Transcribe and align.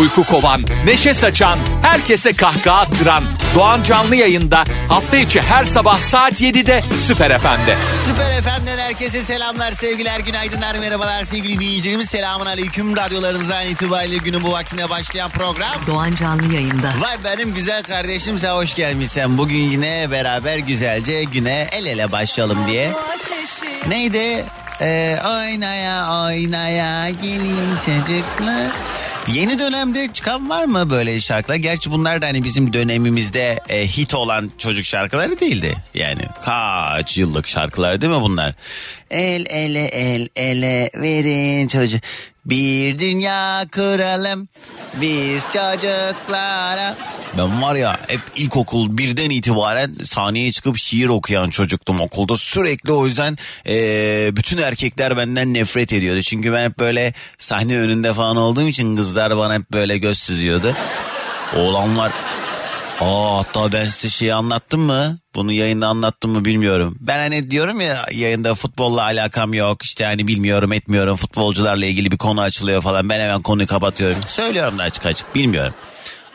Uyku 0.00 0.24
kovan, 0.24 0.60
neşe 0.84 1.14
saçan, 1.14 1.58
herkese 1.82 2.32
kahkaha 2.32 2.80
attıran 2.80 3.24
Doğan 3.54 3.82
Canlı 3.82 4.16
yayında 4.16 4.64
hafta 4.88 5.16
içi 5.16 5.40
her 5.42 5.64
sabah 5.64 5.98
saat 6.00 6.32
7'de 6.40 6.84
Süper 7.06 7.38
FM'de. 7.38 7.76
Süper 8.06 8.42
FM'den 8.42 8.78
herkese 8.78 9.22
selamlar, 9.22 9.72
sevgiler, 9.72 10.20
günaydınlar, 10.20 10.74
merhabalar 10.78 11.24
sevgili 11.24 11.60
dinleyicilerimiz. 11.60 12.10
Selamun 12.10 12.46
aleyküm. 12.46 12.96
Radyolarınızdan 12.96 13.66
itibariyle 13.66 14.16
günün 14.16 14.42
bu 14.42 14.52
vaktine 14.52 14.90
başlayan 14.90 15.30
program. 15.30 15.86
Doğan 15.86 16.14
Canlı 16.14 16.54
yayında. 16.54 16.92
Vay 17.00 17.16
benim 17.24 17.54
güzel 17.54 17.82
kardeşim 17.82 18.38
sen 18.38 18.52
hoş 18.52 18.74
gelmişsin. 18.74 19.38
Bugün 19.38 19.58
yine 19.58 20.10
beraber 20.10 20.58
güzelce 20.58 21.24
güne 21.24 21.68
el 21.72 21.86
ele 21.86 22.12
başlayalım 22.12 22.58
diye. 22.66 22.92
Neydi? 23.88 24.44
Ee, 24.80 25.18
oynaya 25.24 26.22
oynaya 26.24 27.10
gelin 27.10 27.76
çocuklar. 27.86 28.70
Yeni 29.32 29.58
dönemde 29.58 30.08
çıkan 30.12 30.48
var 30.48 30.64
mı 30.64 30.90
böyle 30.90 31.20
şarkılar? 31.20 31.56
Gerçi 31.56 31.90
bunlar 31.90 32.22
da 32.22 32.26
hani 32.26 32.44
bizim 32.44 32.72
dönemimizde 32.72 33.58
e, 33.68 33.86
hit 33.86 34.14
olan 34.14 34.50
çocuk 34.58 34.84
şarkıları 34.84 35.40
değildi. 35.40 35.76
Yani 35.94 36.22
kaç 36.44 37.18
yıllık 37.18 37.48
şarkılar 37.48 38.00
değil 38.00 38.12
mi 38.12 38.20
bunlar? 38.20 38.54
El 39.10 39.46
ele 39.46 39.84
el 39.84 40.28
ele 40.36 40.90
verin 40.94 41.68
çocuk. 41.68 42.00
Bir 42.48 42.98
dünya 42.98 43.66
kuralım 43.74 44.48
biz 44.94 45.42
çocuklara. 45.42 46.96
Ben 47.38 47.62
var 47.62 47.74
ya 47.74 47.96
hep 48.08 48.20
ilkokul 48.36 48.98
birden 48.98 49.30
itibaren 49.30 49.94
sahneye 50.04 50.52
çıkıp 50.52 50.78
şiir 50.78 51.08
okuyan 51.08 51.50
çocuktum 51.50 52.00
okulda. 52.00 52.38
Sürekli 52.38 52.92
o 52.92 53.06
yüzden 53.06 53.38
e, 53.68 54.36
bütün 54.36 54.58
erkekler 54.58 55.16
benden 55.16 55.54
nefret 55.54 55.92
ediyordu. 55.92 56.22
Çünkü 56.22 56.52
ben 56.52 56.64
hep 56.64 56.78
böyle 56.78 57.12
sahne 57.38 57.78
önünde 57.78 58.14
falan 58.14 58.36
olduğum 58.36 58.68
için 58.68 58.96
kızlar 58.96 59.36
bana 59.36 59.54
hep 59.54 59.72
böyle 59.72 59.98
göz 59.98 60.18
süzüyordu. 60.18 60.74
Oğlanlar 61.56 62.12
Aa, 63.00 63.38
hatta 63.38 63.72
ben 63.72 63.84
size 63.84 64.08
şeyi 64.08 64.34
anlattım 64.34 64.80
mı? 64.80 65.18
Bunu 65.34 65.52
yayında 65.52 65.86
anlattım 65.86 66.30
mı 66.30 66.44
bilmiyorum. 66.44 66.96
Ben 67.00 67.18
hani 67.18 67.50
diyorum 67.50 67.80
ya 67.80 68.06
yayında 68.12 68.54
futbolla 68.54 69.02
alakam 69.02 69.54
yok. 69.54 69.82
İşte 69.82 70.04
hani 70.04 70.26
bilmiyorum 70.26 70.72
etmiyorum. 70.72 71.16
Futbolcularla 71.16 71.86
ilgili 71.86 72.10
bir 72.10 72.18
konu 72.18 72.40
açılıyor 72.40 72.82
falan. 72.82 73.08
Ben 73.08 73.20
hemen 73.20 73.40
konuyu 73.40 73.66
kapatıyorum. 73.68 74.18
Söylüyorum 74.28 74.78
da 74.78 74.82
açık 74.82 75.06
açık 75.06 75.34
bilmiyorum. 75.34 75.74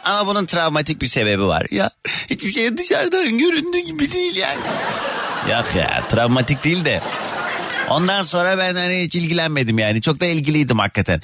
Ama 0.03 0.27
bunun 0.27 0.45
travmatik 0.45 1.01
bir 1.01 1.07
sebebi 1.07 1.43
var. 1.43 1.65
Ya 1.71 1.89
hiçbir 2.29 2.51
şey 2.53 2.77
dışarıdan 2.77 3.37
göründüğü 3.37 3.79
gibi 3.79 4.11
değil 4.11 4.35
yani. 4.35 4.61
Yok 5.51 5.65
ya 5.75 6.03
travmatik 6.09 6.63
değil 6.63 6.85
de 6.85 7.01
Ondan 7.89 8.23
sonra 8.23 8.57
ben 8.57 8.75
hani 8.75 9.01
hiç 9.01 9.15
ilgilenmedim 9.15 9.79
yani. 9.79 10.01
Çok 10.01 10.19
da 10.19 10.25
ilgiliydim 10.25 10.79
hakikaten. 10.79 11.21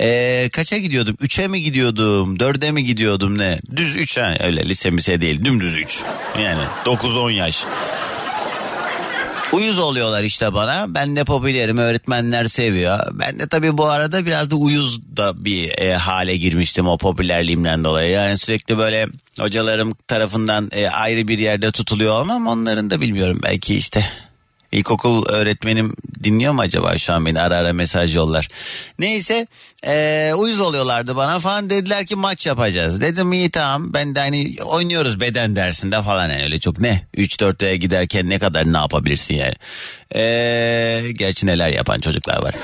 Ee, 0.00 0.48
kaça 0.52 0.78
gidiyordum? 0.78 1.16
Üçe 1.20 1.48
mi 1.48 1.60
gidiyordum? 1.60 2.40
Dörde 2.40 2.70
mi 2.70 2.84
gidiyordum 2.84 3.38
ne? 3.38 3.58
Düz 3.76 3.96
üç 3.96 4.18
ha. 4.18 4.34
Öyle 4.40 4.68
lise 4.68 4.90
mise 4.90 5.20
değil. 5.20 5.44
Dümdüz 5.44 5.76
üç. 5.76 6.02
Yani 6.38 6.64
dokuz 6.84 7.16
on 7.16 7.30
yaş. 7.30 7.64
Uyuz 9.52 9.78
oluyorlar 9.78 10.22
işte 10.22 10.54
bana. 10.54 10.94
Ben 10.94 11.16
de 11.16 11.24
popülerim 11.24 11.78
öğretmenler 11.78 12.46
seviyor. 12.46 13.00
Ben 13.12 13.38
de 13.38 13.48
tabii 13.48 13.78
bu 13.78 13.86
arada 13.86 14.26
biraz 14.26 14.50
da 14.50 14.56
uyuz 14.56 15.16
da 15.16 15.44
bir 15.44 15.78
e, 15.78 15.96
hale 15.96 16.36
girmiştim 16.36 16.88
o 16.88 16.98
popülerliğimden 16.98 17.84
dolayı. 17.84 18.10
Yani 18.10 18.38
sürekli 18.38 18.78
böyle 18.78 19.06
hocalarım 19.40 19.94
tarafından 20.08 20.68
e, 20.72 20.88
ayrı 20.88 21.28
bir 21.28 21.38
yerde 21.38 21.72
tutuluyor 21.72 22.20
olmam 22.20 22.46
onların 22.46 22.90
da 22.90 23.00
bilmiyorum. 23.00 23.40
Belki 23.42 23.74
işte 23.74 24.08
İlkokul 24.72 25.24
öğretmenim 25.28 25.94
dinliyor 26.24 26.52
mu 26.52 26.60
acaba 26.60 26.98
şu 26.98 27.12
an 27.12 27.26
beni 27.26 27.40
ara 27.40 27.56
ara 27.56 27.72
mesaj 27.72 28.16
yollar. 28.16 28.48
Neyse 28.98 29.46
ee, 29.86 30.32
uyuz 30.36 30.60
oluyorlardı 30.60 31.16
bana 31.16 31.38
falan 31.40 31.70
dediler 31.70 32.06
ki 32.06 32.16
maç 32.16 32.46
yapacağız. 32.46 33.00
Dedim 33.00 33.32
iyi 33.32 33.50
tamam 33.50 33.94
ben 33.94 34.14
de 34.14 34.20
hani 34.20 34.54
oynuyoruz 34.64 35.20
beden 35.20 35.56
dersinde 35.56 36.02
falan 36.02 36.28
yani 36.30 36.42
öyle 36.42 36.60
çok 36.60 36.80
ne 36.80 37.06
3-4'e 37.16 37.76
giderken 37.76 38.30
ne 38.30 38.38
kadar 38.38 38.72
ne 38.72 38.76
yapabilirsin 38.76 39.34
yani. 39.34 39.54
Ee, 40.14 41.02
gerçi 41.12 41.46
neler 41.46 41.68
yapan 41.68 42.00
çocuklar 42.00 42.42
var. 42.42 42.54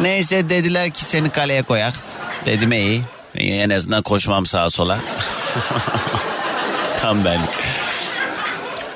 Neyse 0.00 0.48
dediler 0.48 0.90
ki 0.90 1.04
seni 1.04 1.30
kaleye 1.30 1.62
koyak. 1.62 1.94
Dedim 2.46 2.72
iyi 2.72 3.02
en 3.34 3.70
azından 3.70 4.02
koşmam 4.02 4.46
sağa 4.46 4.70
sola. 4.70 4.98
Tam 7.00 7.24
ben. 7.24 7.40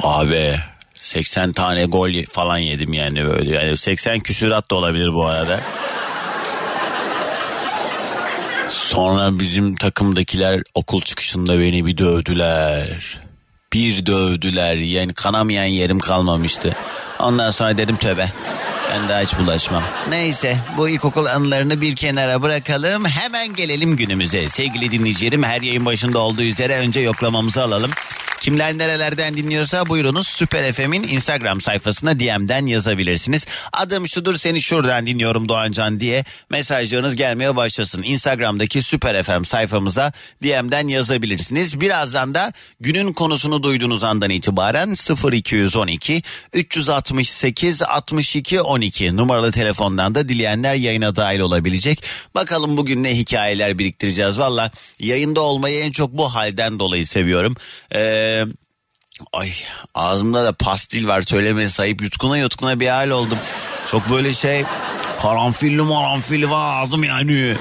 Abi 0.02 0.60
80 1.00 1.52
tane 1.52 1.84
gol 1.84 2.10
falan 2.30 2.58
yedim 2.58 2.92
yani 2.92 3.24
böyle. 3.24 3.54
Yani 3.54 3.76
80 3.76 4.20
küsurat 4.20 4.70
da 4.70 4.74
olabilir 4.74 5.14
bu 5.14 5.26
arada. 5.26 5.60
Sonra 8.70 9.38
bizim 9.38 9.76
takımdakiler 9.76 10.62
okul 10.74 11.00
çıkışında 11.02 11.58
beni 11.58 11.86
bir 11.86 11.98
dövdüler. 11.98 13.20
Bir 13.72 14.06
dövdüler 14.06 14.76
yani 14.76 15.14
kanamayan 15.14 15.64
yerim 15.64 15.98
kalmamıştı. 15.98 16.76
Ondan 17.18 17.50
sonra 17.50 17.78
dedim 17.78 17.96
töbe. 17.96 18.28
Ben 18.92 19.08
daha 19.08 19.20
hiç 19.20 19.38
bulaşmam. 19.38 19.82
Neyse 20.08 20.58
bu 20.76 20.88
ilkokul 20.88 21.26
anılarını 21.26 21.80
bir 21.80 21.96
kenara 21.96 22.42
bırakalım. 22.42 23.04
Hemen 23.04 23.54
gelelim 23.54 23.96
günümüze. 23.96 24.48
Sevgili 24.48 24.90
dinleyicilerim 24.90 25.42
her 25.42 25.62
yayın 25.62 25.86
başında 25.86 26.18
olduğu 26.18 26.42
üzere 26.42 26.76
önce 26.76 27.00
yoklamamızı 27.00 27.62
alalım. 27.62 27.90
Kimler 28.40 28.78
nerelerden 28.78 29.36
dinliyorsa 29.36 29.88
buyurunuz 29.88 30.28
Süper 30.28 30.72
FM'in 30.72 31.02
Instagram 31.02 31.60
sayfasına 31.60 32.18
DM'den 32.18 32.66
yazabilirsiniz. 32.66 33.46
Adım 33.72 34.08
şudur 34.08 34.36
seni 34.36 34.62
şuradan 34.62 35.06
dinliyorum 35.06 35.48
Doğancan 35.48 36.00
diye 36.00 36.24
mesajlarınız 36.50 37.16
gelmeye 37.16 37.56
başlasın. 37.56 38.02
Instagram'daki 38.02 38.82
Süper 38.82 39.22
FM 39.22 39.44
sayfamıza 39.44 40.12
DM'den 40.42 40.88
yazabilirsiniz. 40.88 41.80
Birazdan 41.80 42.34
da 42.34 42.52
günün 42.80 43.12
konusunu 43.12 43.62
duyduğunuz 43.62 44.04
andan 44.04 44.30
itibaren 44.30 44.94
0212 45.32 46.22
368 46.52 47.82
62 47.82 48.60
12 48.60 49.16
numaralı 49.16 49.52
telefondan 49.52 50.14
da 50.14 50.28
dileyenler 50.28 50.74
yayına 50.74 51.16
dahil 51.16 51.40
olabilecek. 51.40 52.04
Bakalım 52.34 52.76
bugün 52.76 53.02
ne 53.02 53.16
hikayeler 53.16 53.78
biriktireceğiz. 53.78 54.38
Valla 54.38 54.70
yayında 54.98 55.40
olmayı 55.40 55.80
en 55.80 55.90
çok 55.90 56.12
bu 56.12 56.34
halden 56.34 56.78
dolayı 56.78 57.06
seviyorum. 57.06 57.56
Eee 58.28 58.46
Ay 59.32 59.52
ağzımda 59.94 60.44
da 60.44 60.52
pastil 60.52 61.08
var 61.08 61.22
söylemesi 61.22 61.74
sayıp 61.74 62.02
yutkuna 62.02 62.38
yutkuna 62.38 62.80
bir 62.80 62.88
hal 62.88 63.10
oldum. 63.10 63.38
Çok 63.90 64.10
böyle 64.10 64.34
şey 64.34 64.64
karanfilli 65.22 65.82
maranfilli 65.82 66.50
var 66.50 66.82
ağzım 66.82 67.04
yani. 67.04 67.56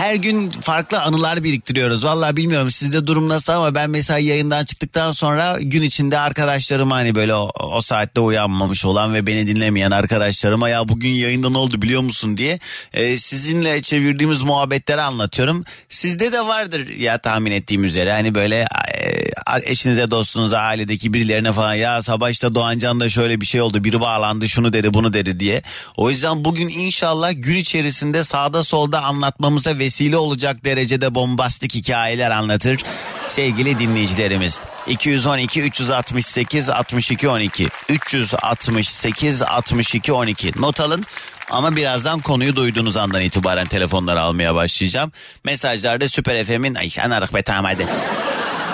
Her 0.00 0.14
gün 0.14 0.50
farklı 0.50 1.02
anılar 1.02 1.44
biriktiriyoruz. 1.44 2.04
Vallahi 2.04 2.36
bilmiyorum 2.36 2.70
sizde 2.70 3.06
durum 3.06 3.28
nasıl 3.28 3.52
ama 3.52 3.74
ben 3.74 3.90
mesela 3.90 4.18
yayından 4.18 4.64
çıktıktan 4.64 5.12
sonra 5.12 5.58
gün 5.60 5.82
içinde 5.82 6.18
arkadaşlarıma 6.18 6.96
hani 6.96 7.14
böyle 7.14 7.34
o, 7.34 7.50
o 7.72 7.80
saatte 7.80 8.20
uyanmamış 8.20 8.84
olan 8.84 9.14
ve 9.14 9.26
beni 9.26 9.46
dinlemeyen 9.46 9.90
arkadaşlarıma 9.90 10.68
ya 10.68 10.88
bugün 10.88 11.08
yayında 11.08 11.50
ne 11.50 11.58
oldu 11.58 11.82
biliyor 11.82 12.02
musun 12.02 12.36
diye 12.36 12.58
e, 12.92 13.16
sizinle 13.16 13.82
çevirdiğimiz 13.82 14.42
muhabbetleri 14.42 15.00
anlatıyorum. 15.00 15.64
Sizde 15.88 16.32
de 16.32 16.46
vardır 16.46 16.88
ya 16.88 17.18
tahmin 17.18 17.52
ettiğim 17.52 17.84
üzere 17.84 18.12
hani 18.12 18.34
böyle 18.34 18.66
e, 18.94 19.29
eşinize 19.58 20.10
dostunuza 20.10 20.58
ailedeki 20.58 21.14
birilerine 21.14 21.52
falan 21.52 21.74
ya 21.74 22.02
sabah 22.02 22.30
işte 22.30 22.54
Doğancan'da 22.54 23.08
şöyle 23.08 23.40
bir 23.40 23.46
şey 23.46 23.60
oldu 23.60 23.84
biri 23.84 24.00
bağlandı 24.00 24.48
şunu 24.48 24.72
dedi 24.72 24.94
bunu 24.94 25.12
dedi 25.12 25.40
diye. 25.40 25.62
O 25.96 26.10
yüzden 26.10 26.44
bugün 26.44 26.68
inşallah 26.68 27.32
gün 27.34 27.56
içerisinde 27.56 28.24
sağda 28.24 28.64
solda 28.64 29.04
anlatmamıza 29.04 29.78
vesile 29.78 30.16
olacak 30.16 30.64
derecede 30.64 31.14
bombastik 31.14 31.74
hikayeler 31.74 32.30
anlatır 32.30 32.80
sevgili 33.28 33.78
dinleyicilerimiz. 33.78 34.60
212 34.86 35.62
368 35.62 36.68
62 36.68 37.28
12 37.28 37.68
368 37.88 39.42
62 39.42 40.12
12 40.12 40.52
not 40.56 40.80
alın 40.80 41.04
ama 41.50 41.76
birazdan 41.76 42.20
konuyu 42.20 42.56
duyduğunuz 42.56 42.96
andan 42.96 43.22
itibaren 43.22 43.66
telefonları 43.66 44.20
almaya 44.20 44.54
başlayacağım. 44.54 45.12
Mesajlarda 45.44 46.08
Süper 46.08 46.44
FM'in 46.44 46.74
ay 46.74 46.90
anarık 47.04 47.34
be 47.34 47.42
tamam 47.42 47.64
hadi. 47.64 47.86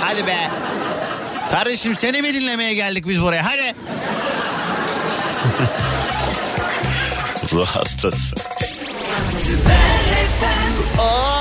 Hadi 0.07 0.27
be. 0.27 0.51
Kardeşim 1.51 1.95
seni 1.95 2.23
mi 2.23 2.35
dinlemeye 2.35 2.75
geldik 2.75 3.09
biz 3.09 3.23
buraya 3.23 3.45
hadi. 3.47 3.75
Ruh 7.53 7.67
hastası. 7.67 8.37
Oo, 10.99 11.37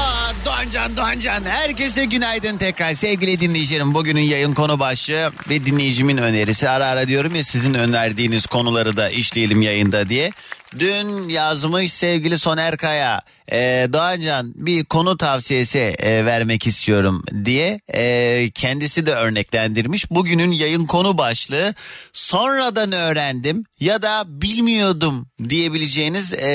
Doğancan 0.46 0.98
Doğancan 0.98 1.44
herkese 1.44 2.06
günaydın 2.06 2.58
tekrar 2.58 2.94
sevgili 2.94 3.40
dinleyicilerim 3.40 3.94
bugünün 3.94 4.22
yayın 4.22 4.54
konu 4.54 4.80
başlığı 4.80 5.32
ve 5.50 5.66
dinleyicimin 5.66 6.18
önerisi 6.18 6.70
ara 6.70 6.86
ara 6.86 7.08
diyorum 7.08 7.36
ya 7.36 7.44
sizin 7.44 7.74
önerdiğiniz 7.74 8.46
konuları 8.46 8.98
da 8.98 9.10
işleyelim 9.10 9.62
yayında 9.62 10.10
diye 10.10 10.32
Dün 10.80 11.30
yazmış 11.30 11.94
sevgili 11.94 12.39
Soner 12.39 12.77
Kaya. 12.77 13.22
Ee, 13.51 13.88
Doğancan 13.94 14.54
bir 14.56 14.86
konu 14.86 15.18
tavsiyesi 15.18 15.80
e, 15.80 16.25
vermek 16.25 16.68
istiyorum 16.68 17.24
diye 17.45 17.80
e, 17.94 18.51
kendisi 18.54 19.06
de 19.06 19.13
örneklendirmiş. 19.13 20.12
Bugünün 20.12 20.51
yayın 20.51 20.86
konu 20.86 21.18
başlığı 21.18 21.74
sonradan 22.13 22.92
öğrendim 22.92 23.63
ya 23.80 24.01
da 24.01 24.24
bilmiyordum 24.27 25.27
diyebileceğiniz 25.50 26.33
e, 26.33 26.48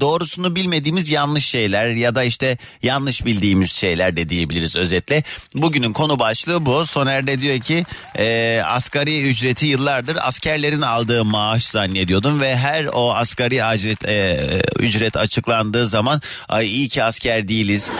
doğrusunu 0.00 0.56
bilmediğimiz 0.56 1.10
yanlış 1.10 1.44
şeyler 1.44 1.88
ya 1.88 2.14
da 2.14 2.24
işte 2.24 2.58
yanlış 2.82 3.24
bildiğimiz 3.24 3.70
şeyler 3.70 4.16
de 4.16 4.28
diyebiliriz 4.28 4.76
özetle. 4.76 5.22
Bugünün 5.54 5.92
konu 5.92 6.18
başlığı 6.18 6.66
bu. 6.66 6.86
Soner 6.86 7.26
de 7.26 7.40
diyor 7.40 7.60
ki 7.60 7.84
e, 8.18 8.60
asgari 8.64 9.28
ücreti 9.28 9.66
yıllardır 9.66 10.16
askerlerin 10.20 10.82
aldığı 10.82 11.24
maaş 11.24 11.64
zannediyordum 11.64 12.40
ve 12.40 12.56
her 12.56 12.84
o 12.84 13.14
asgari 13.14 13.63
ücret, 13.72 14.08
e, 14.08 14.38
ücret 14.78 15.16
açıklandığı 15.16 15.86
zaman 15.86 16.20
ay 16.48 16.66
iyi 16.66 16.88
ki 16.88 17.04
asker 17.04 17.48
değiliz 17.48 17.90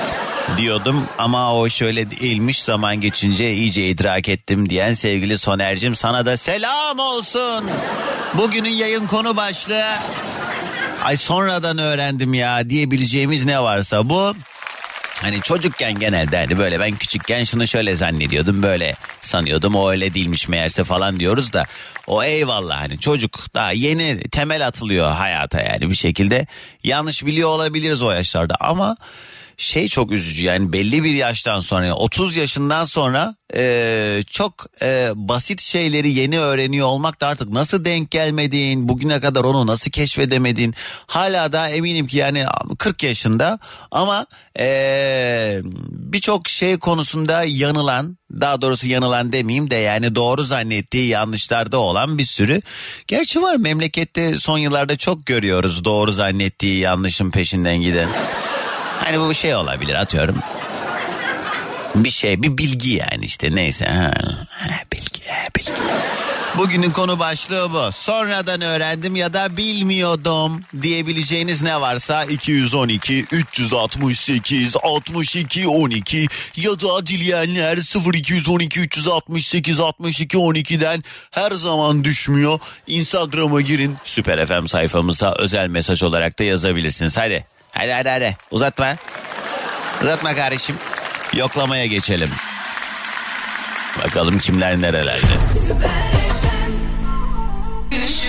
diyordum 0.56 1.06
ama 1.18 1.54
o 1.54 1.68
şöyle 1.68 2.10
değilmiş 2.10 2.62
zaman 2.62 3.00
geçince 3.00 3.52
iyice 3.52 3.88
idrak 3.88 4.28
ettim 4.28 4.70
diyen 4.70 4.92
sevgili 4.92 5.38
Soner'cim 5.38 5.96
sana 5.96 6.26
da 6.26 6.36
selam 6.36 6.98
olsun. 6.98 7.64
Bugünün 8.34 8.70
yayın 8.70 9.06
konu 9.06 9.36
başlığı 9.36 9.84
ay 11.04 11.16
sonradan 11.16 11.78
öğrendim 11.78 12.34
ya 12.34 12.70
diyebileceğimiz 12.70 13.44
ne 13.44 13.62
varsa 13.62 14.10
bu 14.10 14.34
Hani 15.22 15.40
çocukken 15.42 15.98
genelde 15.98 16.36
hani 16.38 16.58
böyle 16.58 16.80
ben 16.80 16.96
küçükken 16.96 17.44
şunu 17.44 17.66
şöyle 17.66 17.96
zannediyordum 17.96 18.62
böyle 18.62 18.96
sanıyordum 19.20 19.74
o 19.74 19.90
öyle 19.90 20.14
değilmiş 20.14 20.48
meğerse 20.48 20.84
falan 20.84 21.20
diyoruz 21.20 21.52
da 21.52 21.66
o 22.06 22.22
eyvallah 22.22 22.80
hani 22.80 22.98
çocuk 22.98 23.54
daha 23.54 23.72
yeni 23.72 24.20
temel 24.20 24.66
atılıyor 24.66 25.12
hayata 25.12 25.60
yani 25.60 25.90
bir 25.90 25.94
şekilde. 25.94 26.46
Yanlış 26.84 27.26
biliyor 27.26 27.48
olabiliriz 27.48 28.02
o 28.02 28.10
yaşlarda 28.10 28.54
ama 28.60 28.96
şey 29.56 29.88
çok 29.88 30.12
üzücü 30.12 30.44
yani 30.44 30.72
belli 30.72 31.04
bir 31.04 31.14
yaştan 31.14 31.60
sonra 31.60 31.94
30 31.94 32.36
yaşından 32.36 32.84
sonra 32.84 33.34
e, 33.56 34.22
çok 34.30 34.66
e, 34.82 35.10
basit 35.14 35.60
şeyleri 35.60 36.14
yeni 36.14 36.40
öğreniyor 36.40 36.86
olmak 36.86 37.20
da 37.20 37.26
artık 37.26 37.48
nasıl 37.48 37.84
denk 37.84 38.10
gelmediğin 38.10 38.88
bugüne 38.88 39.20
kadar 39.20 39.44
onu 39.44 39.66
nasıl 39.66 39.90
keşfedemedin 39.90 40.74
hala 41.06 41.52
da 41.52 41.68
eminim 41.68 42.06
ki 42.06 42.18
yani 42.18 42.44
40 42.78 43.02
yaşında 43.02 43.58
ama 43.90 44.26
e, 44.58 45.60
birçok 45.90 46.48
şey 46.48 46.78
konusunda 46.78 47.44
yanılan 47.44 48.18
daha 48.40 48.62
doğrusu 48.62 48.88
yanılan 48.88 49.32
demeyeyim 49.32 49.70
de 49.70 49.76
yani 49.76 50.14
doğru 50.14 50.42
zannettiği 50.42 51.08
yanlışlarda 51.08 51.78
olan 51.78 52.18
bir 52.18 52.24
sürü 52.24 52.60
gerçi 53.06 53.42
var 53.42 53.56
memlekette 53.56 54.38
son 54.38 54.58
yıllarda 54.58 54.96
çok 54.96 55.26
görüyoruz 55.26 55.84
doğru 55.84 56.12
zannettiği 56.12 56.78
yanlışın 56.78 57.30
peşinden 57.30 57.76
giden. 57.76 58.08
Hani 58.98 59.20
bu 59.20 59.34
şey 59.34 59.54
olabilir 59.54 59.94
atıyorum. 59.94 60.36
Bir 61.94 62.10
şey 62.10 62.42
bir 62.42 62.58
bilgi 62.58 62.92
yani 62.92 63.24
işte 63.24 63.52
neyse. 63.52 63.86
Ha, 63.86 64.12
bilgi, 64.92 65.20
bilgi. 65.56 65.72
Bugünün 66.58 66.90
konu 66.90 67.18
başlığı 67.18 67.72
bu. 67.72 67.92
Sonradan 67.92 68.60
öğrendim 68.60 69.16
ya 69.16 69.32
da 69.32 69.56
bilmiyordum 69.56 70.62
diyebileceğiniz 70.82 71.62
ne 71.62 71.80
varsa 71.80 72.24
212 72.24 73.26
368 73.32 74.76
62 74.82 75.68
12 75.68 76.26
ya 76.56 76.80
da 76.80 77.06
dileyenler 77.06 77.78
0212 78.14 78.80
368 78.80 79.80
62 79.80 80.36
12'den 80.36 81.04
her 81.30 81.50
zaman 81.50 82.04
düşmüyor. 82.04 82.58
Instagram'a 82.86 83.60
girin. 83.60 83.96
Süper 84.04 84.46
FM 84.46 84.66
sayfamıza 84.66 85.34
özel 85.38 85.68
mesaj 85.68 86.02
olarak 86.02 86.38
da 86.38 86.44
yazabilirsiniz. 86.44 87.16
Hadi 87.16 87.46
Hadi 87.74 87.92
hadi 87.92 88.08
hadi 88.08 88.36
uzatma. 88.50 88.96
Uzatma 90.02 90.34
kardeşim. 90.34 90.76
Yoklamaya 91.34 91.86
geçelim. 91.86 92.30
Bakalım 94.04 94.38
kimler 94.38 94.80
nerelerde. 94.80 95.34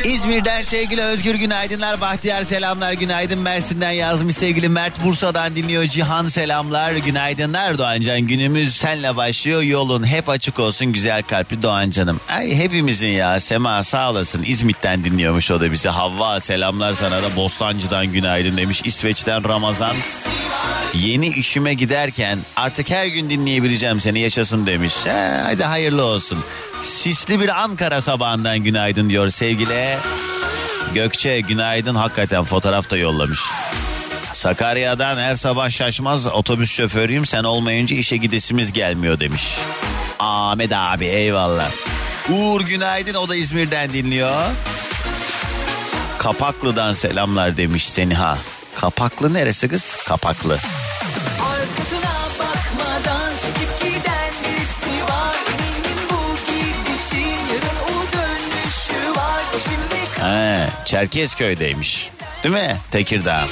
İzmir'den 0.03 0.61
sevgili 0.63 1.01
Özgür 1.01 1.35
günaydınlar. 1.35 2.01
Bahtiyar 2.01 2.43
selamlar 2.43 2.93
günaydın. 2.93 3.39
Mersin'den 3.39 3.91
yazmış 3.91 4.35
sevgili 4.35 4.69
Mert. 4.69 5.03
Bursa'dan 5.05 5.55
dinliyor 5.55 5.83
Cihan 5.83 6.27
selamlar. 6.27 6.93
Günaydınlar 6.93 7.77
Doğancan. 7.77 8.21
Günümüz 8.21 8.75
senle 8.75 9.15
başlıyor. 9.15 9.61
Yolun 9.61 10.07
hep 10.07 10.29
açık 10.29 10.59
olsun 10.59 10.93
güzel 10.93 11.23
kalpli 11.23 11.61
Doğancan'ım. 11.61 12.19
Ay 12.29 12.55
hepimizin 12.55 13.07
ya. 13.09 13.39
Sema 13.39 13.83
sağ 13.83 14.11
olasın. 14.11 14.43
İzmit'ten 14.43 15.03
dinliyormuş 15.03 15.51
o 15.51 15.59
da 15.59 15.71
bizi. 15.71 15.89
Havva 15.89 16.39
selamlar 16.39 16.93
sana 16.93 17.23
da. 17.23 17.35
Bostancı'dan 17.35 18.05
günaydın 18.13 18.57
demiş. 18.57 18.81
İsveç'ten 18.85 19.49
Ramazan. 19.49 19.95
Yeni 20.93 21.27
işime 21.27 21.73
giderken 21.73 22.39
artık 22.55 22.89
her 22.89 23.05
gün 23.05 23.29
dinleyebileceğim 23.29 24.01
seni 24.01 24.19
yaşasın 24.19 24.65
demiş. 24.65 24.93
He, 25.03 25.41
hadi 25.43 25.63
hayırlı 25.63 26.03
olsun. 26.03 26.39
Sisli 26.85 27.39
bir 27.39 27.63
Ankara 27.63 28.01
sabahından 28.01 28.59
günaydın 28.59 29.09
diyor 29.09 29.29
sevgili. 29.29 29.97
Gökçe 30.93 31.41
günaydın 31.41 31.95
hakikaten 31.95 32.43
fotoğraf 32.43 32.89
da 32.89 32.97
yollamış. 32.97 33.39
Sakarya'dan 34.33 35.17
her 35.17 35.35
sabah 35.35 35.69
şaşmaz 35.69 36.27
otobüs 36.27 36.71
şoförüyüm 36.71 37.25
sen 37.25 37.43
olmayınca 37.43 37.95
işe 37.95 38.17
gidesimiz 38.17 38.73
gelmiyor 38.73 39.19
demiş. 39.19 39.57
Ahmet 40.19 40.71
abi 40.73 41.05
eyvallah. 41.05 41.71
Uğur 42.29 42.61
günaydın 42.61 43.13
o 43.13 43.29
da 43.29 43.35
İzmir'den 43.35 43.93
dinliyor. 43.93 44.41
Kapaklı'dan 46.17 46.93
selamlar 46.93 47.57
demiş 47.57 47.89
Seniha. 47.89 48.37
Kapaklı 48.75 49.33
neresi 49.33 49.67
kız? 49.67 49.97
Kapaklı. 50.07 50.57
Çerkezköy'deymiş. 60.95 62.09
Değil 62.43 62.55
mi? 62.55 62.77
Tekirdağ. 62.91 63.45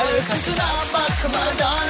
Arkasına 0.00 0.70
bakmadan 0.94 1.81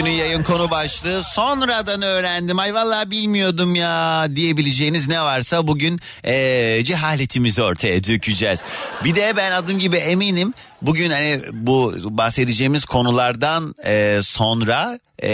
Bugünün 0.00 0.16
yayın 0.16 0.42
konu 0.42 0.70
başlığı 0.70 1.22
sonradan 1.22 2.02
öğrendim. 2.02 2.58
Ay 2.58 2.74
vallahi 2.74 3.10
bilmiyordum 3.10 3.74
ya 3.74 4.26
diyebileceğiniz 4.36 5.08
ne 5.08 5.22
varsa 5.22 5.66
bugün 5.66 6.00
ee, 6.24 6.80
cehaletimizi 6.84 7.62
ortaya 7.62 8.04
dökeceğiz. 8.04 8.62
Bir 9.04 9.14
de 9.14 9.36
ben 9.36 9.52
adım 9.52 9.78
gibi 9.78 9.96
eminim 9.96 10.54
bugün 10.82 11.10
hani 11.10 11.42
bu 11.52 11.94
bahsedeceğimiz 12.04 12.84
konulardan 12.84 13.74
e, 13.84 14.20
sonra 14.22 14.98
e, 15.18 15.32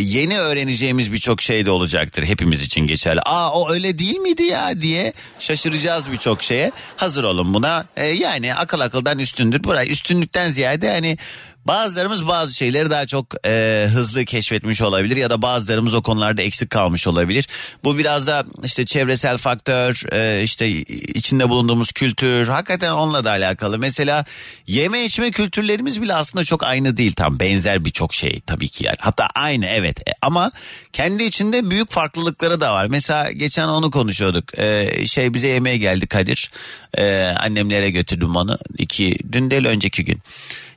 yeni 0.00 0.38
öğreneceğimiz 0.38 1.12
birçok 1.12 1.42
şey 1.42 1.66
de 1.66 1.70
olacaktır 1.70 2.24
hepimiz 2.24 2.62
için 2.62 2.80
geçerli. 2.80 3.20
Aa 3.20 3.52
o 3.52 3.72
öyle 3.72 3.98
değil 3.98 4.16
miydi 4.16 4.42
ya 4.42 4.80
diye 4.80 5.12
şaşıracağız 5.38 6.12
birçok 6.12 6.42
şeye. 6.42 6.72
Hazır 6.96 7.24
olun 7.24 7.54
buna. 7.54 7.86
E, 7.96 8.06
yani 8.06 8.54
akıl 8.54 8.80
akıldan 8.80 9.18
üstündür. 9.18 9.64
Buraya 9.64 9.86
üstünlükten 9.86 10.48
ziyade 10.48 10.90
hani 10.90 11.18
Bazılarımız 11.66 12.28
bazı 12.28 12.54
şeyleri 12.54 12.90
daha 12.90 13.06
çok 13.06 13.46
e, 13.46 13.86
hızlı 13.92 14.24
keşfetmiş 14.24 14.82
olabilir 14.82 15.16
ya 15.16 15.30
da 15.30 15.42
bazılarımız 15.42 15.94
o 15.94 16.02
konularda 16.02 16.42
eksik 16.42 16.70
kalmış 16.70 17.06
olabilir. 17.06 17.48
Bu 17.84 17.98
biraz 17.98 18.26
da 18.26 18.44
işte 18.64 18.84
çevresel 18.84 19.38
faktör, 19.38 20.02
e, 20.12 20.42
işte 20.42 20.68
içinde 20.68 21.48
bulunduğumuz 21.48 21.92
kültür, 21.92 22.48
hakikaten 22.48 22.90
onunla 22.90 23.24
da 23.24 23.30
alakalı. 23.30 23.78
Mesela 23.78 24.24
yeme 24.66 25.04
içme 25.04 25.30
kültürlerimiz 25.30 26.02
bile 26.02 26.14
aslında 26.14 26.44
çok 26.44 26.62
aynı 26.64 26.96
değil 26.96 27.12
tam 27.12 27.40
benzer 27.40 27.84
birçok 27.84 28.14
şey 28.14 28.40
tabii 28.40 28.68
ki 28.68 28.86
yani. 28.86 28.96
Hatta 29.00 29.26
aynı 29.34 29.66
evet 29.66 30.08
e, 30.08 30.12
ama 30.22 30.50
kendi 30.92 31.24
içinde 31.24 31.70
büyük 31.70 31.90
farklılıkları 31.90 32.60
da 32.60 32.72
var. 32.72 32.86
Mesela 32.86 33.30
geçen 33.30 33.68
onu 33.68 33.90
konuşuyorduk. 33.90 34.58
E, 34.58 34.90
şey 35.06 35.34
bize 35.34 35.48
yemeğe 35.48 35.76
geldi 35.78 36.06
Kadir. 36.06 36.50
E, 36.94 37.22
annemlere 37.22 37.90
götürdüm 37.90 38.36
onu. 38.36 38.58
iki 38.78 39.18
dün 39.32 39.50
değil 39.50 39.64
önceki 39.64 40.04
gün 40.04 40.22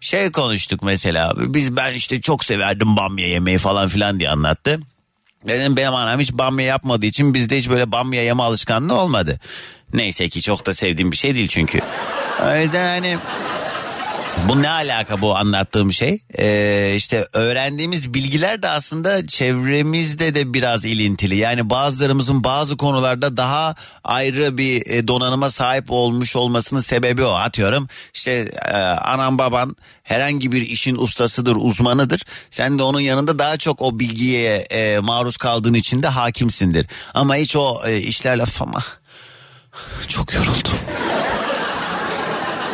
şey 0.01 0.31
konuştuk 0.31 0.83
mesela. 0.83 1.33
Biz 1.37 1.75
ben 1.75 1.93
işte 1.93 2.21
çok 2.21 2.45
severdim 2.45 2.97
bamya 2.97 3.27
yemeği 3.27 3.57
falan 3.57 3.87
filan 3.87 4.19
diye 4.19 4.29
anlattı. 4.29 4.79
Benim 5.47 5.77
benim 5.77 5.93
anam 5.93 6.19
hiç 6.19 6.33
bamya 6.33 6.65
yapmadığı 6.65 7.05
için 7.05 7.33
bizde 7.33 7.57
hiç 7.57 7.69
böyle 7.69 7.91
bamya 7.91 8.23
yeme 8.23 8.43
alışkanlığı 8.43 8.93
olmadı. 8.93 9.39
Neyse 9.93 10.29
ki 10.29 10.41
çok 10.41 10.65
da 10.65 10.73
sevdiğim 10.73 11.11
bir 11.11 11.17
şey 11.17 11.35
değil 11.35 11.47
çünkü. 11.47 11.79
O 12.45 12.55
yüzden 12.55 13.01
hani 13.01 13.17
Bu 14.45 14.61
ne 14.61 14.69
alaka 14.69 15.21
bu 15.21 15.37
anlattığım 15.37 15.93
şey? 15.93 16.19
Ee, 16.39 16.93
işte 16.95 17.27
öğrendiğimiz 17.33 18.13
bilgiler 18.13 18.63
de 18.63 18.69
aslında 18.69 19.27
çevremizde 19.27 20.35
de 20.35 20.53
biraz 20.53 20.85
ilintili. 20.85 21.35
Yani 21.37 21.69
bazılarımızın 21.69 22.43
bazı 22.43 22.77
konularda 22.77 23.37
daha 23.37 23.75
ayrı 24.03 24.57
bir 24.57 24.87
e, 24.87 25.07
donanıma 25.07 25.51
sahip 25.51 25.91
olmuş 25.91 26.35
olmasının 26.35 26.79
sebebi 26.79 27.23
o. 27.23 27.31
Atıyorum 27.31 27.87
işte 28.13 28.51
e, 28.65 28.77
anan 28.77 29.37
baban 29.37 29.75
herhangi 30.03 30.51
bir 30.51 30.61
işin 30.61 30.95
ustasıdır, 30.95 31.55
uzmanıdır. 31.59 32.21
Sen 32.51 32.79
de 32.79 32.83
onun 32.83 32.99
yanında 32.99 33.39
daha 33.39 33.57
çok 33.57 33.81
o 33.81 33.99
bilgiye 33.99 34.55
e, 34.57 34.99
maruz 34.99 35.37
kaldığın 35.37 35.73
için 35.73 36.03
de 36.03 36.07
hakimsindir. 36.07 36.87
Ama 37.13 37.35
hiç 37.35 37.55
o 37.55 37.81
e, 37.85 37.97
işlerle 37.97 38.43
ama 38.59 38.83
çok 40.07 40.33
yoruldum. 40.33 40.79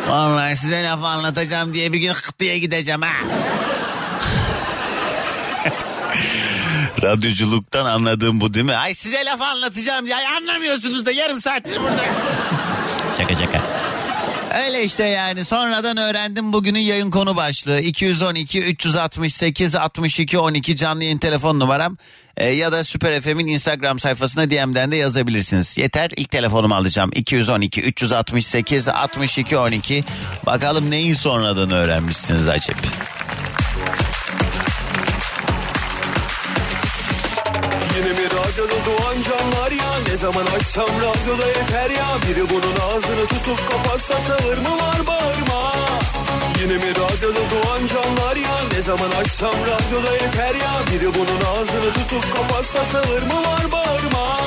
Vallahi 0.07 0.55
size 0.55 0.83
laf 0.83 1.03
anlatacağım 1.03 1.74
diye 1.74 1.93
bir 1.93 2.00
gün 2.00 2.13
kıt 2.13 2.39
diye 2.39 2.60
gideceğim 2.60 3.01
ha. 3.01 3.13
Radyoculuktan 7.01 7.86
anladığım 7.86 8.41
bu 8.41 8.53
değil 8.53 8.65
mi? 8.65 8.75
Ay 8.75 8.93
size 8.93 9.25
laf 9.25 9.41
anlatacağım 9.41 10.05
diye 10.05 10.15
anlamıyorsunuz 10.15 11.05
da 11.05 11.12
yarım 11.12 11.41
saattir 11.41 11.79
burada. 11.81 12.03
şaka 13.17 13.36
şaka. 13.36 13.62
Öyle 14.65 14.83
işte 14.83 15.03
yani 15.03 15.45
sonradan 15.45 15.98
öğrendim 15.98 16.53
bugünün 16.53 16.79
yayın 16.79 17.12
konu 17.12 17.36
başlığı 17.36 17.79
212 17.79 18.63
368 18.63 19.75
62 19.75 20.39
12 20.39 20.75
canlı 20.75 21.03
yayın 21.03 21.17
telefon 21.17 21.60
numaram 21.60 21.98
e, 22.37 22.49
ya 22.49 22.71
da 22.71 22.83
Süper 22.83 23.21
FM'in 23.21 23.47
Instagram 23.47 23.99
sayfasına 23.99 24.49
DM'den 24.49 24.91
de 24.91 24.95
yazabilirsiniz. 24.95 25.77
Yeter 25.77 26.11
ilk 26.17 26.31
telefonumu 26.31 26.75
alacağım 26.75 27.09
212 27.13 27.81
368 27.81 28.87
62 28.87 29.57
12 29.57 30.03
bakalım 30.45 30.91
neyi 30.91 31.15
sonradan 31.15 31.71
öğrenmişsiniz 31.71 32.47
acep. 32.47 32.77
Yine 37.97 38.07
mi 38.07 38.25
radyoda 38.25 38.75
doğan 38.85 39.15
canlar 39.21 39.71
ya 39.71 39.99
Ne 40.09 40.17
zaman 40.17 40.45
açsam 40.45 40.87
radyoda 40.87 41.47
yeter 41.47 41.89
ya 41.89 42.07
Biri 42.29 42.49
bunun 42.49 42.75
ağzını 42.89 43.27
tutup 43.27 43.71
kapatsa 43.71 44.13
sağır 44.13 44.57
mı 44.57 44.77
var 44.77 45.07
bağırma 45.07 45.73
Yine 46.63 46.74
mi 46.74 46.89
radyoda 46.89 47.39
doğan 47.39 47.88
canlar 47.88 48.36
ya 48.36 48.58
Ne 48.74 48.82
zaman 48.82 49.12
açsam 49.12 49.53
radyoda 49.53 50.13
yeter 50.13 50.55
ya 50.55 50.72
Biri 50.93 51.13
bunun 51.13 51.41
ağzını 51.51 51.93
tutup 51.93 52.36
kapatsa 52.38 52.86
sağır 52.86 53.22
mı 53.22 53.34
var 53.34 53.72
bağırma 53.72 54.38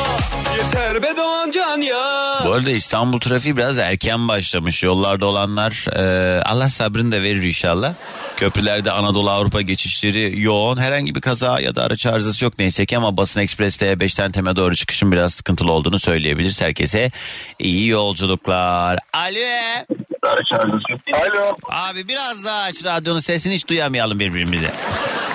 Yeter 0.56 1.02
be 1.02 1.16
doğan 1.16 1.50
can 1.50 1.80
ya 1.80 2.40
Bu 2.46 2.52
arada 2.52 2.70
İstanbul 2.70 3.20
trafiği 3.20 3.56
biraz 3.56 3.78
erken 3.78 4.28
başlamış. 4.28 4.82
Yollarda 4.82 5.26
olanlar 5.26 5.86
e, 5.96 6.42
Allah 6.42 6.68
sabrını 6.68 7.12
da 7.12 7.22
verir 7.22 7.42
inşallah. 7.42 7.94
Köprülerde 8.36 8.90
Anadolu 8.90 9.30
Avrupa 9.30 9.60
geçişleri 9.60 10.40
yoğun. 10.40 10.76
Herhangi 10.76 11.14
bir 11.14 11.20
kaza 11.20 11.60
ya 11.60 11.74
da 11.74 11.82
araç 11.82 12.06
arızası 12.06 12.44
yok 12.44 12.54
neyse 12.58 12.86
ki 12.86 12.96
ama 12.96 13.16
Basın 13.16 13.40
Ekspres'te 13.40 13.92
5'ten 13.92 14.30
Tem'e 14.32 14.56
doğru 14.56 14.76
çıkışın 14.76 15.12
biraz 15.12 15.34
sıkıntılı 15.34 15.72
olduğunu 15.72 15.98
söyleyebiliriz. 15.98 16.62
Herkese 16.62 17.10
iyi 17.58 17.88
yolculuklar. 17.88 18.98
Alo. 19.12 19.96
Alo. 20.26 21.56
Abi 21.68 22.08
biraz 22.08 22.44
daha 22.44 22.62
aç 22.62 22.84
radyonun 22.84 23.20
sesini 23.20 23.54
hiç 23.54 23.68
duyamayalım 23.68 24.20
birbirimize. 24.20 24.70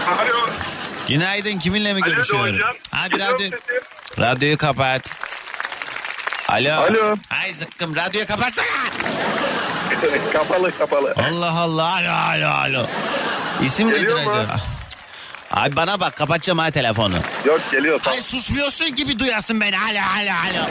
Alo. 0.08 0.50
Günaydın 1.08 1.60
kiminle 1.60 1.94
mi 1.94 2.00
Alo 2.06 2.12
görüşüyorum? 2.14 2.60
Doğancan. 2.60 2.76
Abi 3.08 3.20
radyo, 3.20 3.38
sesim. 3.50 3.84
radyoyu 4.20 4.58
kapat. 4.58 5.02
Alo. 6.50 6.74
Alo. 6.74 7.16
Ay 7.44 7.52
zıkkım 7.54 7.96
radyoyu 7.96 8.28
kapatsana. 8.28 8.66
kapalı 10.34 10.78
kapalı. 10.78 11.14
Allah 11.30 11.52
Allah 11.60 11.94
alo 11.96 12.10
alo 12.12 12.48
alo. 12.48 12.86
İsim 13.64 13.88
nedir 13.90 14.00
Geliyor 14.02 14.24
mu? 14.24 14.32
acaba? 14.32 14.60
Abi 15.52 15.76
bana 15.76 16.00
bak 16.00 16.16
kapatacağım 16.16 16.60
ha 16.60 16.72
telefonu. 16.72 17.16
Yok 17.46 17.62
geliyor. 17.72 18.00
Tamam. 18.04 18.18
Ay 18.18 18.24
susmuyorsun 18.24 18.96
gibi 18.96 19.20
duyasın 19.20 19.62
beni 19.62 19.78
alo 19.80 20.00
alo 20.20 20.32
alo. 20.32 20.66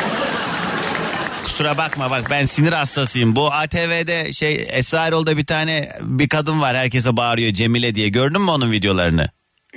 Kusura 1.45 1.79
bakma 1.79 2.11
bak 2.11 2.31
ben 2.31 2.45
sinir 2.47 2.73
hastasıyım. 2.73 3.37
Bu 3.37 3.53
ATV'de 3.53 4.33
şey 4.33 4.67
Esra 4.71 5.07
Erol'da 5.07 5.37
bir 5.37 5.47
tane 5.47 5.93
bir 6.01 6.29
kadın 6.29 6.61
var 6.61 6.77
herkese 6.77 7.17
bağırıyor 7.17 7.53
Cemile 7.53 7.95
diye. 7.95 8.09
Gördün 8.09 8.41
mü 8.43 8.51
onun 8.51 8.73
videolarını? 8.73 9.29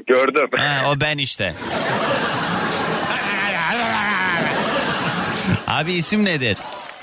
Gördüm. 0.08 0.48
Ha, 0.58 0.92
o 0.92 1.00
ben 1.00 1.18
işte. 1.18 1.54
Abi 5.68 5.94
isim 5.94 6.26
nedir? 6.26 6.58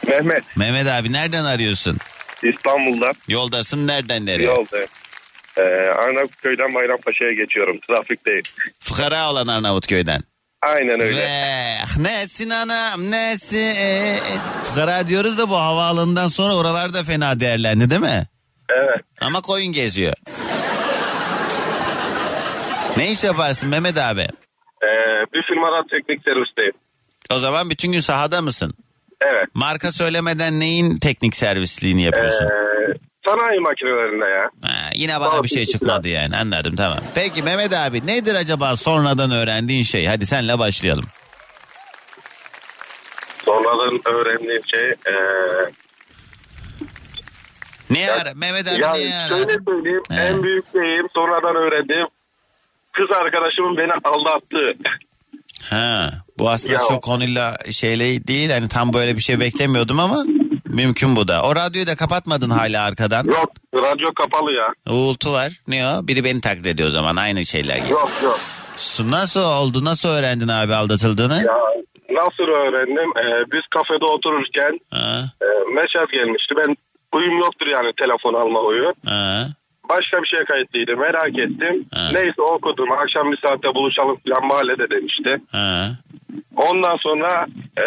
Mehmet 0.09 0.57
Mehmet 0.57 0.87
abi 0.87 1.13
nereden 1.13 1.45
arıyorsun? 1.45 1.99
İstanbul'da 2.43 3.13
Yoldasın 3.29 3.87
nereden 3.87 4.27
nereye? 4.27 4.45
yolda. 4.47 4.79
Ee, 5.57 5.63
Arnavutköy'den 5.99 6.75
Bayrampaşa'ya 6.75 7.33
geçiyorum. 7.33 7.79
Trafikteyim. 7.89 8.43
Fıkara 8.81 9.31
olan 9.33 9.47
Arnavutköy'den. 9.47 10.23
Aynen 10.63 11.01
öyle. 11.01 11.17
Ve 11.19 12.03
nesin 12.03 12.51
anam 12.51 13.11
nesi? 13.11 13.75
Fıkara 14.65 15.09
diyoruz 15.09 15.39
da 15.39 15.51
bu 15.51 15.57
havaalanından 15.57 16.29
sonra 16.29 16.57
oralar 16.57 16.95
da 16.95 17.05
fena 17.05 17.41
değerlendi 17.41 17.91
değil 17.91 18.01
mi? 18.01 18.27
Evet. 18.71 19.05
Ama 19.21 19.41
koyun 19.41 19.73
geziyor. 19.73 20.15
ne 22.97 23.11
iş 23.13 23.25
yaparsın 23.25 23.69
Mehmet 23.69 23.99
abi? 23.99 24.21
Ee, 24.83 24.87
bir 25.35 25.43
firmada 25.43 25.83
teknik 25.91 26.25
servisteyim. 26.25 26.73
O 27.31 27.39
zaman 27.39 27.71
bütün 27.71 27.93
gün 27.93 28.01
sahada 28.01 28.43
mısın? 28.43 28.75
Evet. 29.21 29.49
Marka 29.55 29.93
söylemeden 29.93 30.61
neyin 30.61 30.97
teknik 30.97 31.37
servisliğini 31.37 32.03
yapıyorsun? 32.03 32.49
Sanayi 33.31 33.61
makinelerinde 33.61 34.25
ya. 34.25 34.51
Ha, 34.63 34.91
yine 34.95 35.21
bana 35.21 35.43
bir 35.43 35.49
şey 35.49 35.67
çıkmadı 35.67 36.09
yani 36.09 36.37
anladım 36.37 36.77
tamam. 36.77 36.99
Peki 37.15 37.43
Mehmet 37.43 37.73
abi 37.73 38.07
nedir 38.07 38.35
acaba 38.35 38.77
sonradan 38.77 39.31
öğrendiğin 39.31 39.83
şey? 39.83 40.07
Hadi 40.07 40.27
senle 40.27 40.59
başlayalım. 40.59 41.05
Sonradan 43.45 44.01
öğrendiğim 44.15 44.63
şey 44.75 44.89
ee, 44.91 45.15
Niye 47.91 48.13
ara? 48.13 48.35
Mehmet 48.35 48.69
abi 48.69 48.83
ya 48.83 48.93
niye 48.93 49.15
ara? 49.17 49.29
şöyle 49.29 49.55
söyleyeyim 49.65 50.03
He. 50.11 50.15
en 50.15 50.43
büyük 50.43 50.65
şeyim 50.73 51.07
sonradan 51.15 51.57
öğrendiğim 51.57 52.07
kız 52.93 53.07
arkadaşımın 53.23 53.77
beni 53.77 53.93
aldattığı. 54.05 54.73
Ha, 55.71 56.11
bu 56.39 56.51
aslında 56.51 56.73
Ya. 56.75 56.81
çok 56.89 57.03
konuyla 57.03 57.57
şeyle 57.71 58.27
değil 58.27 58.51
hani 58.51 58.69
tam 58.69 58.93
böyle 58.93 59.17
bir 59.17 59.23
şey 59.23 59.41
beklemiyordum 59.41 60.01
ama 60.01 60.25
mümkün 60.75 61.17
bu 61.17 61.29
da. 61.29 61.43
O 61.43 61.57
radyoyu 61.57 61.87
da 61.87 61.97
kapatmadın 61.97 62.51
hala 62.51 62.85
arkadan. 62.85 63.25
Yok 63.25 63.51
radyo 63.75 64.13
kapalı 64.15 64.53
ya. 64.53 64.69
Uğultu 64.95 65.33
var. 65.33 65.53
Ne 65.69 65.87
o? 65.89 66.07
Biri 66.09 66.25
beni 66.25 66.41
taklit 66.41 66.67
ediyor 66.67 66.89
o 66.89 66.93
zaman 66.93 67.17
aynı 67.17 67.47
şeyler 67.47 67.77
gibi. 67.77 67.91
Yok 67.91 68.11
yok. 68.25 68.39
Su- 68.77 69.11
Nasıl 69.11 69.41
oldu? 69.45 69.85
Nasıl 69.85 70.09
öğrendin 70.09 70.49
abi 70.49 70.75
aldatıldığını? 70.75 71.35
Ya 71.47 71.59
nasıl 72.11 72.45
öğrendim? 72.45 73.11
Ee, 73.19 73.45
biz 73.53 73.63
kafede 73.77 74.05
otururken 74.05 74.81
Ha, 74.91 75.23
e, 75.43 75.47
mesaj 75.75 76.11
gelmişti. 76.13 76.55
Ben 76.57 76.77
uyum 77.19 77.39
yoktur 77.39 77.67
yani 77.67 77.93
telefon 78.03 78.35
alma 78.35 78.61
huyu. 78.61 78.93
ha. 79.07 79.47
Başka 79.91 80.23
bir 80.23 80.27
şey 80.37 80.45
kayıtlıydı 80.47 80.97
merak 80.97 81.39
ettim. 81.39 81.85
Ha. 81.95 82.09
Neyse 82.13 82.43
okudum. 82.43 82.93
Akşam 82.93 83.33
bir 83.33 83.39
saatte 83.45 83.69
buluşalım 83.75 84.17
falan 84.29 84.47
mahallede 84.49 84.91
demişti. 84.91 85.37
Ha. 85.53 85.91
Ondan 86.57 86.97
sonra 86.97 87.47
e, 87.79 87.87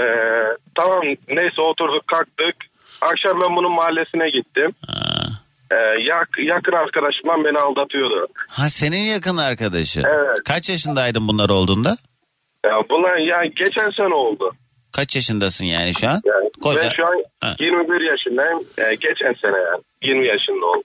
tamam 0.75 1.02
neyse 1.30 1.62
oturduk 1.62 2.08
kalktık. 2.08 2.56
Akşam 3.12 3.41
ben 3.41 3.55
bunun 3.55 3.72
mahallesine 3.72 4.29
gittim. 4.29 4.72
Ha. 4.88 5.24
E, 5.72 5.75
yak, 6.10 6.29
yakın 6.39 6.72
arkadaşımdan 6.72 7.43
beni 7.45 7.57
aldatıyordu. 7.60 8.27
Ha 8.48 8.69
senin 8.69 8.98
yakın 9.13 9.38
arkadaşı. 9.38 10.01
Evet. 10.10 10.38
Kaç 10.45 10.69
yaşındaydın 10.69 11.27
bunlar 11.27 11.50
olduğunda? 11.50 11.98
Ya 12.65 12.72
bunlar 12.89 13.17
ya 13.17 13.45
geçen 13.45 13.89
sene 14.01 14.13
oldu. 14.13 14.51
Kaç 14.91 15.15
yaşındasın 15.15 15.65
yani 15.65 15.93
şu 15.93 16.07
an? 16.10 16.22
Yani 16.25 16.50
Koca. 16.62 16.81
Ben 16.81 16.89
şu 16.89 17.03
an 17.03 17.24
Ha. 17.41 17.55
21 17.60 18.12
yaşındayım. 18.12 18.60
E, 18.77 18.95
geçen 18.95 19.33
sene 19.41 19.57
yani 19.57 19.81
20 20.03 20.27
yaşında 20.27 20.65
oldum. 20.65 20.83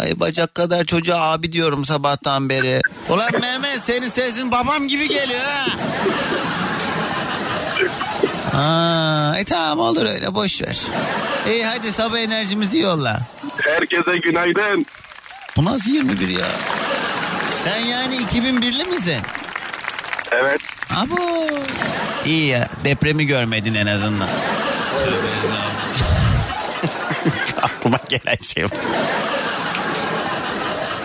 Ay 0.00 0.20
bacak 0.20 0.54
kadar 0.54 0.84
çocuğa 0.84 1.32
abi 1.32 1.52
diyorum 1.52 1.84
sabahtan 1.84 2.48
beri. 2.48 2.80
Ulan 3.10 3.30
Mehmet 3.40 3.80
senin 3.80 4.08
sesin 4.08 4.52
babam 4.52 4.88
gibi 4.88 5.08
geliyor 5.08 5.40
ha. 5.40 5.66
Ha, 8.54 9.34
e 9.38 9.44
tamam 9.44 9.78
olur 9.78 10.06
öyle 10.06 10.34
boş 10.34 10.62
ver. 10.62 10.78
İyi 11.48 11.64
hadi 11.66 11.92
sabah 11.92 12.18
enerjimizi 12.18 12.78
yolla. 12.78 13.20
Herkese 13.66 14.18
günaydın. 14.18 14.86
Bu 15.56 15.64
nasıl 15.64 15.90
21 15.90 16.28
ya? 16.28 16.46
Sen 17.64 17.78
yani 17.78 18.16
2001'li 18.16 18.84
misin? 18.84 19.20
Evet. 20.32 20.60
Abo. 20.96 21.48
İyi 22.26 22.46
ya 22.46 22.68
depremi 22.84 23.26
görmedin 23.26 23.74
en 23.74 23.86
azından. 23.86 24.28
Aklıma 27.62 27.98
gelen 28.08 28.36
şey 28.42 28.64
bu. 28.64 28.68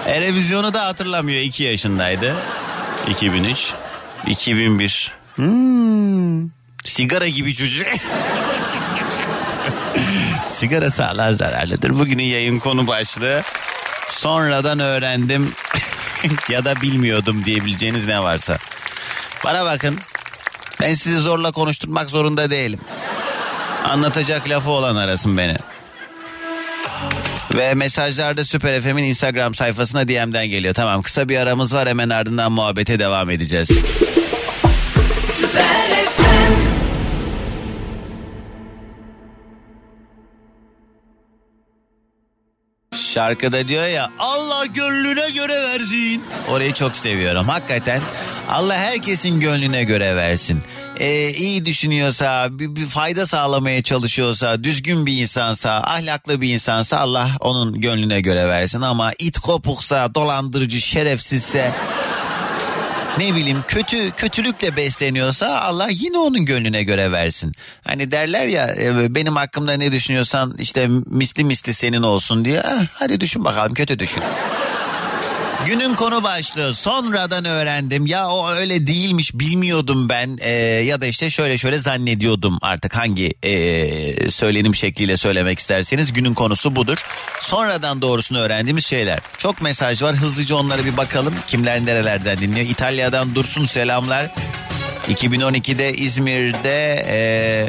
Televizyonu 0.05 0.73
da 0.73 0.85
hatırlamıyor 0.85 1.41
2 1.41 1.63
yaşındaydı. 1.63 2.35
2003. 3.09 3.73
2001. 4.27 5.11
Hmm. 5.35 6.58
Sigara 6.89 7.27
gibi 7.27 7.55
çocuk. 7.55 7.87
Sigara 10.47 10.91
sağlığa 10.91 11.33
zararlıdır. 11.33 11.99
Bugünün 11.99 12.23
yayın 12.23 12.59
konu 12.59 12.87
başlığı. 12.87 13.41
Sonradan 14.09 14.79
öğrendim 14.79 15.53
ya 16.49 16.65
da 16.65 16.81
bilmiyordum 16.81 17.45
diyebileceğiniz 17.45 18.05
ne 18.05 18.23
varsa. 18.23 18.57
Bana 19.43 19.65
bakın. 19.65 19.99
Ben 20.81 20.93
sizi 20.93 21.19
zorla 21.19 21.51
konuşturmak 21.51 22.09
zorunda 22.09 22.49
değilim. 22.49 22.79
Anlatacak 23.89 24.49
lafı 24.49 24.69
olan 24.69 24.95
arasın 24.95 25.37
beni. 25.37 25.55
Ve 27.53 27.73
mesajlarda 27.73 28.45
Süper 28.45 28.81
FM'in 28.81 29.03
Instagram 29.03 29.55
sayfasına 29.55 30.07
DM'den 30.07 30.47
geliyor. 30.47 30.73
Tamam 30.73 31.01
kısa 31.01 31.29
bir 31.29 31.37
aramız 31.37 31.75
var 31.75 31.89
hemen 31.89 32.09
ardından 32.09 32.51
muhabbete 32.51 32.99
devam 32.99 33.29
edeceğiz. 33.29 33.69
Şarkıda 43.13 43.67
diyor 43.67 43.87
ya 43.87 44.09
Allah 44.19 44.65
gönlüne 44.65 45.29
göre 45.29 45.61
versin. 45.61 46.23
Orayı 46.49 46.73
çok 46.73 46.95
seviyorum 46.95 47.47
hakikaten. 47.47 48.01
Allah 48.49 48.77
herkesin 48.77 49.39
gönlüne 49.39 49.83
göre 49.83 50.15
versin. 50.15 50.59
Ee, 50.99 51.29
iyi 51.29 51.65
düşünüyorsa, 51.65 52.47
bir, 52.51 52.75
bir 52.75 52.85
fayda 52.85 53.25
sağlamaya 53.25 53.83
çalışıyorsa, 53.83 54.63
düzgün 54.63 55.05
bir 55.05 55.21
insansa, 55.21 55.71
ahlaklı 55.71 56.41
bir 56.41 56.53
insansa 56.53 56.99
Allah 56.99 57.29
onun 57.39 57.81
gönlüne 57.81 58.21
göre 58.21 58.47
versin. 58.47 58.81
Ama 58.81 59.11
it 59.19 59.39
kopuksa, 59.39 60.15
dolandırıcı, 60.15 60.81
şerefsizse 60.81 61.71
ne 63.17 63.35
bileyim 63.35 63.63
kötü 63.67 64.11
kötülükle 64.11 64.75
besleniyorsa 64.75 65.61
Allah 65.61 65.87
yine 65.91 66.17
onun 66.17 66.45
gönlüne 66.45 66.83
göre 66.83 67.11
versin. 67.11 67.51
Hani 67.83 68.11
derler 68.11 68.45
ya 68.45 68.75
e, 68.75 69.15
benim 69.15 69.35
hakkımda 69.35 69.73
ne 69.73 69.91
düşünüyorsan 69.91 70.55
işte 70.59 70.87
misli 71.05 71.43
misli 71.43 71.73
senin 71.73 72.01
olsun 72.01 72.45
diye. 72.45 72.61
Ah, 72.61 72.85
hadi 72.93 73.21
düşün 73.21 73.45
bakalım 73.45 73.73
kötü 73.73 73.99
düşün. 73.99 74.23
Günün 75.65 75.95
konu 75.95 76.23
başlığı 76.23 76.73
sonradan 76.73 77.45
öğrendim 77.45 78.05
ya 78.05 78.29
o 78.29 78.49
öyle 78.49 78.87
değilmiş 78.87 79.33
bilmiyordum 79.33 80.09
ben 80.09 80.37
ee, 80.41 80.51
ya 80.61 81.01
da 81.01 81.05
işte 81.05 81.29
şöyle 81.29 81.57
şöyle 81.57 81.77
zannediyordum 81.77 82.57
artık 82.61 82.95
hangi 82.95 83.33
ee, 83.43 84.31
söylenim 84.31 84.75
şekliyle 84.75 85.17
söylemek 85.17 85.59
isterseniz 85.59 86.13
günün 86.13 86.33
konusu 86.33 86.75
budur. 86.75 86.97
Sonradan 87.41 88.01
doğrusunu 88.01 88.39
öğrendiğimiz 88.39 88.85
şeyler. 88.85 89.19
Çok 89.37 89.61
mesaj 89.61 90.01
var 90.01 90.15
hızlıca 90.15 90.55
onlara 90.55 90.85
bir 90.85 90.97
bakalım 90.97 91.33
kimler 91.47 91.85
nerelerden 91.85 92.37
dinliyor. 92.37 92.65
İtalya'dan 92.65 93.35
Dursun 93.35 93.65
selamlar. 93.65 94.31
2012'de 95.07 95.93
İzmir'de 95.93 97.05
ee, 97.09 97.67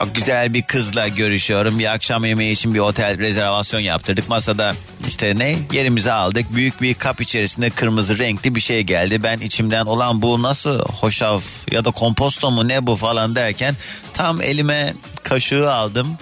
çok 0.00 0.14
güzel 0.14 0.54
bir 0.54 0.62
kızla 0.62 1.08
görüşüyorum. 1.08 1.78
Bir 1.78 1.92
akşam 1.92 2.24
yemeği 2.24 2.52
için 2.52 2.74
bir 2.74 2.78
otel 2.78 3.18
rezervasyon 3.18 3.80
yaptırdık. 3.80 4.28
Masada 4.28 4.74
işte 5.08 5.34
ne 5.38 5.56
yerimizi 5.72 6.12
aldık. 6.12 6.54
Büyük 6.54 6.82
bir 6.82 6.94
kap 6.94 7.20
içerisinde 7.20 7.70
kırmızı 7.70 8.18
renkli 8.18 8.54
bir 8.54 8.60
şey 8.60 8.82
geldi. 8.82 9.22
Ben 9.22 9.38
içimden 9.38 9.86
olan 9.86 10.22
bu 10.22 10.42
nasıl 10.42 10.78
hoşaf 10.78 11.42
ya 11.70 11.84
da 11.84 11.90
komposto 11.90 12.50
mu 12.50 12.68
ne 12.68 12.86
bu 12.86 12.96
falan 12.96 13.36
derken 13.36 13.74
tam 14.14 14.42
elime 14.42 14.94
kaşığı 15.22 15.72
aldım. 15.72 16.18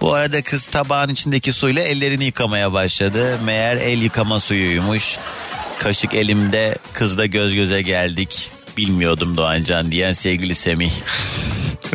Bu 0.00 0.14
arada 0.14 0.42
kız 0.42 0.66
tabağın 0.66 1.08
içindeki 1.08 1.52
suyla 1.52 1.82
ellerini 1.82 2.24
yıkamaya 2.24 2.72
başladı. 2.72 3.38
Meğer 3.44 3.76
el 3.76 4.02
yıkama 4.02 4.40
suyuymuş. 4.40 5.16
Kaşık 5.78 6.14
elimde 6.14 6.76
kızla 6.92 7.26
göz 7.26 7.54
göze 7.54 7.82
geldik. 7.82 8.50
Bilmiyordum 8.76 9.36
Doğancan 9.36 9.90
diyen 9.90 10.12
sevgili 10.12 10.54
Semih. 10.54 10.92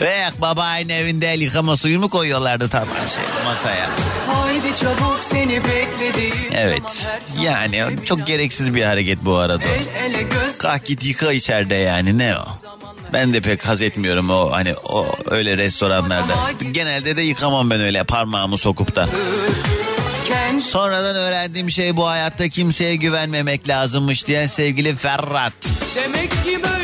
Ve 0.00 0.26
babanın 0.38 0.88
evinde 0.88 1.32
el 1.32 1.40
yıkama 1.40 1.76
suyu 1.76 2.00
mu 2.00 2.08
koyuyorlardı 2.08 2.68
tam 2.68 2.84
şey 2.84 3.24
masaya. 3.44 3.86
Haydi 4.26 4.76
çabuk 4.80 5.18
seni 5.20 5.60
beklediğim 5.64 6.34
Evet 6.52 7.08
yani 7.42 7.84
çok 8.04 8.26
gereksiz 8.26 8.74
bir 8.74 8.84
hareket 8.84 9.24
bu 9.24 9.36
arada. 9.36 9.64
Kalk 10.58 10.86
git 10.86 11.04
yıka 11.04 11.32
içeride 11.32 11.74
yani 11.74 12.18
ne 12.18 12.38
o? 12.38 12.44
Ben 13.12 13.32
de 13.32 13.40
pek 13.40 13.68
haz 13.68 13.82
etmiyorum 13.82 14.30
o 14.30 14.52
hani 14.52 14.74
o 14.74 15.06
öyle 15.30 15.56
restoranlarda. 15.56 16.32
Genelde 16.72 17.16
de 17.16 17.22
yıkamam 17.22 17.70
ben 17.70 17.80
öyle 17.80 18.04
parmağımı 18.04 18.58
sokup 18.58 18.96
da. 18.96 19.08
Sonradan 20.60 21.16
öğrendiğim 21.16 21.70
şey 21.70 21.96
bu 21.96 22.06
hayatta 22.06 22.48
kimseye 22.48 22.96
güvenmemek 22.96 23.68
lazımmış 23.68 24.26
diyen 24.26 24.46
sevgili 24.46 24.96
Ferrat. 24.96 25.52
Demek 25.96 26.30
ki 26.30 26.60
böyle 26.64 26.83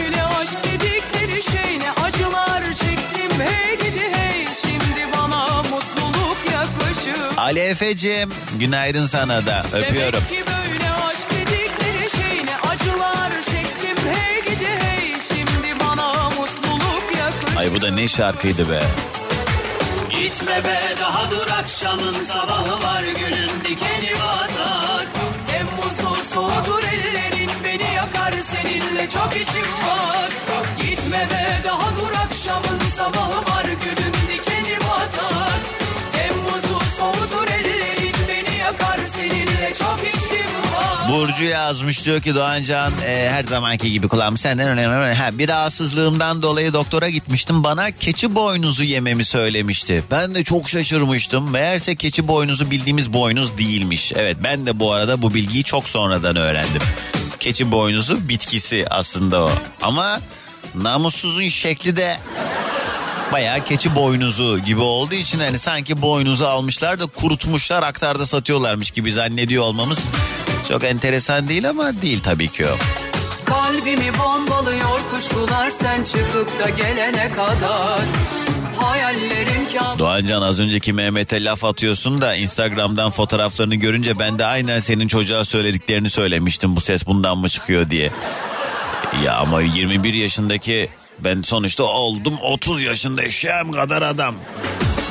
Ali 7.51 7.61
Efe'cim 7.61 8.29
günaydın 8.59 9.07
sana 9.07 9.47
da 9.47 9.63
öpüyorum. 9.73 10.13
Demek 10.13 10.29
ki 10.29 10.45
böyle 10.47 10.91
aşk 10.91 11.31
dedikleri 11.31 12.11
şey 12.11 12.47
ne 12.47 12.57
acılar 12.71 13.31
çektim 13.31 14.13
hey 14.13 14.45
gidi 14.45 14.67
hey 14.67 15.13
şimdi 15.29 15.81
bana 15.85 16.13
mutluluk 16.13 17.17
yaklaşır. 17.19 17.57
Ay 17.57 17.75
bu 17.75 17.81
da 17.83 17.91
ne 17.91 18.09
şarkıydı 18.09 18.71
be. 18.71 18.83
Gitme 20.11 20.65
be 20.65 20.81
daha 21.01 21.31
dur 21.31 21.47
akşamın 21.61 22.13
sabahı 22.25 22.83
var 22.83 23.03
günün 23.03 23.51
dikeni 23.65 24.13
batar. 24.15 25.07
Temmuz'u 25.51 26.25
soğudur 26.35 26.83
ellerin 26.83 27.51
beni 27.65 27.95
yakar 27.95 28.33
seninle 28.43 29.11
çok 29.11 29.37
işim 29.37 29.87
var. 29.87 30.31
Gitme 30.81 31.19
be 31.31 31.63
daha 31.65 31.89
dur 32.01 32.13
akşamın 32.27 32.79
sabahı 32.97 33.51
var 33.51 33.65
günün 33.65 34.20
Burcu 41.11 41.45
yazmış 41.45 42.05
diyor 42.05 42.23
ki 42.23 42.35
Doğancan 42.35 42.93
e, 43.07 43.31
her 43.31 43.45
zamanki 43.45 43.91
gibi 43.91 44.09
kulağım 44.09 44.39
senden 44.39 44.69
önemli. 44.69 45.15
Ha, 45.15 45.39
bir 45.39 45.49
rahatsızlığımdan 45.49 46.43
dolayı 46.43 46.73
doktora 46.73 47.09
gitmiştim. 47.09 47.65
Bana 47.65 47.91
keçi 47.91 48.35
boynuzu 48.35 48.85
yememi 48.85 49.25
söylemişti. 49.25 50.05
Ben 50.11 50.35
de 50.35 50.45
çok 50.45 50.69
şaşırmıştım. 50.69 51.51
Meğerse 51.51 51.97
keçi 51.97 52.29
boynuzu 52.29 52.71
bildiğimiz 52.71 53.13
boynuz 53.13 53.59
değilmiş. 53.59 54.13
Evet 54.17 54.37
ben 54.45 54.67
de 54.67 54.79
bu 54.79 54.93
arada 54.93 55.23
bu 55.23 55.35
bilgiyi 55.35 55.65
çok 55.65 55.89
sonradan 55.89 56.37
öğrendim. 56.37 56.83
Keçi 57.41 57.71
boynuzu 57.71 58.29
bitkisi 58.29 58.87
aslında 58.91 59.43
o. 59.43 59.51
Ama 59.83 60.21
namussuzun 60.75 61.49
şekli 61.49 61.97
de 61.97 62.17
bayağı 63.33 63.65
keçi 63.65 63.95
boynuzu 63.95 64.59
gibi 64.59 64.81
olduğu 64.81 65.15
için 65.15 65.39
hani 65.39 65.59
sanki 65.59 66.03
boynuzu 66.03 66.45
almışlar 66.45 67.01
da 67.01 67.07
kurutmuşlar 67.07 67.83
aktarda 67.83 68.27
satıyorlarmış 68.27 68.91
gibi 68.91 69.13
zannediyor 69.13 69.65
olmamız 69.65 69.99
çok 70.71 70.85
enteresan 70.85 71.49
değil 71.49 71.69
ama 71.69 72.03
değil 72.03 72.21
tabii 72.23 72.49
ki 72.49 72.67
o. 72.67 72.77
Kalbimi 73.45 74.19
bombalıyor 74.19 75.01
kuşkular 75.11 75.71
sen 75.71 76.05
çıkıp 76.05 76.59
da 76.59 76.69
gelene 76.69 77.31
kadar. 77.31 78.01
Doğancan 79.99 80.43
az 80.43 80.61
önceki 80.61 80.93
Mehmet'e 80.93 81.45
laf 81.45 81.65
atıyorsun 81.65 82.21
da 82.21 82.35
Instagram'dan 82.35 83.11
fotoğraflarını 83.11 83.75
görünce 83.75 84.19
ben 84.19 84.39
de 84.39 84.45
aynen 84.45 84.79
senin 84.79 85.09
çocuğa 85.09 85.45
söylediklerini 85.45 86.11
söylemiştim 86.11 86.77
bu 86.77 86.81
ses 86.81 87.07
bundan 87.07 87.39
mı 87.39 87.49
çıkıyor 87.49 87.91
diye. 87.91 88.11
Ya 89.25 89.37
ama 89.37 89.61
21 89.61 90.15
yaşındaki 90.15 90.89
ben 91.19 91.43
sonuçta 91.43 91.85
oldum 91.85 92.39
30 92.43 92.83
yaşında 92.83 93.23
eşeğim 93.23 93.73
kadar 93.73 94.03
adam. 94.03 94.35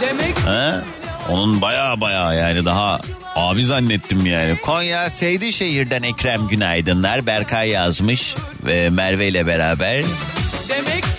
Demek 0.01 0.39
ha? 0.39 0.83
Onun 1.31 1.61
baya 1.61 2.01
baya 2.01 2.33
yani 2.33 2.65
daha 2.65 2.99
abi 3.35 3.63
zannettim 3.63 4.25
yani. 4.25 4.57
Konya 4.61 5.09
Seydişehir'den 5.09 6.03
Ekrem 6.03 6.47
günaydınlar. 6.47 7.25
Berkay 7.25 7.69
yazmış 7.69 8.35
ve 8.65 8.89
Merve 8.89 9.27
ile 9.27 9.47
beraber. 9.47 10.05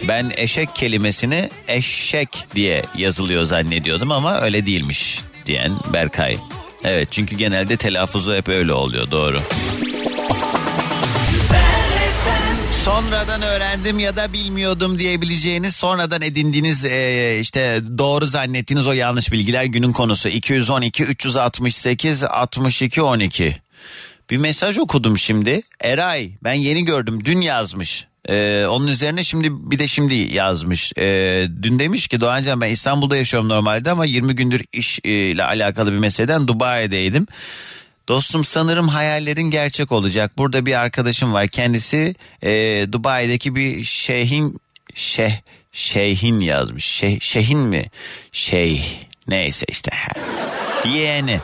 Ben 0.08 0.32
eşek 0.36 0.74
kelimesini 0.74 1.50
eşek 1.68 2.28
diye 2.54 2.84
yazılıyor 2.96 3.44
zannediyordum 3.44 4.12
ama 4.12 4.40
öyle 4.40 4.66
değilmiş 4.66 5.20
diyen 5.46 5.72
Berkay. 5.92 6.36
Evet 6.84 7.08
çünkü 7.10 7.36
genelde 7.36 7.76
telaffuzu 7.76 8.34
hep 8.34 8.48
öyle 8.48 8.72
oluyor 8.72 9.10
doğru. 9.10 9.40
Sonradan 12.90 13.42
öğrendim 13.42 13.98
ya 13.98 14.16
da 14.16 14.32
bilmiyordum 14.32 14.98
diyebileceğiniz 14.98 15.76
sonradan 15.76 16.22
edindiğiniz 16.22 16.84
e, 16.84 17.38
işte 17.40 17.82
doğru 17.98 18.26
zannettiğiniz 18.26 18.86
o 18.86 18.92
yanlış 18.92 19.32
bilgiler 19.32 19.64
günün 19.64 19.92
konusu 19.92 20.28
212 20.28 21.04
368 21.04 22.24
62 22.24 23.02
12. 23.02 23.56
Bir 24.30 24.36
mesaj 24.36 24.78
okudum 24.78 25.18
şimdi. 25.18 25.62
Eray 25.80 26.30
ben 26.44 26.52
yeni 26.52 26.84
gördüm 26.84 27.24
dün 27.24 27.40
yazmış. 27.40 28.06
Ee, 28.28 28.66
onun 28.70 28.86
üzerine 28.86 29.24
şimdi 29.24 29.70
bir 29.70 29.78
de 29.78 29.88
şimdi 29.88 30.14
yazmış. 30.14 30.92
Ee, 30.98 31.46
dün 31.62 31.78
demiş 31.78 32.08
ki 32.08 32.20
Doğancan 32.20 32.60
ben 32.60 32.70
İstanbul'da 32.70 33.16
yaşıyorum 33.16 33.48
normalde 33.48 33.90
ama 33.90 34.04
20 34.04 34.34
gündür 34.34 34.64
iş 34.72 34.98
ile 34.98 35.44
alakalı 35.44 35.92
bir 35.92 35.98
meseleden 35.98 36.48
Dubai'deydim. 36.48 37.26
Dostum 38.10 38.44
sanırım 38.44 38.88
hayallerin 38.88 39.50
gerçek 39.50 39.92
olacak. 39.92 40.38
Burada 40.38 40.66
bir 40.66 40.80
arkadaşım 40.80 41.32
var. 41.32 41.48
Kendisi 41.48 42.14
e, 42.42 42.86
Dubai'deki 42.92 43.56
bir 43.56 43.84
şeyhin 43.84 44.58
şeh 44.94 45.40
Şeyhin 45.72 46.40
yazmış. 46.40 46.84
Şey, 46.84 47.20
şehin 47.20 47.58
mi? 47.58 47.86
Şey. 48.32 48.98
Neyse 49.28 49.66
işte. 49.68 49.90
Yeğeni. 50.84 51.40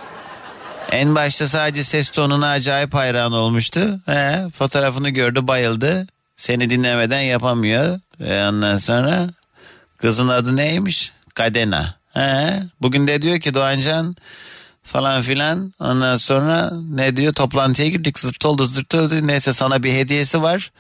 En 0.91 1.15
başta 1.15 1.47
sadece 1.47 1.85
ses 1.85 2.11
tonuna 2.11 2.51
acayip 2.51 2.95
hayran 2.95 3.33
olmuştu. 3.33 4.01
He, 4.07 4.47
fotoğrafını 4.59 5.11
gördü 5.11 5.47
bayıldı. 5.47 6.07
Seni 6.37 6.71
dinlemeden 6.71 7.21
yapamıyor. 7.21 8.01
E, 8.21 8.45
ondan 8.49 8.77
sonra 8.77 9.29
kızın 9.99 10.29
adı 10.29 10.57
neymiş? 10.57 11.13
Kadena. 11.35 11.95
He, 12.13 12.63
bugün 12.81 13.07
de 13.07 13.23
diyor 13.23 13.41
ki 13.41 13.55
Doğancan 13.55 14.17
falan 14.87 15.23
filan. 15.23 15.73
Ondan 15.81 16.17
sonra 16.17 16.71
ne 16.91 17.17
diyor 17.17 17.33
toplantıya 17.33 17.89
girdik 17.89 18.19
zırt 18.19 18.47
oldu 18.47 18.67
zırt 18.67 18.95
oldu. 18.95 19.27
Neyse 19.27 19.53
sana 19.53 19.83
bir 19.83 19.93
hediyesi 19.93 20.43
var. 20.43 20.73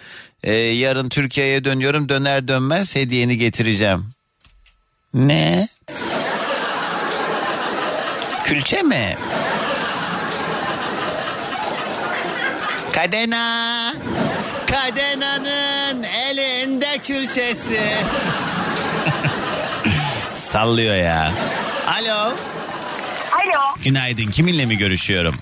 Ee, 0.42 0.52
yarın 0.52 1.08
Türkiye'ye 1.08 1.64
dönüyorum 1.64 2.08
döner 2.08 2.48
dönmez 2.48 2.96
hediyeni 2.96 3.36
getireceğim. 3.36 4.06
Ne? 5.14 5.68
Külçe 8.44 8.82
mi? 8.82 9.16
Kadena. 12.92 13.94
Kadena'nın 14.66 16.02
elinde 16.02 16.98
külçesi. 16.98 17.80
Sallıyor 20.34 20.94
ya. 20.96 21.32
Alo. 21.86 22.34
Alo, 23.46 23.74
Günaydın. 23.84 24.26
Kiminle 24.30 24.66
mi 24.66 24.78
görüşüyorum? 24.78 25.34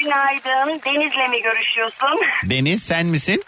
günaydın. 0.00 0.80
Deniz'le 0.86 1.30
mi 1.30 1.42
görüşüyorsun? 1.42 2.20
Deniz 2.44 2.82
sen 2.82 3.06
misin? 3.06 3.44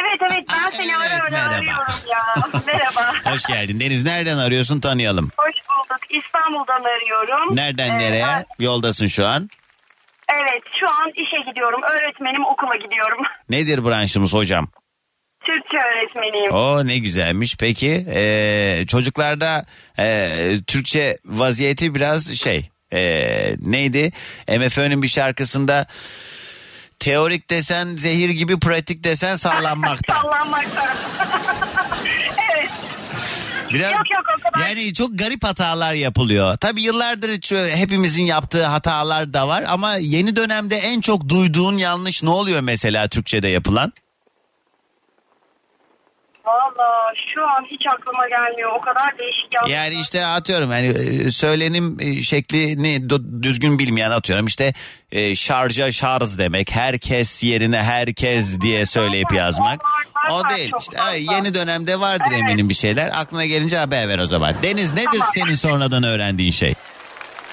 evet 0.00 0.30
evet 0.32 0.44
ben 0.52 0.70
seni 0.70 0.86
evet, 0.92 0.96
ara 1.10 1.14
ara 1.14 1.30
merhaba. 1.30 1.54
arıyorum 1.54 1.94
ya. 2.10 2.60
Merhaba. 2.66 3.32
Hoş 3.34 3.44
geldin. 3.46 3.80
Deniz 3.80 4.04
nereden 4.04 4.38
arıyorsun 4.38 4.80
tanıyalım. 4.80 5.30
Hoş 5.36 5.54
bulduk. 5.54 6.22
İstanbul'dan 6.24 6.80
arıyorum. 6.96 7.56
Nereden 7.56 7.90
Ee, 7.90 7.98
nereye? 7.98 8.24
ben- 8.24 8.46
Yoldasın 8.58 9.06
şu 9.06 9.26
an. 9.26 9.50
evet 10.32 10.62
şu 10.80 10.86
an 10.94 11.10
işe 11.10 11.50
gidiyorum. 11.50 11.80
Öğretmenim 11.90 12.44
okula 12.44 12.76
gidiyorum. 12.76 13.18
Nedir 13.50 13.84
branşımız 13.84 14.32
hocam? 14.34 14.68
Türkçe 15.40 15.76
öğretmeniyim. 15.88 16.52
O 16.52 16.86
ne 16.86 16.98
güzelmiş. 16.98 17.56
Peki 17.60 18.06
ee, 18.14 18.84
çocuklarda 18.88 19.64
ee, 19.98 20.30
Türkçe 20.66 21.16
vaziyeti 21.24 21.94
biraz 21.94 22.34
şey 22.34 22.70
ee, 22.92 23.56
neydi? 23.60 24.12
MFÖ'nün 24.48 25.02
bir 25.02 25.08
şarkısında 25.08 25.86
teorik 26.98 27.50
desen 27.50 27.96
zehir 27.96 28.30
gibi 28.30 28.58
pratik 28.60 29.04
desen 29.04 29.36
sallanmakta. 29.36 30.14
Sallanmakta. 30.22 30.84
evet. 32.54 32.70
Biraz 33.72 33.92
Yok, 33.92 34.10
yok, 34.14 34.24
o 34.38 34.42
kadar. 34.52 34.68
yani 34.68 34.94
çok 34.94 35.18
garip 35.18 35.44
hatalar 35.44 35.94
yapılıyor. 35.94 36.56
Tabii 36.56 36.82
yıllardır 36.82 37.30
hepimizin 37.76 38.22
yaptığı 38.22 38.64
hatalar 38.64 39.34
da 39.34 39.48
var 39.48 39.64
ama 39.68 39.94
yeni 39.96 40.36
dönemde 40.36 40.76
en 40.76 41.00
çok 41.00 41.28
duyduğun 41.28 41.76
yanlış 41.76 42.22
ne 42.22 42.30
oluyor 42.30 42.60
mesela 42.60 43.08
Türkçe'de 43.08 43.48
yapılan? 43.48 43.92
Valla 46.48 47.12
şu 47.34 47.42
an 47.42 47.64
hiç 47.70 47.82
aklıma 47.94 48.28
gelmiyor. 48.28 48.70
O 48.78 48.80
kadar 48.80 49.18
değişik. 49.18 49.70
Yani 49.70 50.00
işte 50.00 50.26
atıyorum 50.26 50.72
yani 50.72 50.86
e, 50.86 51.30
söylenim 51.30 51.96
e, 52.00 52.22
şeklini 52.22 53.10
düzgün 53.42 53.78
bilmeyen 53.78 54.10
atıyorum 54.10 54.46
işte 54.46 54.74
e, 55.12 55.36
şarja 55.36 55.92
şarj 55.92 56.38
demek 56.38 56.70
herkes 56.74 57.42
yerine 57.42 57.82
herkes 57.82 58.60
diye 58.60 58.86
söyleyip 58.86 59.32
yazmak. 59.32 59.80
O 60.30 60.48
değil 60.48 60.72
işte 60.80 60.98
yeni 61.18 61.54
dönemde 61.54 62.00
vardır 62.00 62.26
Evet. 62.30 62.40
eminim 62.40 62.68
bir 62.68 62.74
şeyler 62.74 63.10
aklına 63.14 63.46
gelince 63.46 63.76
haber 63.76 64.08
ver 64.08 64.18
o 64.18 64.26
zaman. 64.26 64.54
Deniz 64.62 64.92
nedir 64.92 65.06
Tamam. 65.18 65.28
senin 65.34 65.54
sonradan 65.54 66.02
öğrendiğin 66.02 66.50
şey? 66.50 66.74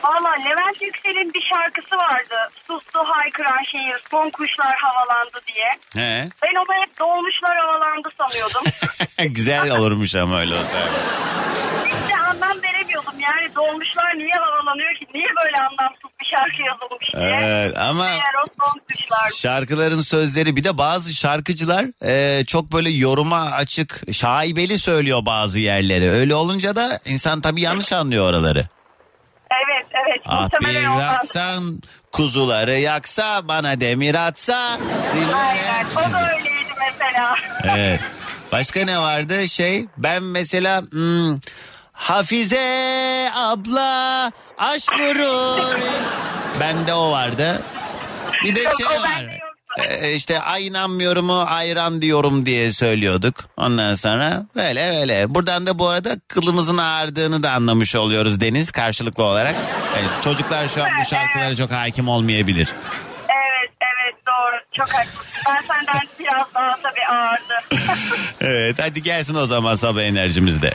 Valla 0.05 0.31
Levent 0.45 0.81
Yüksel'in 0.81 1.33
bir 1.33 1.43
şarkısı 1.53 1.95
vardı. 1.95 2.35
Sustu 2.67 2.99
haykıran 2.99 3.63
şehir 3.63 3.99
son 4.11 4.29
kuşlar 4.29 4.75
havalandı 4.77 5.39
diye. 5.47 5.69
He. 6.03 6.29
Ben 6.43 6.55
onu 6.61 6.81
hep 6.85 6.99
dolmuşlar 6.99 7.57
havalandı 7.57 8.09
sanıyordum. 8.17 8.63
Güzel 9.35 9.71
olurmuş 9.79 10.15
ama 10.15 10.39
öyle 10.39 10.53
olsa. 10.53 10.79
Hiç 11.85 12.09
de 12.11 12.15
anlam 12.17 12.63
veremiyordum. 12.63 13.13
Yani 13.19 13.55
dolmuşlar 13.55 14.17
niye 14.17 14.31
havalanıyor 14.39 14.93
ki? 14.99 15.05
Niye 15.13 15.27
böyle 15.41 15.57
anlamsız 15.57 16.09
bir 16.21 16.25
şarkı 16.37 16.61
yazılmış 16.71 17.13
diye. 17.15 17.39
Evet, 17.43 17.77
ama 17.77 18.09
Eğer 18.09 18.33
o 18.43 18.63
son 18.63 18.81
kuşlar. 18.91 19.29
şarkıların 19.35 20.01
sözleri 20.01 20.55
bir 20.55 20.63
de 20.63 20.77
bazı 20.77 21.13
şarkıcılar 21.13 21.85
e, 22.07 22.45
çok 22.45 22.71
böyle 22.71 22.89
yoruma 22.89 23.41
açık 23.51 24.01
şaibeli 24.13 24.79
söylüyor 24.79 25.25
bazı 25.25 25.59
yerleri. 25.59 26.11
Öyle 26.11 26.35
olunca 26.35 26.75
da 26.75 26.99
insan 27.05 27.41
tabii 27.41 27.61
yanlış 27.61 27.93
anlıyor 27.93 28.29
oraları. 28.29 28.67
Evet. 29.95 30.21
Ah 30.25 30.49
bir 30.61 30.99
yaksan 30.99 31.81
kuzuları 32.11 32.79
yaksa 32.79 33.47
bana 33.47 33.81
demir 33.81 34.27
atsa. 34.27 34.77
Aynen. 35.35 35.85
O 35.95 36.13
da 36.13 36.33
öyleydi 36.35 36.73
mesela. 36.79 37.35
Evet. 37.63 37.99
Başka 38.51 38.85
ne 38.85 38.99
vardı 38.99 39.49
şey 39.49 39.85
ben 39.97 40.23
mesela 40.23 40.81
hmm, 40.81 41.39
Hafize 41.93 43.31
abla 43.35 44.31
aşk 44.57 44.93
vurur. 44.99 45.79
Bende 46.59 46.93
o 46.93 47.11
vardı. 47.11 47.61
Bir 48.43 48.55
de 48.55 48.61
Yok, 48.61 48.73
şey 48.77 49.01
var. 49.01 49.34
Ee, 49.77 50.13
işte 50.13 50.39
ay 50.41 50.67
inanmıyorumu 50.67 51.41
ayran 51.41 52.01
diyorum 52.01 52.45
diye 52.45 52.71
söylüyorduk. 52.71 53.35
Ondan 53.57 53.95
sonra 53.95 54.45
böyle 54.55 54.91
böyle. 54.99 55.35
Buradan 55.35 55.67
da 55.67 55.79
bu 55.79 55.87
arada 55.87 56.15
kılımızın 56.27 56.77
ağardığını 56.77 57.43
da 57.43 57.51
anlamış 57.51 57.95
oluyoruz 57.95 58.39
Deniz 58.41 58.71
karşılıklı 58.71 59.23
olarak. 59.23 59.55
Evet, 59.99 60.09
çocuklar 60.23 60.67
şu 60.67 60.83
an 60.83 60.89
bu 61.01 61.05
şarkılara 61.09 61.55
çok 61.55 61.71
hakim 61.71 62.07
olmayabilir. 62.07 62.69
Evet 63.29 63.71
evet 63.81 64.15
doğru. 64.27 64.61
Çok 64.77 64.93
haklısın. 64.93 65.41
Ben 65.47 65.61
senden 65.67 66.01
biraz 66.19 66.53
daha 66.55 66.77
tabii 66.83 67.05
ağırdı. 67.11 67.53
Evet 68.41 68.75
hadi 68.81 69.01
gelsin 69.03 69.35
o 69.35 69.45
zaman 69.45 69.75
sabah 69.75 70.01
enerjimizde. 70.01 70.71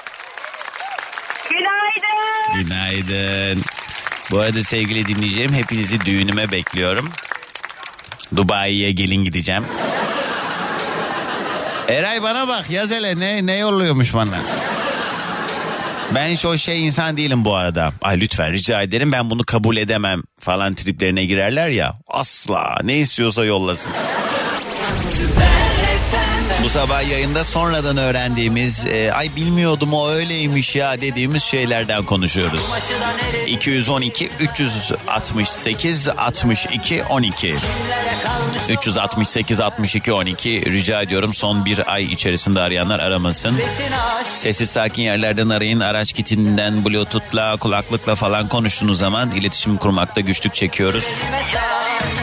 Günaydın. 1.50 2.64
Günaydın. 2.64 3.64
Bu 4.30 4.38
arada 4.40 4.62
sevgili 4.62 5.06
dinleyeceğim 5.08 5.52
hepinizi 5.52 6.00
düğünüme 6.00 6.50
bekliyorum. 6.50 7.12
Dubai'ye 8.36 8.92
gelin 8.92 9.24
gideceğim. 9.24 9.64
Eray 11.88 12.22
bana 12.22 12.48
bak 12.48 12.70
yaz 12.70 12.90
hele 12.90 13.20
ne, 13.20 13.46
ne 13.46 13.58
yolluyormuş 13.58 14.14
bana. 14.14 14.38
Ben 16.14 16.28
hiç 16.28 16.44
o 16.44 16.56
şey 16.58 16.86
insan 16.86 17.16
değilim 17.16 17.44
bu 17.44 17.54
arada. 17.56 17.92
Ay 18.02 18.20
lütfen 18.20 18.52
rica 18.52 18.82
ederim 18.82 19.12
ben 19.12 19.30
bunu 19.30 19.44
kabul 19.44 19.76
edemem 19.76 20.22
falan 20.38 20.74
triplerine 20.74 21.24
girerler 21.24 21.68
ya. 21.68 21.94
Asla 22.08 22.76
ne 22.82 22.98
istiyorsa 22.98 23.44
yollasın. 23.44 23.92
Bu 26.64 26.68
sabah 26.68 27.10
yayında 27.10 27.44
sonradan 27.44 27.96
öğrendiğimiz 27.96 28.86
e, 28.86 29.12
ay 29.12 29.36
bilmiyordum 29.36 29.94
o 29.94 30.08
öyleymiş 30.08 30.76
ya 30.76 31.00
dediğimiz 31.00 31.42
şeylerden 31.42 32.04
konuşuyoruz. 32.04 32.60
212 33.46 34.30
368 34.40 36.08
62 36.08 37.04
12 37.04 37.56
368 38.70 39.60
62 39.60 40.12
12 40.12 40.64
rica 40.72 41.02
ediyorum 41.02 41.34
son 41.34 41.64
bir 41.64 41.92
ay 41.92 42.04
içerisinde 42.04 42.60
arayanlar 42.60 42.98
aramasın. 42.98 43.56
Sessiz 44.24 44.70
sakin 44.70 45.02
yerlerden 45.02 45.48
arayın. 45.48 45.80
Araç 45.80 46.12
kitinden 46.12 46.84
bluetoothla 46.84 47.56
kulaklıkla 47.56 48.14
falan 48.14 48.48
konuştuğunuz 48.48 48.98
zaman 48.98 49.30
iletişim 49.30 49.76
kurmakta 49.76 50.20
güçlük 50.20 50.54
çekiyoruz. 50.54 51.04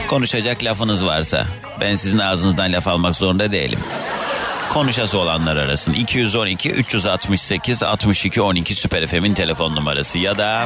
Konuşacak 0.08 0.63
lafınız 0.63 1.06
varsa 1.06 1.45
ben 1.82 1.95
sizin 1.95 2.17
ağzınızdan 2.17 2.73
laf 2.73 2.88
almak 2.88 3.15
zorunda 3.15 3.52
değilim 3.52 3.80
konuşası 4.78 5.18
olanlar 5.18 5.56
arasın. 5.56 5.94
212 5.94 6.70
368 6.72 7.84
62 7.84 8.42
12 8.42 8.76
Süper 8.76 9.08
FM'in 9.08 9.34
telefon 9.34 9.76
numarası 9.76 10.18
ya 10.18 10.38
da 10.38 10.66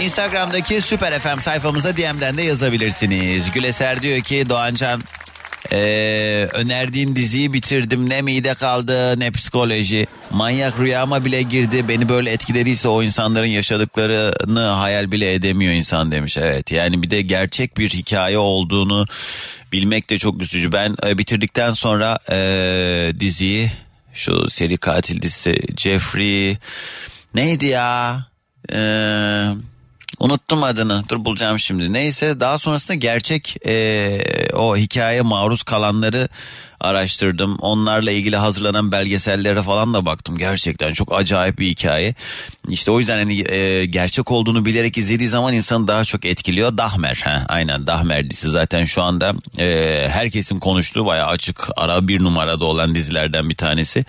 Instagram'daki 0.00 0.80
Süper 0.80 1.18
FM 1.18 1.40
sayfamıza 1.40 1.96
DM'den 1.96 2.38
de 2.38 2.42
yazabilirsiniz. 2.42 3.50
Güleser 3.50 4.02
diyor 4.02 4.20
ki 4.20 4.48
Doğancan 4.48 5.02
ee, 5.72 6.48
önerdiğin 6.52 7.16
diziyi 7.16 7.52
bitirdim. 7.52 8.10
Ne 8.10 8.22
mide 8.22 8.54
kaldı 8.54 9.20
ne 9.20 9.30
psikoloji. 9.30 10.06
Manyak 10.30 10.78
rüyama 10.78 11.24
bile 11.24 11.42
girdi. 11.42 11.88
Beni 11.88 12.08
böyle 12.08 12.30
etkilediyse 12.30 12.88
o 12.88 13.02
insanların 13.02 13.46
yaşadıklarını 13.46 14.60
hayal 14.60 15.12
bile 15.12 15.34
edemiyor 15.34 15.72
insan. 15.72 16.12
demiş. 16.12 16.36
Evet 16.38 16.72
yani 16.72 17.02
bir 17.02 17.10
de 17.10 17.22
gerçek 17.22 17.78
bir 17.78 17.90
hikaye 17.90 18.38
olduğunu 18.38 19.06
bilmek 19.72 20.10
de 20.10 20.18
çok 20.18 20.42
üzücü 20.42 20.72
ben 20.72 20.96
e, 21.06 21.18
bitirdikten 21.18 21.70
sonra 21.70 22.18
e, 22.30 23.12
diziyi 23.20 23.72
şu 24.12 24.50
seri 24.50 24.76
katil 24.76 25.22
dizisi 25.22 25.60
Jeffrey 25.76 26.58
neydi 27.34 27.66
ya 27.66 28.26
eee 28.72 29.54
Unuttum 30.20 30.62
adını. 30.62 31.04
Dur 31.08 31.24
bulacağım 31.24 31.58
şimdi. 31.58 31.92
Neyse 31.92 32.40
daha 32.40 32.58
sonrasında 32.58 32.94
gerçek 32.94 33.56
e, 33.66 34.20
o 34.52 34.76
hikaye 34.76 35.20
maruz 35.20 35.62
kalanları 35.62 36.28
araştırdım. 36.80 37.56
Onlarla 37.56 38.10
ilgili 38.10 38.36
hazırlanan 38.36 38.92
belgesellere 38.92 39.62
falan 39.62 39.94
da 39.94 40.06
baktım. 40.06 40.38
Gerçekten 40.38 40.92
çok 40.92 41.14
acayip 41.14 41.58
bir 41.58 41.68
hikaye. 41.68 42.14
İşte 42.68 42.90
o 42.90 42.98
yüzden 42.98 43.18
hani 43.18 43.52
e, 43.52 43.86
gerçek 43.86 44.30
olduğunu 44.30 44.64
bilerek 44.64 44.98
izlediği 44.98 45.28
zaman 45.28 45.54
insanı 45.54 45.88
daha 45.88 46.04
çok 46.04 46.24
etkiliyor. 46.24 46.78
Dahmer, 46.78 47.20
ha, 47.24 47.44
aynen 47.48 47.86
Dahmer 47.86 48.30
dizisi 48.30 48.50
zaten 48.50 48.84
şu 48.84 49.02
anda 49.02 49.34
e, 49.58 50.08
herkesin 50.10 50.58
konuştuğu 50.58 51.06
bayağı 51.06 51.28
açık 51.28 51.68
ara 51.76 52.08
bir 52.08 52.22
numarada 52.22 52.64
olan 52.64 52.94
dizilerden 52.94 53.48
bir 53.48 53.56
tanesi. 53.56 54.04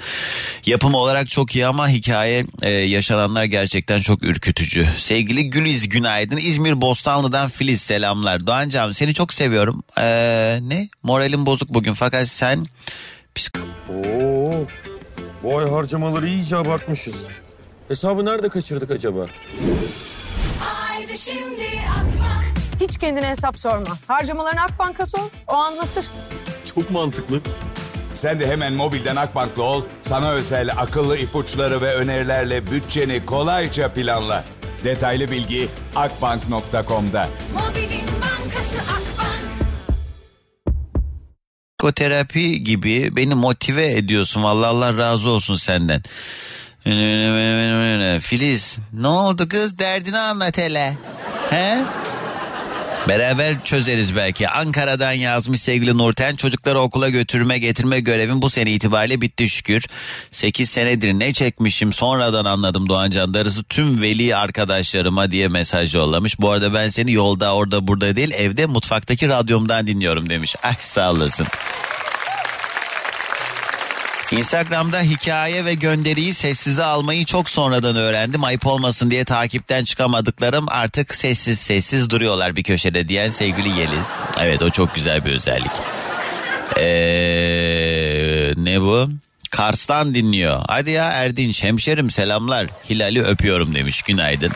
Yapım 0.66 0.94
olarak 0.94 1.30
çok 1.30 1.56
iyi 1.56 1.66
ama 1.66 1.90
hikaye 1.90 2.46
e, 2.62 2.70
yaşananlar 2.70 3.44
gerçekten 3.44 4.00
çok 4.00 4.24
ürkütücü. 4.24 4.88
Sevgili 4.98 5.50
Güliz 5.50 5.90
günaydın. 5.90 6.38
İzmir 6.38 6.82
Bostanlı'dan 6.82 7.50
Filiz 7.50 7.82
selamlar. 7.82 8.48
Doğancığım 8.48 8.94
seni 8.94 9.14
çok 9.14 9.34
seviyorum. 9.34 9.84
Ee, 9.98 10.60
ne? 10.62 10.90
Moralim 11.04 11.46
bozuk 11.46 11.70
bugün 11.70 11.94
fakat 11.94 12.28
sen... 12.28 12.61
Psik- 13.36 13.60
Oo, 13.90 14.54
bu 15.44 15.58
ay 15.58 15.70
harcamaları 15.70 16.28
iyice 16.28 16.58
abartmışız. 16.58 17.16
Hesabı 17.88 18.26
nerede 18.26 18.50
kaçırdık 18.50 18.92
acaba? 18.92 19.26
Haydi 20.60 21.18
şimdi 21.18 21.68
Akbank. 21.90 22.46
Hiç 22.82 22.98
kendine 22.98 23.30
hesap 23.30 23.58
sorma. 23.60 23.98
Harcamalarını 24.08 24.62
Akbank'a 24.62 25.06
sor, 25.06 25.30
o 25.48 25.54
anlatır. 25.54 26.06
Çok 26.76 26.92
mantıklı. 26.92 27.40
Sen 28.14 28.40
de 28.40 28.48
hemen 28.48 28.74
mobilden 28.74 29.16
Akbank'la 29.16 29.64
ol. 29.64 29.84
Sana 30.02 30.32
özel 30.32 30.70
akıllı 30.78 31.18
ipuçları 31.18 31.82
ve 31.82 31.96
önerilerle 31.96 32.72
bütçeni 32.72 33.26
kolayca 33.26 33.94
planla. 33.94 34.44
Detaylı 34.84 35.32
bilgi 35.32 35.68
akbank.com'da. 35.96 37.28
Mobilin 37.54 38.01
psikoterapi 41.82 42.64
gibi 42.64 43.16
beni 43.16 43.36
motive 43.36 43.92
ediyorsun. 43.92 44.44
Vallahi 44.44 44.68
Allah 44.68 44.98
razı 44.98 45.30
olsun 45.30 45.56
senden. 45.56 46.02
Filiz 48.20 48.78
ne 48.94 49.08
oldu 49.08 49.50
kız 49.50 49.80
derdini 49.80 50.18
anlat 50.18 50.58
hele. 50.58 50.98
He? 51.50 51.78
Beraber 53.08 53.64
çözeriz 53.64 54.16
belki. 54.16 54.50
Ankara'dan 54.50 55.12
yazmış 55.12 55.62
sevgili 55.62 55.98
Nurten. 55.98 56.36
Çocukları 56.36 56.80
okula 56.80 57.10
götürme 57.10 57.58
getirme 57.58 58.00
görevim 58.00 58.42
bu 58.42 58.50
sene 58.50 58.72
itibariyle 58.72 59.22
bitti 59.22 59.50
şükür. 59.50 59.86
8 60.32 60.70
senedir 60.70 61.14
ne 61.14 61.34
çekmişim 61.34 61.94
sonradan 61.94 62.46
anladım 62.46 62.90
Doğancan. 62.90 63.34
Darısı 63.34 63.64
tüm 63.64 64.02
veli 64.02 64.36
arkadaşlarıma 64.36 65.32
diye 65.32 65.48
mesaj 65.48 65.96
yollamış. 65.96 66.40
Bu 66.40 66.52
arada 66.52 66.74
ben 66.74 66.88
seni 66.88 67.12
yolda 67.12 67.56
orada 67.56 67.88
burada 67.88 68.16
değil 68.16 68.32
evde 68.32 68.66
mutfaktaki 68.66 69.28
radyomdan 69.28 69.88
dinliyorum 69.88 70.30
demiş. 70.30 70.56
Ay 70.64 70.76
sağ 70.80 71.12
olasın. 71.12 71.48
Instagram'da 74.32 75.02
hikaye 75.02 75.66
ve 75.66 75.74
gönderiyi 75.74 76.34
sessize 76.34 76.84
almayı 76.84 77.26
çok 77.26 77.50
sonradan 77.50 77.96
öğrendim. 77.96 78.44
Ayıp 78.44 78.68
olmasın 78.68 79.12
diye 79.12 79.26
takipten 79.26 79.84
çıkamadıklarım 79.84 80.66
artık 80.70 81.16
sessiz 81.16 81.60
sessiz 81.60 82.10
duruyorlar 82.10 82.56
bir 82.56 82.64
köşede 82.64 83.08
diyen 83.08 83.30
sevgili 83.30 83.70
Yeliz. 83.70 84.08
Evet 84.40 84.62
o 84.62 84.70
çok 84.70 84.96
güzel 84.96 85.26
bir 85.26 85.32
özellik. 85.32 85.72
Ee, 86.78 88.54
ne 88.58 88.82
bu? 88.82 89.10
Kars'tan 89.52 90.16
dinliyor. 90.16 90.62
Hadi 90.68 90.92
ya 90.92 91.06
Erdinç 91.12 91.64
hemşerim 91.64 92.12
selamlar. 92.12 92.68
Hilal'i 92.90 93.24
öpüyorum 93.24 93.76
demiş 93.76 94.02
günaydın. 94.02 94.52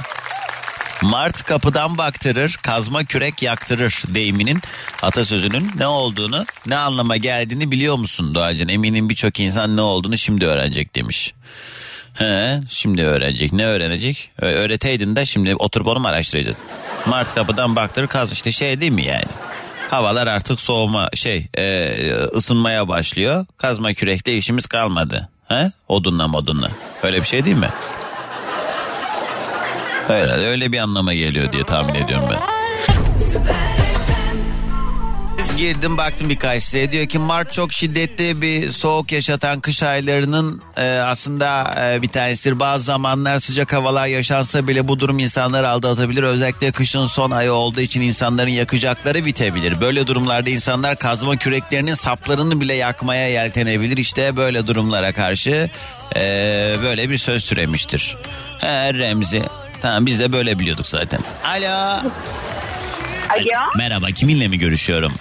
Mart 1.05 1.43
kapıdan 1.43 1.97
baktırır, 1.97 2.57
kazma 2.61 3.03
kürek 3.03 3.41
yaktırır 3.41 4.03
deyiminin 4.07 4.61
atasözünün 5.01 5.71
ne 5.77 5.87
olduğunu, 5.87 6.45
ne 6.65 6.75
anlama 6.75 7.17
geldiğini 7.17 7.71
biliyor 7.71 7.95
musun 7.95 8.35
Doğacan? 8.35 8.67
Eminim 8.67 9.09
birçok 9.09 9.39
insan 9.39 9.77
ne 9.77 9.81
olduğunu 9.81 10.17
şimdi 10.17 10.45
öğrenecek 10.45 10.95
demiş. 10.95 11.33
He, 12.13 12.61
şimdi 12.69 13.03
öğrenecek. 13.03 13.53
Ne 13.53 13.65
öğrenecek? 13.65 14.31
Öğreteydin 14.41 15.15
de 15.15 15.25
şimdi 15.25 15.55
oturup 15.55 15.87
onu 15.87 15.99
mu 15.99 16.07
araştıracağız? 16.07 16.57
Mart 17.05 17.35
kapıdan 17.35 17.75
baktırır, 17.75 18.07
kaz 18.07 18.31
işte 18.31 18.51
şey 18.51 18.79
değil 18.79 18.91
mi 18.91 19.05
yani? 19.05 19.25
Havalar 19.89 20.27
artık 20.27 20.59
soğuma 20.59 21.09
şey 21.15 21.47
e, 21.57 21.91
ısınmaya 22.13 22.87
başlıyor. 22.87 23.45
Kazma 23.57 23.93
kürekte 23.93 24.37
işimiz 24.37 24.65
kalmadı. 24.65 25.29
He? 25.47 25.71
Odunla 25.87 26.27
modunla. 26.27 26.69
Öyle 27.03 27.21
bir 27.21 27.27
şey 27.27 27.45
değil 27.45 27.57
mi? 27.57 27.69
Öyle, 30.09 30.31
öyle 30.31 30.71
bir 30.71 30.79
anlama 30.79 31.13
geliyor 31.13 31.51
diye 31.51 31.63
tahmin 31.63 31.95
ediyorum 31.95 32.25
ben. 32.31 32.55
Girdim 35.57 35.97
baktım 35.97 36.29
birkaç 36.29 36.63
siteye 36.63 36.91
diyor 36.91 37.05
ki 37.05 37.19
Mart 37.19 37.53
çok 37.53 37.73
şiddetli 37.73 38.41
bir 38.41 38.71
soğuk 38.71 39.11
yaşatan 39.11 39.59
kış 39.59 39.83
aylarının 39.83 40.61
e, 40.77 40.81
aslında 40.81 41.75
e, 41.81 42.01
bir 42.01 42.07
tanesidir. 42.07 42.59
Bazı 42.59 42.83
zamanlar 42.83 43.39
sıcak 43.39 43.73
havalar 43.73 44.07
yaşansa 44.07 44.67
bile 44.67 44.87
bu 44.87 44.99
durum 44.99 45.19
insanları 45.19 45.69
aldatabilir. 45.69 46.23
Özellikle 46.23 46.71
kışın 46.71 47.05
son 47.05 47.31
ayı 47.31 47.53
olduğu 47.53 47.81
için 47.81 48.01
insanların 48.01 48.49
yakacakları 48.49 49.25
bitebilir. 49.25 49.81
Böyle 49.81 50.07
durumlarda 50.07 50.49
insanlar 50.49 50.95
kazma 50.95 51.37
küreklerinin 51.37 51.93
saplarını 51.93 52.61
bile 52.61 52.73
yakmaya 52.73 53.29
yeltenebilir. 53.29 53.97
İşte 53.97 54.37
böyle 54.37 54.67
durumlara 54.67 55.11
karşı 55.11 55.69
e, 56.15 56.19
böyle 56.83 57.09
bir 57.09 57.17
söz 57.17 57.45
türemiştir. 57.45 58.17
He 58.59 58.93
Remzi. 58.93 59.43
Tamam 59.81 60.05
biz 60.05 60.19
de 60.19 60.31
böyle 60.31 60.59
biliyorduk 60.59 60.87
zaten. 60.87 61.19
Alo. 61.45 61.99
Alo 63.29 63.69
Merhaba 63.77 64.07
kiminle 64.07 64.47
mi 64.47 64.57
görüşüyorum? 64.59 65.13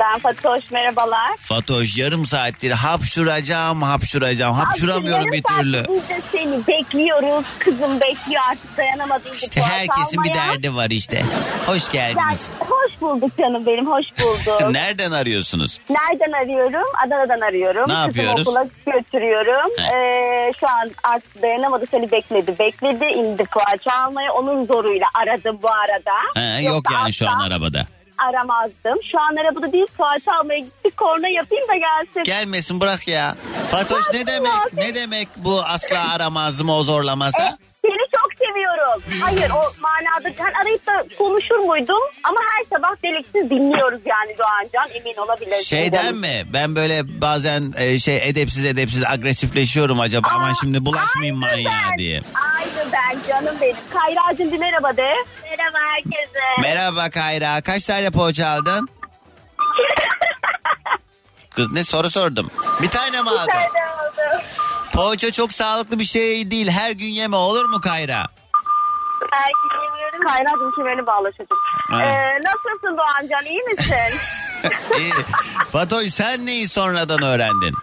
Ben 0.00 0.18
Fatoş 0.18 0.70
merhabalar. 0.70 1.36
Fatoş 1.40 1.96
yarım 1.98 2.24
saattir 2.24 2.70
hapşuracağım 2.70 3.82
hapşuracağım 3.82 4.54
hapşuramıyorum 4.54 5.32
bir 5.32 5.42
türlü. 5.42 5.82
Biz 5.88 6.08
de 6.08 6.20
seni 6.32 6.66
bekliyoruz. 6.66 7.44
Kızım 7.58 8.00
bekliyor 8.00 8.42
artık 8.50 8.76
dayanamadı. 8.76 9.34
İşte 9.34 9.60
herkesin 9.62 10.24
bir 10.24 10.34
derdi 10.34 10.74
var 10.74 10.90
işte. 10.90 11.22
Hoş 11.66 11.92
geldiniz. 11.92 12.48
hoş 12.60 13.00
bulduk 13.00 13.38
canım 13.38 13.66
benim 13.66 13.86
hoş 13.86 14.06
bulduk. 14.20 14.70
Nereden 14.70 15.12
arıyorsunuz? 15.12 15.78
Nereden 15.90 16.32
arıyorum? 16.32 16.88
Adana'dan 17.06 17.40
arıyorum. 17.40 17.88
Ne 17.88 17.92
yapıyoruz? 17.92 18.44
Kızımı 18.44 18.58
okula 18.60 18.96
götürüyorum. 18.96 19.70
He. 19.78 19.96
Ee, 19.98 20.52
şu 20.60 20.66
an 20.68 20.90
artık 21.12 21.42
dayanamadı 21.42 21.84
seni 21.90 22.10
bekledi. 22.10 22.58
Bekledi 22.58 23.04
indi 23.04 23.44
poğaça 23.44 24.04
almaya. 24.06 24.32
Onun 24.32 24.64
zoruyla 24.66 25.06
aradım 25.14 25.58
bu 25.62 25.68
arada. 25.68 26.12
Ha, 26.34 26.60
yok 26.60 26.74
Yoksa 26.74 26.94
yani 26.94 27.12
şu 27.12 27.28
an 27.28 27.34
asla 27.34 27.44
arabada. 27.44 27.97
Aramazdım. 28.18 28.98
Şu 29.12 29.18
an 29.22 29.36
arabada 29.36 29.72
değil 29.72 29.86
poğaça 29.98 30.30
almaya 30.40 30.58
gittik. 30.58 30.96
Korna 30.96 31.28
yapayım 31.28 31.64
da 31.68 31.76
gelsin. 31.76 32.24
Gelmesin 32.24 32.80
bırak 32.80 33.08
ya. 33.08 33.34
Fatoş 33.70 34.04
ne 34.14 34.26
demek? 34.26 34.52
Ne 34.72 34.94
demek 34.94 35.28
bu 35.36 35.60
asla 35.62 36.12
aramazdım 36.14 36.68
o 36.70 36.82
zorlamasa? 36.82 37.42
E, 37.42 37.56
Seni 37.82 38.08
çok 38.22 38.32
seviyorum. 38.48 39.02
Hayır 39.22 39.50
o 39.50 39.62
manada 39.80 40.34
sen 40.38 40.52
arayıp 40.62 40.86
da 40.86 41.04
konuşur 41.18 41.56
muydum? 41.56 41.98
Ama 42.24 42.38
her 42.56 42.64
sabah 42.78 43.02
deliksiz 43.04 43.50
dinliyoruz 43.50 44.00
yani 44.06 44.36
Doğancan 44.38 44.96
emin 45.00 45.16
olabilirsin. 45.16 45.62
Şeyden 45.62 46.14
mi? 46.14 46.44
Ben 46.52 46.76
böyle 46.76 47.20
bazen 47.20 47.74
e, 47.78 47.98
şey 47.98 48.28
edepsiz 48.28 48.64
edepsiz 48.66 49.04
agresifleşiyorum 49.04 50.00
acaba 50.00 50.28
aman 50.34 50.52
şimdi 50.60 50.86
bulaşmayayım 50.86 51.42
Aynı 51.42 51.54
manyağa 51.54 51.88
ben. 51.90 51.98
diye. 51.98 52.20
Aynı 52.58 52.87
ben 53.08 53.22
canım 53.28 53.56
benim. 53.60 53.76
Kayra'cığım 53.98 54.52
bir 54.52 54.58
merhaba 54.58 54.96
de. 54.96 55.14
Merhaba 55.50 55.78
herkese. 55.94 56.40
Merhaba 56.62 57.10
Kayra 57.10 57.60
kaç 57.60 57.84
tane 57.84 58.10
poğaça 58.10 58.48
aldın? 58.48 58.88
Kız 61.50 61.70
ne 61.72 61.84
soru 61.84 62.10
sordum. 62.10 62.50
Bir 62.82 62.88
tane 62.88 63.22
mi 63.22 63.30
aldın? 63.30 63.40
oldu. 63.40 64.42
Poğaça 64.92 65.32
çok 65.32 65.52
sağlıklı 65.52 65.98
bir 65.98 66.04
şey 66.04 66.50
değil. 66.50 66.68
Her 66.68 66.90
gün 66.90 67.06
yeme 67.06 67.36
olur 67.36 67.64
mu 67.64 67.80
Kayra? 67.80 68.26
Herkese 69.32 69.84
yemiyorum. 69.84 70.26
Kayra'cığım 70.26 70.74
kemerini 70.76 71.06
bağla. 71.06 71.30
Ha. 71.90 72.02
Ee, 72.04 72.38
nasılsın 72.44 72.98
Doğancan 72.98 73.44
iyi 73.44 73.62
misin? 73.62 74.18
İyi. 74.98 75.12
Fatoş 75.72 76.08
sen 76.08 76.46
neyi 76.46 76.68
sonradan 76.68 77.22
öğrendin? 77.22 77.74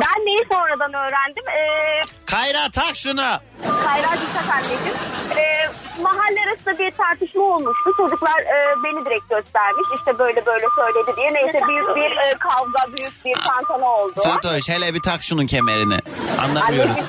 Ben 0.00 0.26
neyi 0.26 0.44
sonradan 0.52 0.92
öğrendim? 0.92 1.44
Ee, 1.48 2.00
Kayra 2.26 2.70
tak 2.72 2.96
şunu. 2.96 3.26
Kayra'cığım 3.86 4.32
tak 4.34 4.54
anneciğim. 4.54 4.96
Ee, 5.36 5.70
mahalle 6.02 6.40
arasında 6.48 6.78
bir 6.78 6.90
tartışma 6.90 7.42
olmuştu. 7.42 7.90
Çocuklar 7.96 8.40
e, 8.40 8.74
beni 8.84 9.04
direkt 9.04 9.30
göstermiş. 9.30 9.86
İşte 9.98 10.18
böyle 10.18 10.46
böyle 10.46 10.66
söyledi 10.76 11.16
diye. 11.16 11.34
Neyse 11.34 11.60
büyük 11.68 11.88
bir 11.96 12.16
e, 12.16 12.30
kavga, 12.38 12.96
büyük 12.96 13.24
bir 13.26 13.34
tantana 13.34 13.86
oldu. 13.90 14.20
Fatoş 14.24 14.68
hele 14.68 14.94
bir 14.94 15.02
tak 15.02 15.22
şunun 15.22 15.46
kemerini. 15.46 15.98
Anlamıyorum. 16.42 16.90
Anneciğim 16.90 17.06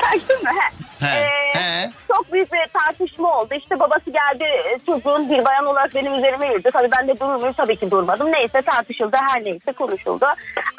taktın 0.02 0.42
mı? 0.42 0.50
He. 0.50 0.81
He, 1.02 1.06
Ee, 1.18 1.58
he. 1.58 1.90
Çok 2.16 2.32
büyük 2.32 2.52
bir 2.52 2.58
tartışma 2.78 3.38
oldu. 3.40 3.54
İşte 3.54 3.80
babası 3.80 4.10
geldi 4.10 4.44
e, 4.44 4.78
çocuğun 4.86 5.30
bir 5.30 5.44
bayan 5.44 5.66
olarak 5.66 5.94
benim 5.94 6.14
üzerime 6.14 6.46
yürüdü. 6.48 6.70
Tabii 6.72 6.88
ben 6.98 7.08
de 7.08 7.20
durur 7.20 7.34
muyum? 7.34 7.52
Tabii 7.56 7.76
ki 7.76 7.90
durmadım. 7.90 8.32
Neyse 8.32 8.62
tartışıldı 8.62 9.16
her 9.28 9.44
neyse 9.44 9.72
konuşuldu. 9.72 10.26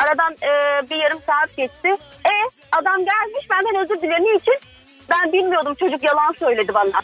Aradan 0.06 0.34
e, 0.34 0.50
bir 0.90 0.96
yarım 0.96 1.20
saat 1.28 1.58
geçti. 1.58 1.88
E 2.30 2.34
adam 2.80 2.98
gelmiş 2.98 3.50
benden 3.50 3.84
özür 3.84 4.02
dilediği 4.02 4.38
için 4.38 4.56
ben 5.10 5.34
bilmiyordum 5.34 5.76
çocuk 5.76 6.04
yalan 6.04 6.34
söyledi 6.40 6.74
bana. 6.74 7.02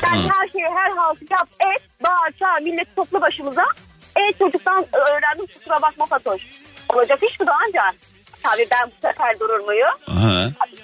Sen 0.00 0.16
Hı. 0.16 0.28
her 0.38 0.48
şeyi 0.48 0.64
her 0.76 0.90
haltı 0.90 1.24
yap 1.30 1.48
et 1.60 1.82
bağır 2.04 2.32
çağır 2.38 2.60
millet 2.62 2.96
topla 2.96 3.20
başımıza. 3.22 3.64
E 4.16 4.32
çocuktan 4.38 4.84
öğrendim 4.92 5.46
kusura 5.46 5.82
bakma 5.82 6.06
Fatoş. 6.06 6.42
Olacak 6.88 7.18
iş 7.22 7.40
mi 7.40 7.46
Doğancan? 7.46 7.94
Tabii 8.42 8.66
ben 8.70 8.90
bu 8.90 9.08
sefer 9.08 9.40
durur 9.40 9.60
muyum? 9.60 9.88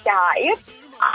Ki 0.03 0.11
hayır. 0.11 0.55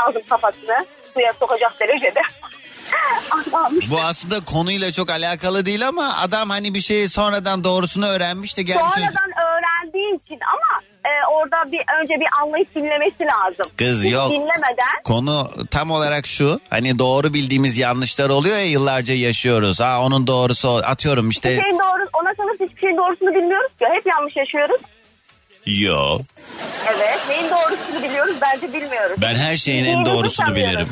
Aldım 0.06 0.22
kafasını 0.28 0.86
suya 1.14 1.32
sokacak 1.32 1.80
derecede. 1.80 2.20
Bu 3.90 4.00
aslında 4.00 4.44
konuyla 4.44 4.92
çok 4.92 5.10
alakalı 5.10 5.66
değil 5.66 5.88
ama 5.88 6.16
adam 6.16 6.50
hani 6.50 6.74
bir 6.74 6.80
şeyi 6.80 7.08
sonradan 7.08 7.64
doğrusunu 7.64 8.06
öğrenmiş 8.06 8.56
de 8.56 8.62
gelmiş. 8.62 8.84
Sonradan 8.94 9.30
öğrendiği 9.46 10.14
için 10.24 10.38
ama 10.54 10.82
e, 11.04 11.26
orada 11.32 11.72
bir 11.72 11.80
önce 12.00 12.14
bir 12.14 12.28
anlayıp 12.42 12.74
dinlemesi 12.74 13.24
lazım. 13.24 13.72
Kız 13.76 14.04
Hiç 14.04 14.12
yok. 14.12 14.30
Dinlemeden 14.30 15.02
Konu 15.04 15.50
tam 15.70 15.90
olarak 15.90 16.26
şu. 16.26 16.60
Hani 16.70 16.98
doğru 16.98 17.34
bildiğimiz 17.34 17.78
yanlışlar 17.78 18.30
oluyor 18.30 18.56
ya 18.56 18.64
yıllarca 18.64 19.14
yaşıyoruz. 19.14 19.80
Ha 19.80 20.02
onun 20.02 20.26
doğrusu 20.26 20.68
atıyorum 20.68 21.28
işte. 21.28 21.50
hiçbir 21.50 21.62
şeyin 21.62 21.78
doğru, 21.78 22.08
ona 22.22 22.34
kalırsa 22.34 22.64
hiçbir 22.64 22.80
şeyin 22.80 22.96
doğrusunu 22.96 23.34
bilmiyoruz 23.34 23.70
ki. 23.78 23.84
Hep 23.94 24.06
yanlış 24.16 24.36
yaşıyoruz. 24.36 24.80
Yo. 25.66 26.18
Evet. 26.96 27.18
Neyin 27.28 27.50
doğrusunu 27.50 28.02
biliyoruz 28.02 28.36
bence 28.42 28.72
bilmiyoruz. 28.72 29.16
Ben 29.22 29.36
her 29.36 29.56
şeyin 29.56 29.84
en 29.84 30.06
doğrusunu 30.06 30.46
sanıyoruz. 30.46 30.72
bilirim. 30.72 30.88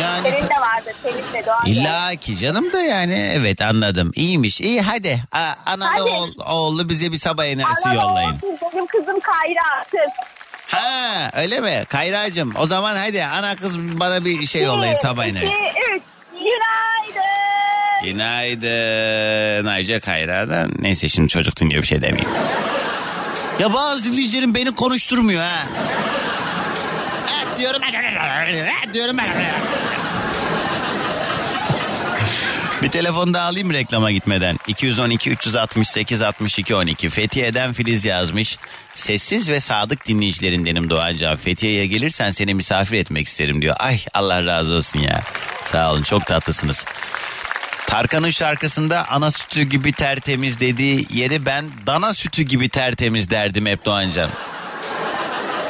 Yani 0.00 0.22
Senin 0.30 0.48
de 0.48 0.54
vardır. 0.60 0.92
Senin 1.02 1.42
de 1.42 1.46
Doğan. 1.46 1.66
İlla 1.66 2.14
ki 2.16 2.38
canım 2.38 2.72
da 2.72 2.80
yani 2.82 3.32
evet 3.34 3.62
anladım. 3.62 4.12
İyiymiş. 4.14 4.60
İyi 4.60 4.80
hadi. 4.82 5.22
A, 5.32 5.52
analı 5.66 5.90
Hadi. 5.90 6.00
oğul- 6.10 6.44
oğlu 6.50 6.88
bize 6.88 7.12
bir 7.12 7.16
sabah 7.18 7.44
enerjisi 7.44 7.88
Ana 7.88 7.94
yollayın. 7.94 8.28
olsun, 8.30 8.58
Benim 8.74 8.86
kızım 8.86 9.20
Kayra 9.20 9.84
kız. 9.90 10.12
Ha 10.68 11.30
öyle 11.36 11.60
mi? 11.60 11.84
Kayracığım 11.88 12.54
o 12.58 12.66
zaman 12.66 12.96
hadi 12.96 13.24
ana 13.24 13.56
kız 13.56 13.78
bana 13.78 14.24
bir 14.24 14.46
şey 14.46 14.62
yollayın 14.62 14.94
sabah 14.94 15.24
Bir, 15.24 15.30
enerjisi. 15.30 15.54
iki, 15.56 15.94
üç. 15.96 16.02
Günaydın. 16.32 17.22
Günaydın 18.04 19.66
Ayca 19.66 20.00
Kayra'dan. 20.00 20.70
Neyse 20.78 21.08
şimdi 21.08 21.28
çocuk 21.28 21.56
dinliyor 21.60 21.82
bir 21.82 21.86
şey 21.88 22.00
demeyeyim. 22.00 22.30
Ya 23.60 23.74
bazı 23.74 24.04
dinleyicilerim 24.04 24.54
beni 24.54 24.74
konuşturmuyor 24.74 25.42
ha. 25.42 25.66
Evet 27.36 27.58
diyorum. 27.58 27.82
Evet 28.52 28.94
diyorum. 28.94 29.16
Bir 32.82 32.88
telefon 32.88 33.34
daha 33.34 33.48
alayım 33.48 33.72
reklama 33.72 34.10
gitmeden? 34.12 34.56
212 34.66 35.30
368 35.30 36.22
62 36.22 36.74
12. 36.74 37.10
Fethiye'den 37.10 37.72
Filiz 37.72 38.04
yazmış. 38.04 38.58
Sessiz 38.94 39.50
ve 39.50 39.60
sadık 39.60 40.06
dinleyicilerindenim 40.08 40.90
Doğancan. 40.90 41.36
Fethiye'ye 41.36 41.86
gelirsen 41.86 42.30
seni 42.30 42.54
misafir 42.54 42.98
etmek 42.98 43.26
isterim 43.26 43.62
diyor. 43.62 43.76
Ay 43.78 43.98
Allah 44.14 44.44
razı 44.44 44.74
olsun 44.74 44.98
ya. 44.98 45.22
Sağ 45.62 45.92
olun 45.92 46.02
çok 46.02 46.26
tatlısınız. 46.26 46.84
Tarkan'ın 47.88 48.30
şarkısında 48.30 49.08
ana 49.08 49.30
sütü 49.30 49.62
gibi 49.62 49.92
tertemiz 49.92 50.60
dediği 50.60 51.06
yeri 51.10 51.46
ben 51.46 51.64
dana 51.86 52.14
sütü 52.14 52.42
gibi 52.42 52.68
tertemiz 52.68 53.30
derdim 53.30 53.66
hep 53.66 53.84
Doğancan. 53.84 54.30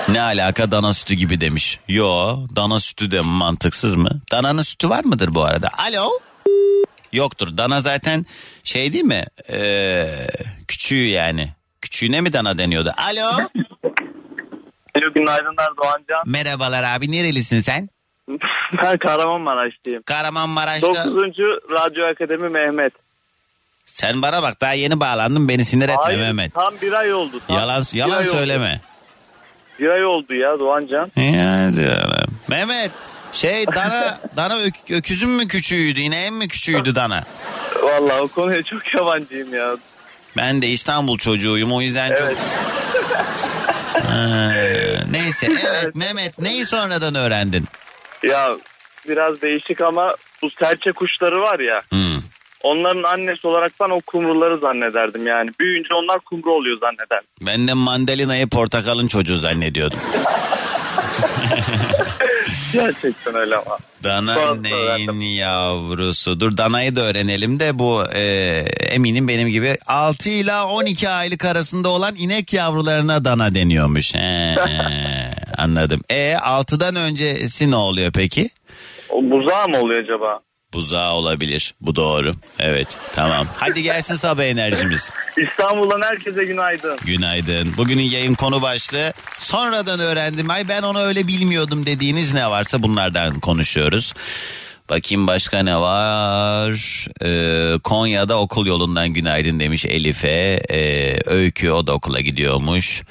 Ne 0.09 0.20
alaka 0.22 0.70
dana 0.70 0.92
sütü 0.94 1.14
gibi 1.14 1.40
demiş. 1.40 1.78
Yo 1.88 2.38
dana 2.57 2.81
sütü 2.81 3.11
de 3.11 3.20
mantıksız 3.20 3.94
mı? 3.94 4.20
Dananın 4.33 4.62
sütü 4.62 4.88
var 4.88 5.04
mıdır 5.04 5.35
bu 5.35 5.44
arada? 5.44 5.68
Alo? 5.78 6.11
Yoktur. 7.12 7.57
Dana 7.57 7.81
zaten 7.81 8.26
şey 8.64 8.92
değil 8.92 9.04
mi? 9.04 9.24
Ee, 9.50 10.07
küçüğü 10.68 11.09
yani. 11.09 11.48
Küçüğüne 11.81 12.20
mi 12.20 12.33
dana 12.33 12.59
deniyordu? 12.59 12.92
Alo? 12.96 13.26
Alo 14.96 15.12
günaydınlar 15.14 15.68
Doğancan. 15.83 16.22
Merhabalar 16.26 16.83
abi 16.85 17.11
nerelisin 17.11 17.61
sen? 17.61 17.88
Ben 18.85 18.99
Kahramanmaraşlıyım. 18.99 20.03
Kahramanmaraş'ta. 20.03 20.87
9. 21.05 21.14
Radyo 21.71 22.07
Akademi 22.07 22.49
Mehmet. 22.49 22.93
Sen 23.87 24.23
bana 24.23 24.43
bak 24.43 24.61
daha 24.61 24.73
yeni 24.73 25.01
bağlandın 25.01 25.49
beni 25.49 25.64
sinir 25.64 25.85
etme 25.88 25.97
Hayır 26.03 26.19
Mehmet. 26.19 26.55
tam 26.55 26.75
bir 26.83 26.93
ay 26.93 27.12
oldu. 27.14 27.41
Tam 27.47 27.57
Yalan 27.57 27.83
bir 27.93 27.99
yalan 27.99 28.19
ay 28.19 28.29
oldu. 28.29 28.37
söyleme. 28.37 28.81
Bir 29.81 29.88
ay 29.88 30.05
oldu 30.05 30.35
ya 30.35 30.59
Doğancan. 30.59 31.11
Ya 31.17 31.71
canım. 31.73 32.27
Mehmet 32.49 32.91
şey 33.33 33.67
dana 33.67 34.19
dana 34.37 34.55
ök- 34.62 34.91
öküzün 34.97 35.31
mü 35.31 35.47
küçüğüydü 35.49 36.01
ineğin 36.01 36.35
mi 36.35 36.49
küçüğüydü 36.49 36.95
dana? 36.95 37.25
Vallahi 37.83 38.21
o 38.21 38.29
konuya 38.29 38.62
çok 38.62 38.95
yabancıyım 38.95 39.55
ya. 39.55 39.77
Ben 40.37 40.62
de 40.62 40.69
İstanbul 40.69 41.19
çocuğuyum 41.19 41.73
o 41.73 41.81
yüzden 41.81 42.09
çok... 42.09 42.19
Evet. 42.27 42.38
Ha, 44.09 44.53
neyse 45.11 45.49
evet 45.67 45.95
Mehmet 45.95 46.38
neyi 46.38 46.67
sonradan 46.67 47.14
öğrendin? 47.14 47.64
Ya 48.22 48.57
biraz 49.09 49.42
değişik 49.42 49.81
ama 49.81 50.14
bu 50.42 50.50
serçe 50.50 50.92
kuşları 50.92 51.40
var 51.40 51.59
ya. 51.59 51.83
Hmm. 51.90 52.22
Onların 52.62 53.03
annesi 53.03 53.47
olarak 53.47 53.73
ben 53.81 53.90
o 53.90 54.01
kumruları 54.01 54.59
zannederdim 54.59 55.27
yani. 55.27 55.51
Büyüyünce 55.61 55.94
onlar 55.94 56.18
kumru 56.21 56.53
oluyor 56.53 56.79
zannederdim. 56.81 57.29
Ben 57.47 57.68
de 57.68 57.75
mandalinayı 57.75 58.49
portakalın 58.49 59.07
çocuğu 59.07 59.37
zannediyordum. 59.37 59.99
Gerçekten 62.73 63.35
öyle 63.35 63.57
ama. 63.57 63.79
Dana 64.05 64.35
Sonra 64.35 64.55
neyin 64.61 64.77
öğrendim. 64.77 65.21
yavrusu? 65.21 66.40
Dur 66.40 66.57
danayı 66.57 66.97
da 66.97 67.01
öğrenelim 67.01 67.61
de 67.61 67.79
bu 67.79 68.03
e, 68.14 68.23
eminim 68.90 69.29
benim 69.29 69.49
gibi 69.49 69.77
6 69.87 70.29
ila 70.29 70.68
12 70.68 71.09
aylık 71.09 71.44
arasında 71.44 71.88
olan 71.88 72.14
inek 72.18 72.53
yavrularına 72.53 73.25
dana 73.25 73.55
deniyormuş. 73.55 74.14
He, 74.14 74.57
anladım. 75.59 76.01
E 76.11 76.33
6'dan 76.33 76.97
öncesi 76.97 77.71
ne 77.71 77.77
oluyor 77.77 78.12
peki? 78.12 78.49
O 79.11 79.23
buzağı 79.23 79.68
mı 79.68 79.79
oluyor 79.81 80.03
acaba? 80.05 80.40
Buzağı 80.74 81.12
olabilir. 81.12 81.74
Bu 81.81 81.96
doğru. 81.96 82.35
Evet 82.59 82.88
tamam. 83.14 83.46
Hadi 83.57 83.83
gelsin 83.83 84.14
sabah 84.14 84.44
enerjimiz. 84.44 85.11
İstanbul'dan 85.37 86.02
herkese 86.02 86.44
günaydın. 86.44 86.98
Günaydın. 87.04 87.76
Bugünün 87.76 88.02
yayın 88.02 88.35
konu 88.35 88.62
başlığı 88.62 89.12
sonradan 89.38 90.00
öğrendim. 90.00 90.50
Ay 90.50 90.68
ben 90.68 90.83
onu 90.83 91.00
öyle 91.00 91.26
bilmiyordum 91.26 91.87
dediğiniz 91.87 92.35
ne 92.35 92.50
varsa 92.50 92.83
bunlardan 92.83 93.40
konuşuyoruz. 93.40 94.14
Bakayım 94.90 95.26
başka 95.26 95.62
ne 95.62 95.76
var? 95.76 97.07
Ee, 97.24 97.78
Konya'da 97.78 98.38
okul 98.40 98.66
yolundan 98.66 99.09
günaydın 99.09 99.61
demiş 99.61 99.85
Elif'e. 99.87 100.61
Ee, 100.70 101.18
Öykü 101.24 101.70
o 101.70 101.87
da 101.87 101.92
okula 101.92 102.20
gidiyormuş. 102.20 103.02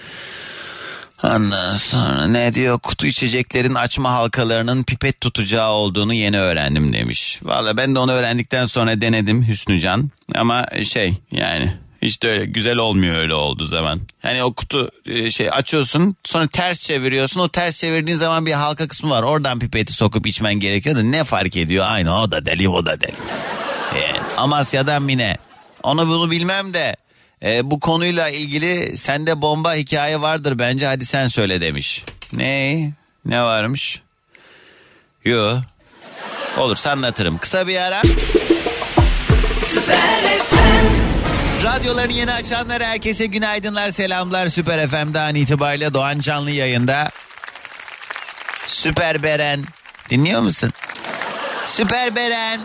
Ondan 1.23 1.75
sonra 1.75 2.27
ne 2.27 2.53
diyor 2.53 2.79
kutu 2.79 3.07
içeceklerin 3.07 3.75
açma 3.75 4.11
halkalarının 4.11 4.83
pipet 4.83 5.21
tutacağı 5.21 5.71
olduğunu 5.71 6.13
yeni 6.13 6.39
öğrendim 6.39 6.93
demiş. 6.93 7.39
Valla 7.43 7.77
ben 7.77 7.95
de 7.95 7.99
onu 7.99 8.11
öğrendikten 8.11 8.65
sonra 8.65 9.01
denedim 9.01 9.47
Hüsnücan 9.47 10.11
ama 10.35 10.65
şey 10.83 11.13
yani 11.31 11.73
hiç 12.01 12.23
de 12.23 12.29
öyle 12.29 12.45
güzel 12.45 12.77
olmuyor 12.77 13.15
öyle 13.15 13.33
olduğu 13.33 13.65
zaman. 13.65 14.01
Hani 14.21 14.43
o 14.43 14.53
kutu 14.53 14.89
e, 15.05 15.31
şey 15.31 15.49
açıyorsun 15.51 16.15
sonra 16.23 16.47
ters 16.47 16.79
çeviriyorsun 16.79 17.39
o 17.39 17.49
ters 17.49 17.79
çevirdiğin 17.79 18.17
zaman 18.17 18.45
bir 18.45 18.53
halka 18.53 18.87
kısmı 18.87 19.09
var 19.09 19.23
oradan 19.23 19.59
pipeti 19.59 19.93
sokup 19.93 20.27
içmen 20.27 20.53
gerekiyor 20.53 20.95
da 20.95 21.03
ne 21.03 21.23
fark 21.23 21.57
ediyor 21.57 21.85
aynı 21.87 22.21
o 22.21 22.31
da 22.31 22.45
deli 22.45 22.69
o 22.69 22.85
da 22.85 23.01
deli. 23.01 23.15
Yani 23.95 24.19
Amasya'dan 24.37 25.03
Mine 25.03 25.37
onu 25.83 26.07
bunu 26.07 26.31
bilmem 26.31 26.73
de 26.73 26.95
e, 27.43 27.71
bu 27.71 27.79
konuyla 27.79 28.29
ilgili 28.29 28.97
sende 28.97 29.41
bomba 29.41 29.73
hikaye 29.73 30.21
vardır 30.21 30.59
bence 30.59 30.85
hadi 30.85 31.05
sen 31.05 31.27
söyle 31.27 31.61
demiş. 31.61 32.05
Ne? 32.33 32.91
Ne 33.25 33.43
varmış? 33.43 34.01
Yo. 35.25 35.57
Olursa 36.57 36.91
anlatırım. 36.91 37.37
Kısa 37.37 37.67
bir 37.67 37.75
ara. 37.75 38.01
Radyolarını 41.63 42.13
yeni 42.13 42.31
açanlara 42.31 42.85
herkese 42.85 43.25
günaydınlar, 43.25 43.89
selamlar. 43.89 44.47
Süper 44.47 44.87
FM'den 44.89 45.35
itibariyle 45.35 45.93
Doğan 45.93 46.19
Canlı 46.19 46.51
yayında. 46.51 47.09
Süper 48.67 49.23
Beren. 49.23 49.65
Dinliyor 50.09 50.41
musun? 50.41 50.73
Süper 51.65 52.15
Beren. 52.15 52.61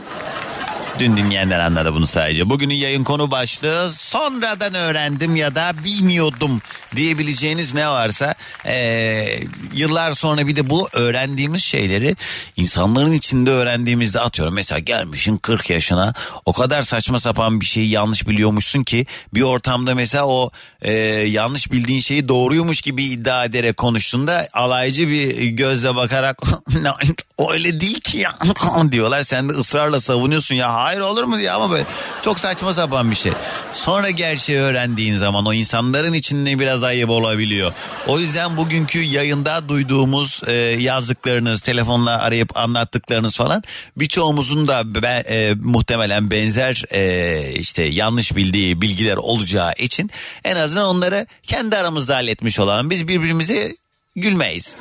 Dün 0.98 1.16
dinleyenler 1.16 1.60
anladı 1.60 1.94
bunu 1.94 2.06
sadece. 2.06 2.50
Bugünün 2.50 2.74
yayın 2.74 3.04
konu 3.04 3.30
başlığı 3.30 3.92
sonradan 3.92 4.74
öğrendim 4.74 5.36
ya 5.36 5.54
da 5.54 5.72
bilmiyordum 5.84 6.62
diyebileceğiniz 6.96 7.74
ne 7.74 7.88
varsa 7.88 8.34
eee, 8.64 9.44
yıllar 9.74 10.12
sonra 10.12 10.46
bir 10.46 10.56
de 10.56 10.70
bu 10.70 10.88
öğrendiğimiz 10.92 11.62
şeyleri 11.62 12.16
insanların 12.56 13.12
içinde 13.12 13.50
öğrendiğimizde 13.50 14.20
atıyorum. 14.20 14.54
Mesela 14.54 14.78
gelmişsin 14.78 15.36
40 15.36 15.70
yaşına 15.70 16.14
o 16.44 16.52
kadar 16.52 16.82
saçma 16.82 17.20
sapan 17.20 17.60
bir 17.60 17.66
şeyi 17.66 17.88
yanlış 17.88 18.28
biliyormuşsun 18.28 18.84
ki 18.84 19.06
bir 19.34 19.42
ortamda 19.42 19.94
mesela 19.94 20.26
o 20.26 20.50
eee, 20.84 20.92
yanlış 21.28 21.72
bildiğin 21.72 22.00
şeyi 22.00 22.28
doğruymuş 22.28 22.80
gibi 22.80 23.04
iddia 23.04 23.44
ederek 23.44 23.76
konuştuğunda 23.76 24.48
alaycı 24.52 25.08
bir 25.08 25.46
gözle 25.46 25.96
bakarak 25.96 26.42
öyle 27.50 27.80
değil 27.80 28.00
ki 28.00 28.18
ya 28.18 28.38
diyorlar. 28.92 29.22
Sen 29.22 29.48
de 29.48 29.52
ısrarla 29.52 30.00
savunuyorsun 30.00 30.54
ya 30.54 30.81
Hayır 30.82 31.00
olur 31.00 31.24
mu 31.24 31.38
diye 31.38 31.52
ama 31.52 31.70
böyle 31.70 31.84
çok 32.22 32.38
saçma 32.38 32.72
sapan 32.72 33.10
bir 33.10 33.16
şey. 33.16 33.32
Sonra 33.72 34.10
gerçeği 34.10 34.58
öğrendiğin 34.58 35.16
zaman 35.16 35.46
o 35.46 35.52
insanların 35.52 36.12
içinde 36.12 36.58
biraz 36.58 36.84
ayıp 36.84 37.10
olabiliyor. 37.10 37.72
O 38.06 38.18
yüzden 38.18 38.56
bugünkü 38.56 39.02
yayında 39.02 39.68
duyduğumuz 39.68 40.40
e, 40.46 40.52
yazdıklarınız, 40.52 41.60
telefonla 41.60 42.22
arayıp 42.22 42.56
anlattıklarınız 42.56 43.36
falan 43.36 43.62
birçoğumuzun 43.96 44.68
da 44.68 44.94
be- 45.02 45.24
e, 45.28 45.54
muhtemelen 45.54 46.30
benzer 46.30 46.84
e, 46.90 47.52
işte 47.54 47.82
yanlış 47.82 48.36
bildiği 48.36 48.82
bilgiler 48.82 49.16
olacağı 49.16 49.72
için 49.78 50.10
en 50.44 50.56
azından 50.56 50.86
onları 50.86 51.26
kendi 51.42 51.76
aramızda 51.76 52.14
halletmiş 52.16 52.58
olalım. 52.58 52.90
Biz 52.90 53.08
birbirimizi 53.08 53.76
gülmeyiz. 54.16 54.76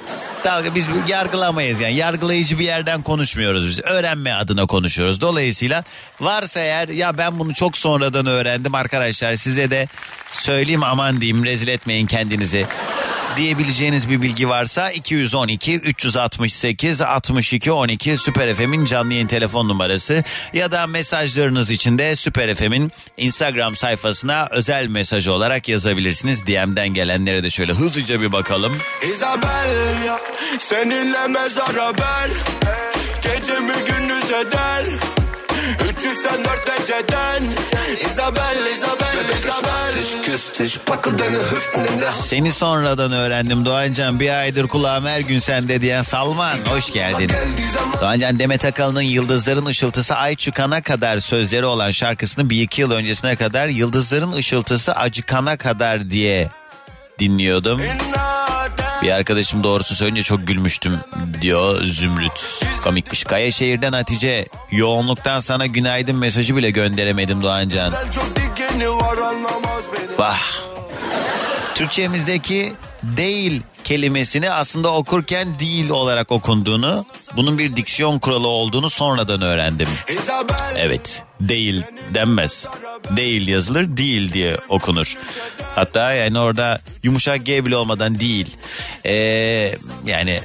Dalga 0.45 0.75
biz 0.75 0.85
yargılamayız 1.07 1.79
yani 1.79 1.95
yargılayıcı 1.95 2.59
bir 2.59 2.65
yerden 2.65 3.03
konuşmuyoruz 3.03 3.67
biz. 3.67 3.79
Öğrenme 3.79 4.33
adına 4.33 4.65
konuşuyoruz. 4.65 5.21
Dolayısıyla 5.21 5.83
varsa 6.19 6.59
eğer 6.59 6.89
ya 6.89 7.17
ben 7.17 7.39
bunu 7.39 7.53
çok 7.53 7.77
sonradan 7.77 8.25
öğrendim 8.25 8.75
arkadaşlar 8.75 9.35
size 9.35 9.71
de 9.71 9.87
söyleyeyim 10.31 10.83
aman 10.83 11.21
diyeyim 11.21 11.45
rezil 11.45 11.67
etmeyin 11.67 12.07
kendinizi 12.07 12.65
diyebileceğiniz 13.37 14.09
bir 14.09 14.21
bilgi 14.21 14.49
varsa 14.49 14.91
212 14.91 15.75
368 15.75 17.01
62 17.01 17.71
12 17.71 18.17
Süper 18.17 18.55
FM'in 18.55 18.85
canlı 18.85 19.13
yayın 19.13 19.27
telefon 19.27 19.67
numarası 19.67 20.23
ya 20.53 20.71
da 20.71 20.87
mesajlarınız 20.87 21.71
için 21.71 21.97
de 21.97 22.15
Süper 22.15 22.55
FM'in 22.55 22.91
Instagram 23.17 23.75
sayfasına 23.75 24.47
özel 24.51 24.87
mesaj 24.87 25.27
olarak 25.27 25.69
yazabilirsiniz. 25.69 26.47
DM'den 26.47 26.89
gelenlere 26.89 27.43
de 27.43 27.49
şöyle 27.49 27.73
hızlıca 27.73 28.21
bir 28.21 28.31
bakalım. 28.31 28.77
Isabel 29.09 30.17
seninle 30.59 31.27
mezara 31.27 31.93
ben 31.97 32.29
Gecemi 33.21 33.73
gündüz 33.87 34.31
eder 34.31 34.85
304 35.89 36.65
geceden 36.65 37.43
Isabel, 38.05 38.65
Isabel, 38.75 39.00
Seni 42.11 42.51
sonradan 42.51 43.11
öğrendim 43.11 43.65
Doğancan 43.65 44.19
bir 44.19 44.39
aydır 44.39 44.67
kulağım 44.67 45.05
her 45.05 45.19
gün 45.19 45.39
sende 45.39 45.81
diyen 45.81 46.01
Salman 46.01 46.57
hoş 46.67 46.91
geldin. 46.91 47.31
Doğancan 48.01 48.39
Demet 48.39 48.65
Akalın'ın 48.65 49.01
Yıldızların 49.01 49.65
Işıltısı 49.65 50.15
Ay 50.15 50.35
Çıkana 50.35 50.81
Kadar 50.81 51.19
sözleri 51.19 51.65
olan 51.65 51.91
şarkısını 51.91 52.49
bir 52.49 52.61
iki 52.61 52.81
yıl 52.81 52.91
öncesine 52.91 53.35
kadar 53.35 53.67
Yıldızların 53.67 54.31
Işıltısı 54.31 54.95
Acıkana 54.95 55.57
Kadar 55.57 56.09
diye 56.09 56.49
dinliyordum. 57.19 57.81
Bir 59.01 59.09
arkadaşım 59.11 59.63
doğrusu 59.63 59.95
söyleyince 59.95 60.23
çok 60.23 60.47
gülmüştüm 60.47 60.99
diyor 61.41 61.83
Zümrüt. 61.83 62.63
Komikmiş. 62.83 63.23
Kayaşehir'den 63.23 63.93
Hatice 63.93 64.47
yoğunluktan 64.71 65.39
sana 65.39 65.65
günaydın 65.65 66.15
mesajı 66.15 66.55
bile 66.55 66.71
gönderemedim 66.71 67.41
Doğancan. 67.41 67.93
Vah. 70.17 70.41
Türkçemizdeki 71.75 72.73
değil 73.03 73.61
kelimesini 73.83 74.51
aslında 74.51 74.93
okurken 74.93 75.59
değil 75.59 75.89
olarak 75.89 76.31
okunduğunu, 76.31 77.05
bunun 77.35 77.57
bir 77.57 77.75
diksiyon 77.75 78.19
kuralı 78.19 78.47
olduğunu 78.47 78.89
sonradan 78.89 79.41
öğrendim. 79.41 79.87
Evet, 80.77 81.23
değil 81.41 81.83
denmez. 82.13 82.67
Değil 83.09 83.47
yazılır, 83.47 83.97
değil 83.97 84.33
diye 84.33 84.57
okunur. 84.69 85.17
Hatta 85.75 86.13
yani 86.13 86.39
orada 86.39 86.81
yumuşak 87.03 87.45
G 87.45 87.65
bile 87.65 87.75
olmadan 87.75 88.19
değil. 88.19 88.57
Ee, 89.05 89.13
yani 90.05 90.41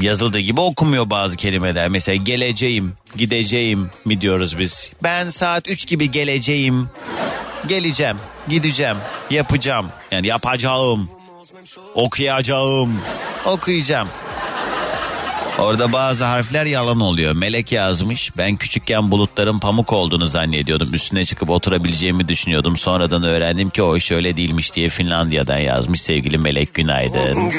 yazıldığı 0.00 0.38
gibi 0.38 0.60
okunmuyor 0.60 1.10
bazı 1.10 1.36
kelimeler. 1.36 1.88
Mesela 1.88 2.16
geleceğim, 2.16 2.92
gideceğim 3.16 3.90
mi 4.04 4.20
diyoruz 4.20 4.58
biz. 4.58 4.92
Ben 5.02 5.30
saat 5.30 5.68
3 5.68 5.86
gibi 5.86 6.10
geleceğim. 6.10 6.88
Geleceğim, 7.66 8.16
gideceğim, 8.48 8.96
yapacağım. 9.30 9.88
Yani 10.10 10.26
yapacağım, 10.26 11.10
okuyacağım, 11.94 13.00
okuyacağım. 13.44 14.08
Orada 15.58 15.92
bazı 15.92 16.24
harfler 16.24 16.66
yalan 16.66 17.00
oluyor. 17.00 17.32
Melek 17.32 17.72
yazmış. 17.72 18.36
Ben 18.38 18.56
küçükken 18.56 19.10
bulutların 19.10 19.58
pamuk 19.58 19.92
olduğunu 19.92 20.26
zannediyordum. 20.26 20.94
Üstüne 20.94 21.24
çıkıp 21.24 21.50
oturabileceğimi 21.50 22.28
düşünüyordum. 22.28 22.76
Sonradan 22.76 23.24
öğrendim 23.24 23.70
ki 23.70 23.82
o 23.82 23.96
iş 23.96 24.12
öyle 24.12 24.36
değilmiş 24.36 24.74
diye 24.74 24.88
Finlandiya'dan 24.88 25.58
yazmış 25.58 26.02
sevgili 26.02 26.38
Melek 26.38 26.74
Günaydın. 26.74 27.52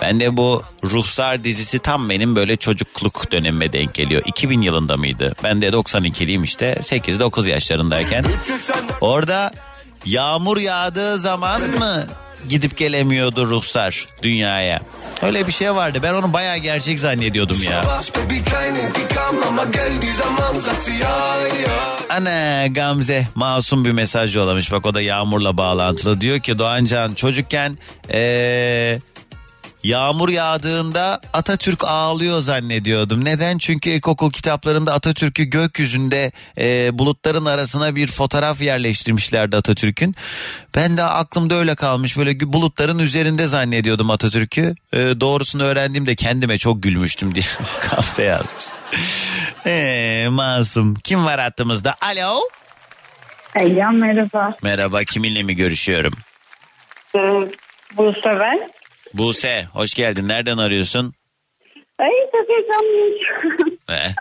Ben 0.00 0.20
de 0.20 0.36
bu 0.36 0.62
Ruhsar 0.84 1.44
dizisi 1.44 1.78
tam 1.78 2.10
benim 2.10 2.36
böyle 2.36 2.56
çocukluk 2.56 3.32
dönemime 3.32 3.72
denk 3.72 3.94
geliyor. 3.94 4.22
2000 4.26 4.60
yılında 4.60 4.96
mıydı? 4.96 5.34
Ben 5.44 5.60
de 5.62 5.68
92'liyim 5.68 6.44
işte. 6.44 6.72
8-9 6.80 7.48
yaşlarındayken. 7.48 8.24
304 8.42 8.76
Orada 9.00 9.52
yağmur 10.06 10.56
yağdığı 10.56 11.18
zaman 11.18 11.62
mı 11.62 12.06
gidip 12.48 12.76
gelemiyordu 12.76 13.46
Ruhsar 13.50 14.06
dünyaya? 14.22 14.80
Öyle 15.22 15.46
bir 15.46 15.52
şey 15.52 15.74
vardı. 15.74 15.98
Ben 16.02 16.14
onu 16.14 16.32
bayağı 16.32 16.56
gerçek 16.56 17.00
zannediyordum 17.00 17.62
ya. 17.62 17.82
Ana 22.10 22.66
Gamze 22.66 23.26
masum 23.34 23.84
bir 23.84 23.92
mesaj 23.92 24.36
yollamış. 24.36 24.72
Bak 24.72 24.86
o 24.86 24.94
da 24.94 25.00
yağmurla 25.00 25.56
bağlantılı. 25.56 26.20
Diyor 26.20 26.40
ki 26.40 26.58
Doğancan 26.58 27.14
çocukken 27.14 27.78
ee, 28.12 28.98
yağmur 29.84 30.28
yağdığında 30.28 31.20
Atatürk 31.32 31.84
ağlıyor 31.84 32.40
zannediyordum. 32.40 33.24
Neden? 33.24 33.58
Çünkü 33.58 33.90
ilkokul 33.90 34.30
kitaplarında 34.30 34.94
Atatürk'ü 34.94 35.44
gökyüzünde 35.44 36.32
ee, 36.58 36.98
bulutların 36.98 37.44
arasına 37.44 37.96
bir 37.96 38.06
fotoğraf 38.06 38.60
yerleştirmişlerdi 38.60 39.56
Atatürk'ün. 39.56 40.14
Ben 40.76 40.96
de 40.96 41.02
aklımda 41.02 41.54
öyle 41.54 41.74
kalmış. 41.74 42.18
Böyle 42.18 42.52
bulutların 42.52 42.98
üzerinde 42.98 43.46
zannediyordum 43.46 44.10
Atatürk'ü. 44.10 44.74
Ee, 44.92 44.98
doğrusunu 44.98 45.62
öğrendiğimde 45.62 46.14
kendime 46.14 46.58
çok 46.58 46.82
gülmüştüm 46.82 47.34
diye 47.34 47.44
Gamze 47.90 48.22
yazmış. 48.22 48.64
Ee, 49.66 50.26
masum. 50.30 50.94
Kim 50.94 51.24
var 51.24 51.40
hattımızda? 51.40 51.94
Alo. 52.00 52.40
Alo 53.56 53.92
merhaba. 53.92 54.52
Merhaba 54.62 55.04
kiminle 55.04 55.42
mi 55.42 55.56
görüşüyorum? 55.56 56.14
Ee, 57.16 57.20
Buse 57.96 58.40
ben. 58.40 58.68
Buse 59.18 59.66
hoş 59.72 59.94
geldin. 59.94 60.28
Nereden 60.28 60.58
arıyorsun? 60.58 61.14
Ay 61.98 62.08
çok 62.32 62.48
heyecanlıyım. 62.48 63.14
Ee, 63.90 64.14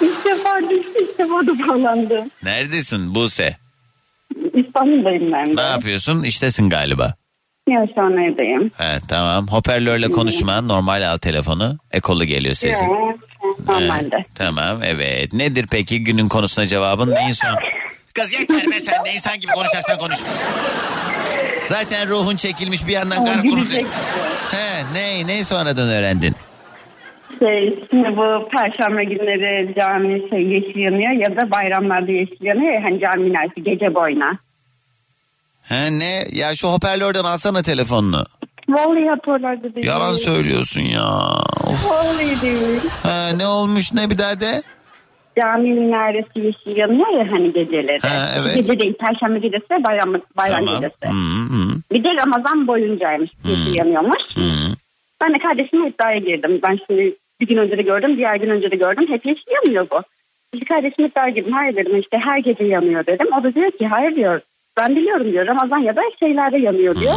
ilk 0.00 0.24
defa 0.24 0.60
düştü 0.70 0.92
ilk 1.00 1.18
defa 1.18 1.46
da 1.46 1.68
bağlandım. 1.68 2.30
neredesin 2.42 3.14
Buse? 3.14 3.56
İstanbul'dayım 4.54 5.32
ben 5.32 5.46
de. 5.56 5.62
Ne 5.62 5.66
yapıyorsun? 5.66 6.22
İştesin 6.22 6.68
galiba. 6.70 7.14
Ya 7.68 7.86
şu 7.94 8.00
an 8.02 8.12
evdeyim. 8.16 8.70
He, 8.76 9.00
tamam. 9.08 9.46
Hoparlörle 9.48 10.08
konuşma. 10.10 10.60
Normal 10.60 11.08
al 11.08 11.16
telefonu. 11.16 11.76
Ekolu 11.92 12.24
geliyor 12.24 12.54
sesin. 12.54 12.86
Ya, 12.88 13.16
normalde. 13.68 14.16
He, 14.16 14.24
tamam 14.34 14.80
evet. 14.82 15.32
Nedir 15.32 15.66
peki 15.70 16.04
günün 16.04 16.28
konusuna 16.28 16.66
cevabın? 16.66 17.10
Neyin 17.14 17.30
son? 17.30 17.56
Kız 18.14 18.32
yeter 18.32 18.66
be 18.70 18.80
sen 18.80 19.04
de 19.04 19.12
insan 19.12 19.40
gibi 19.40 19.52
konuşacaksan 19.52 19.98
konuş. 19.98 20.18
Zaten 21.68 22.08
ruhun 22.08 22.36
çekilmiş 22.36 22.86
bir 22.86 22.92
yandan 22.92 23.24
kar 23.24 23.34
konuşuyor. 23.42 23.56
Gülecek. 23.62 23.86
He 24.50 24.84
ne 24.94 25.26
ne 25.26 25.44
sonradan 25.44 25.88
öğrendin? 25.88 26.34
Şey, 27.38 27.74
şimdi 27.90 28.16
bu 28.16 28.48
perşembe 28.48 29.04
günleri 29.04 29.74
cami 29.80 30.30
şey 30.30 30.42
yeşil 30.42 30.78
yanıyor 30.80 31.10
ya 31.10 31.36
da 31.36 31.50
bayramlarda 31.50 32.12
yeşil 32.12 32.44
yanıyor 32.44 32.74
ya 32.74 32.84
hani 32.84 33.00
cami 33.00 33.28
minaresi 33.28 33.62
gece 33.62 33.94
boyuna. 33.94 34.38
He 35.62 35.98
ne? 35.98 36.24
Ya 36.32 36.56
şu 36.56 36.68
hoparlörden 36.68 37.24
alsana 37.24 37.62
telefonunu. 37.62 38.24
Vallahi 38.68 39.10
hoparlörde 39.10 39.74
değil. 39.74 39.86
Yalan 39.86 40.16
söylüyorsun 40.16 40.80
ya. 40.80 41.08
Of. 41.66 41.90
Vallahi 41.90 42.42
değil. 42.42 42.80
Ha, 43.02 43.28
ne 43.36 43.46
olmuş 43.46 43.92
ne 43.92 44.10
bir 44.10 44.18
daha 44.18 44.40
de? 44.40 44.62
Cami 45.40 45.72
minaresi 45.72 46.40
yeşil 46.40 46.76
yanıyor 46.76 47.08
ya 47.08 47.32
hani 47.32 47.52
geceleri. 47.52 47.98
Ha, 48.02 48.26
evet. 48.40 48.54
Gece 48.56 48.80
değil 48.80 48.94
perşembe 48.94 49.38
gecesi 49.38 49.64
ve 49.70 49.84
bayram, 49.84 50.14
bayram 50.36 50.64
Tamam. 50.64 50.80
gecesi. 50.80 51.06
Hı, 51.06 51.10
hı, 51.54 51.80
Bir 51.92 52.04
de 52.04 52.08
Ramazan 52.22 52.66
boyuncaymış 52.66 53.30
yeşil 53.48 53.74
yanıyormuş. 53.74 54.22
hı. 54.36 54.40
Ben 55.20 55.34
de 55.34 55.38
kardeşimle 55.38 55.88
iddiaya 55.88 56.18
girdim. 56.18 56.60
Ben 56.68 56.78
şimdi 56.86 57.14
bir 57.40 57.46
gün 57.46 57.56
önce 57.56 57.78
de 57.78 57.82
gördüm, 57.82 58.16
diğer 58.16 58.36
gün 58.36 58.50
önce 58.50 58.70
de 58.70 58.76
gördüm. 58.76 59.06
Hep 59.08 59.26
yeşil 59.26 59.50
yanıyor 59.54 59.86
bu. 59.90 60.00
Şimdi 60.52 60.64
kardeşim 60.64 61.06
iddiaya 61.06 61.30
girdim. 61.30 61.52
Hayır 61.52 61.76
dedim 61.76 62.00
işte 62.00 62.18
her 62.18 62.38
gece 62.38 62.64
yanıyor 62.64 63.06
dedim. 63.06 63.26
O 63.40 63.42
da 63.42 63.54
diyor 63.54 63.70
ki 63.70 63.86
hayır 63.86 64.16
diyor. 64.16 64.40
Ben 64.80 64.96
biliyorum 64.96 65.32
diyor. 65.32 65.46
Ramazan 65.46 65.78
ya 65.78 65.96
da 65.96 66.02
şeylerde 66.20 66.58
yanıyor 66.58 67.00
diyor. 67.00 67.14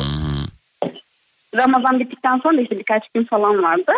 Ramazan 1.56 2.00
bittikten 2.00 2.38
sonra 2.38 2.62
işte 2.62 2.80
birkaç 2.80 3.10
gün 3.10 3.24
falan 3.24 3.64
vardı. 3.64 3.92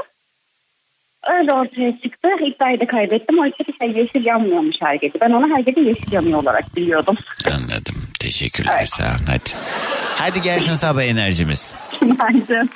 Öyle 1.32 1.54
ortaya 1.54 1.92
çıktı. 2.04 2.28
İddiayı 2.48 2.80
da 2.80 2.88
kaybettim. 2.88 3.40
Oysa 3.40 3.58
ki 3.58 3.74
şey 3.82 3.90
yeşil 3.92 4.26
yanmıyormuş 4.26 4.76
her 4.82 4.96
gece. 4.96 5.22
Ben 5.22 5.30
onu 5.30 5.56
her 5.56 5.60
gece 5.60 5.82
yeşil 5.82 6.12
yanıyor 6.12 6.44
olarak 6.44 6.76
biliyordum. 6.76 7.18
Anladım. 7.48 7.96
Teşekkürler 8.20 8.76
Evet. 8.78 8.90
sağ 8.90 9.04
ol. 9.04 9.08
Hadi. 9.28 9.50
Hadi 10.18 10.42
gelsin 10.42 10.74
sabah 10.74 11.04
enerjimiz. 11.04 11.74
Günaydın. 12.02 12.70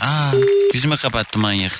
Aa, 0.00 0.32
yüzümü 0.74 0.96
kapattı 0.96 1.38
manyak. 1.38 1.72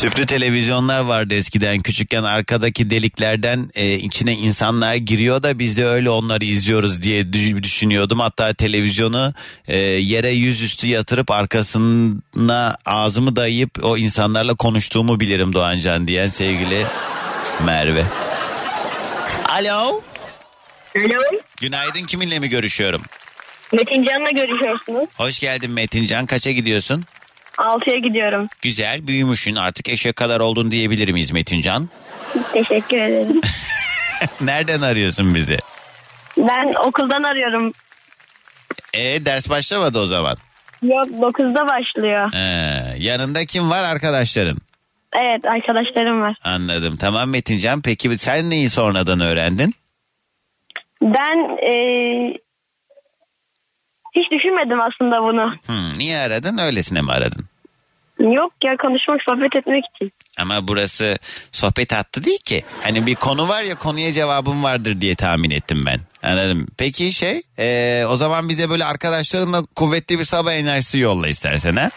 Tüplü 0.00 0.26
televizyonlar 0.26 1.00
vardı 1.00 1.34
eskiden 1.34 1.80
küçükken 1.80 2.22
arkadaki 2.22 2.90
deliklerden 2.90 3.70
e, 3.74 3.92
içine 3.92 4.32
insanlar 4.32 4.94
giriyor 4.94 5.42
da 5.42 5.58
biz 5.58 5.76
de 5.76 5.86
öyle 5.86 6.10
onları 6.10 6.44
izliyoruz 6.44 7.02
diye 7.02 7.22
dü- 7.22 7.62
düşünüyordum. 7.62 8.20
Hatta 8.20 8.54
televizyonu 8.54 9.34
e, 9.68 9.78
yere 9.78 10.30
yüzüstü 10.30 10.86
yatırıp 10.86 11.30
arkasına 11.30 12.76
ağzımı 12.86 13.36
dayayıp 13.36 13.70
o 13.84 13.96
insanlarla 13.96 14.54
konuştuğumu 14.54 15.20
bilirim 15.20 15.52
Doğancan 15.52 16.06
diyen 16.06 16.28
sevgili 16.28 16.86
Merve. 17.64 18.04
Alo. 19.48 20.02
Alo. 21.00 21.18
Günaydın 21.60 22.06
kiminle 22.06 22.38
mi 22.38 22.48
görüşüyorum? 22.48 23.02
Metin 23.72 24.04
Can'la 24.04 24.30
görüşüyorsunuz. 24.30 25.08
Hoş 25.16 25.38
geldin 25.38 25.70
Metincan 25.70 26.26
kaça 26.26 26.50
gidiyorsun? 26.50 27.04
6'ya 27.60 27.98
gidiyorum. 27.98 28.48
Güzel 28.62 29.06
büyümüşsün 29.06 29.54
artık 29.54 29.88
eşe 29.88 30.12
kadar 30.12 30.40
oldun 30.40 30.70
diyebilir 30.70 31.08
miyiz 31.12 31.32
Metincan? 31.32 31.88
Teşekkür 32.52 32.96
ederim. 32.98 33.40
Nereden 34.40 34.80
arıyorsun 34.80 35.34
bizi? 35.34 35.58
ben 36.38 36.74
okuldan 36.86 37.22
arıyorum. 37.22 37.72
E 38.94 39.24
ders 39.24 39.50
başlamadı 39.50 39.98
o 39.98 40.06
zaman. 40.06 40.36
Yok 40.82 41.06
9'da 41.06 41.68
başlıyor. 41.68 42.30
Ee, 42.34 42.94
yanında 42.98 43.44
kim 43.44 43.70
var 43.70 43.84
arkadaşların? 43.84 44.56
Evet 45.22 45.44
arkadaşlarım 45.44 46.20
var. 46.22 46.36
Anladım. 46.44 46.96
Tamam 46.96 47.30
Metincan. 47.30 47.82
Peki 47.82 48.18
sen 48.18 48.50
neyi 48.50 48.70
sonradan 48.70 49.20
öğrendin? 49.20 49.74
Ben 51.02 51.58
eee, 51.62 52.38
hiç 54.16 54.30
düşünmedim 54.32 54.80
aslında 54.80 55.22
bunu. 55.22 55.54
Hmm, 55.66 55.98
niye 55.98 56.18
aradın? 56.18 56.58
Öylesine 56.58 57.00
mi 57.02 57.12
aradın? 57.12 57.44
Yok 58.20 58.52
ya 58.64 58.76
konuşmak, 58.76 59.20
sohbet 59.28 59.56
etmek 59.56 59.84
için. 59.94 60.12
Ama 60.38 60.68
burası 60.68 61.18
sohbet 61.52 61.92
hattı 61.92 62.24
değil 62.24 62.38
ki. 62.44 62.64
Hani 62.82 63.06
bir 63.06 63.14
konu 63.14 63.48
var 63.48 63.62
ya 63.62 63.74
konuya 63.74 64.12
cevabım 64.12 64.64
vardır 64.64 65.00
diye 65.00 65.14
tahmin 65.14 65.50
ettim 65.50 65.86
ben. 65.86 66.00
Anladım. 66.22 66.66
Peki 66.78 67.12
şey 67.12 67.42
ee, 67.58 68.04
o 68.08 68.16
zaman 68.16 68.48
bize 68.48 68.70
böyle 68.70 68.84
arkadaşlarınla 68.84 69.62
kuvvetli 69.76 70.18
bir 70.18 70.24
sabah 70.24 70.52
enerjisi 70.52 70.98
yolla 70.98 71.28
istersen 71.28 71.76
ha? 71.76 71.90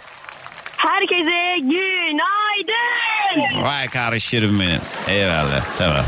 Herkese 0.78 1.57
günaydın. 1.59 3.63
Vay 3.63 3.88
karışırım 3.88 4.59
benim. 4.59 4.82
Eyvallah 5.07 5.61
tamam. 5.78 6.05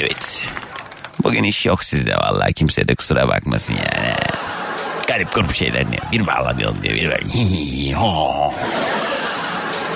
Evet. 0.00 0.48
Bugün 1.22 1.44
iş 1.44 1.66
yok 1.66 1.84
sizde 1.84 2.16
vallahi 2.16 2.54
kimse 2.54 2.88
de 2.88 2.94
kusura 2.94 3.28
bakmasın 3.28 3.74
yani. 3.74 4.14
Garip 5.06 5.34
grup 5.34 5.54
şeyler 5.54 5.90
ne? 5.90 5.98
Bir 6.12 6.26
bağlanıyorum 6.26 6.78
diye 6.82 6.94
bir. 6.94 7.10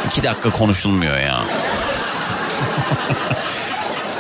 İki 0.06 0.22
dakika 0.22 0.50
konuşulmuyor 0.50 1.18
ya. 1.18 1.42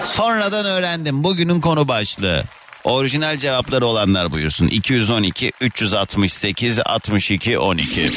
Sonradan 0.04 0.66
öğrendim. 0.66 1.24
Bugünün 1.24 1.60
konu 1.60 1.88
başlığı. 1.88 2.44
Orijinal 2.84 3.36
cevapları 3.36 3.86
olanlar 3.86 4.30
buyursun. 4.30 4.66
212 4.66 5.52
368 5.60 6.78
62 6.84 7.58
12. 7.58 8.10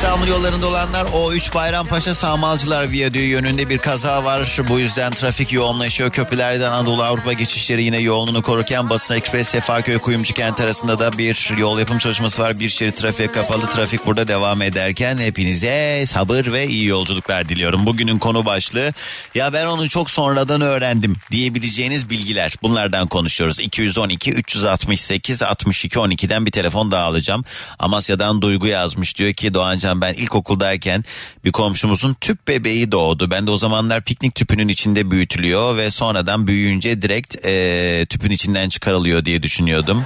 İstanbul 0.00 0.26
yollarında 0.28 0.66
olanlar 0.66 1.04
O3 1.04 1.54
Bayrampaşa 1.54 2.14
Sağmalcılar 2.14 2.90
Viyadüğü 2.90 3.22
yönünde 3.22 3.68
bir 3.68 3.78
kaza 3.78 4.24
var. 4.24 4.58
Bu 4.68 4.78
yüzden 4.78 5.12
trafik 5.12 5.52
yoğunlaşıyor. 5.52 6.10
Köprülerden 6.10 6.72
Anadolu 6.72 7.02
Avrupa 7.02 7.32
geçişleri 7.32 7.82
yine 7.82 7.98
yoğunluğunu 7.98 8.42
korurken 8.42 8.90
Basın 8.90 9.14
Ekspres 9.14 9.48
Sefaköy 9.48 9.98
Kuyumcu 9.98 10.34
Kent 10.34 10.60
arasında 10.60 10.98
da 10.98 11.18
bir 11.18 11.58
yol 11.58 11.78
yapım 11.78 11.98
çalışması 11.98 12.42
var. 12.42 12.60
Bir 12.60 12.68
şerit 12.68 12.96
trafiğe 12.96 13.32
kapalı. 13.32 13.66
Trafik 13.66 14.06
burada 14.06 14.28
devam 14.28 14.62
ederken 14.62 15.18
hepinize 15.18 16.04
sabır 16.06 16.52
ve 16.52 16.68
iyi 16.68 16.86
yolculuklar 16.86 17.48
diliyorum. 17.48 17.86
Bugünün 17.86 18.18
konu 18.18 18.44
başlığı 18.44 18.92
ya 19.34 19.52
ben 19.52 19.66
onu 19.66 19.88
çok 19.88 20.10
sonradan 20.10 20.60
öğrendim 20.60 21.16
diyebileceğiniz 21.30 22.10
bilgiler. 22.10 22.54
Bunlardan 22.62 23.06
konuşuyoruz. 23.06 23.60
212 23.60 24.32
368 24.32 25.42
62 25.42 25.98
12'den 25.98 26.46
bir 26.46 26.52
telefon 26.52 26.90
daha 26.90 27.04
alacağım. 27.04 27.44
Amasya'dan 27.78 28.42
Duygu 28.42 28.66
yazmış 28.66 29.18
diyor 29.18 29.32
ki 29.32 29.54
Doğancan 29.54 29.89
ben 30.00 30.14
ilkokuldayken 30.14 31.04
bir 31.44 31.52
komşumuzun 31.52 32.14
tüp 32.20 32.48
bebeği 32.48 32.92
doğdu. 32.92 33.30
Ben 33.30 33.46
de 33.46 33.50
o 33.50 33.56
zamanlar 33.56 34.04
piknik 34.04 34.34
tüpünün 34.34 34.68
içinde 34.68 35.10
büyütülüyor 35.10 35.76
ve 35.76 35.90
sonradan 35.90 36.46
büyüyünce 36.46 37.02
direkt 37.02 37.44
eee, 37.44 38.06
tüpün 38.06 38.30
içinden 38.30 38.68
çıkarılıyor 38.68 39.24
diye 39.24 39.42
düşünüyordum. 39.42 40.04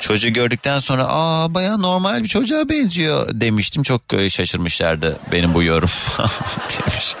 Çocuğu 0.00 0.28
gördükten 0.32 0.80
sonra 0.80 1.04
aa 1.08 1.54
baya 1.54 1.76
normal 1.76 2.22
bir 2.22 2.28
çocuğa 2.28 2.68
benziyor 2.68 3.26
demiştim. 3.32 3.82
Çok 3.82 4.02
e, 4.14 4.28
şaşırmışlardı 4.30 5.18
benim 5.32 5.54
bu 5.54 5.62
yorum 5.62 5.90
demiş. 6.70 7.14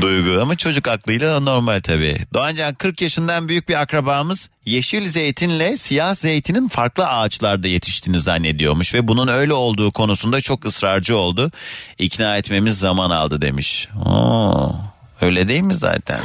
Duygu 0.00 0.40
ama 0.40 0.56
çocuk 0.56 0.88
aklıyla 0.88 1.40
normal 1.40 1.80
tabii. 1.80 2.18
Doğancan 2.34 2.74
40 2.74 3.02
yaşından 3.02 3.48
büyük 3.48 3.68
bir 3.68 3.80
akrabamız 3.80 4.48
yeşil 4.66 5.08
zeytinle 5.08 5.76
siyah 5.76 6.14
zeytinin 6.14 6.68
farklı 6.68 7.08
ağaçlarda 7.08 7.68
yetiştiğini 7.68 8.20
zannediyormuş 8.20 8.94
ve 8.94 9.08
bunun 9.08 9.28
öyle 9.28 9.52
olduğu 9.52 9.92
konusunda 9.92 10.40
çok 10.40 10.64
ısrarcı 10.64 11.16
oldu. 11.16 11.50
İkna 11.98 12.36
etmemiz 12.36 12.78
zaman 12.78 13.10
aldı 13.10 13.42
demiş. 13.42 13.88
Oo, 14.06 14.74
öyle 15.20 15.48
değil 15.48 15.62
mi 15.62 15.74
zaten? 15.74 16.20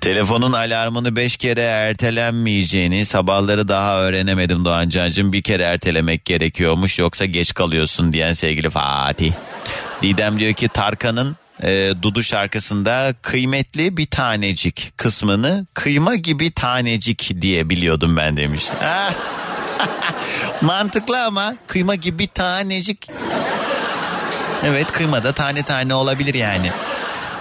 Telefonun 0.00 0.52
alarmını 0.52 1.16
beş 1.16 1.36
kere 1.36 1.62
ertelenmeyeceğini 1.62 3.06
sabahları 3.06 3.68
daha 3.68 4.00
öğrenemedim 4.00 4.64
Doğancancığım. 4.64 5.32
Bir 5.32 5.42
kere 5.42 5.62
ertelemek 5.62 6.24
gerekiyormuş 6.24 6.98
yoksa 6.98 7.24
geç 7.24 7.54
kalıyorsun 7.54 8.12
diyen 8.12 8.32
sevgili 8.32 8.70
Fatih. 8.70 9.32
Didem 10.02 10.38
diyor 10.38 10.52
ki 10.52 10.68
Tarkan'ın 10.68 11.36
e, 11.62 11.92
Dudu 12.02 12.22
şarkısında 12.22 13.14
kıymetli 13.22 13.96
bir 13.96 14.06
tanecik 14.06 14.92
kısmını 14.96 15.66
kıyma 15.74 16.14
gibi 16.14 16.50
tanecik 16.50 17.42
diye 17.42 17.70
biliyordum 17.70 18.16
ben 18.16 18.36
demiş. 18.36 18.64
Mantıklı 20.60 21.24
ama 21.24 21.54
kıyma 21.66 21.94
gibi 21.94 22.26
tanecik. 22.26 23.06
Evet 24.64 24.92
kıymada 24.92 25.32
tane 25.32 25.62
tane 25.62 25.94
olabilir 25.94 26.34
yani. 26.34 26.70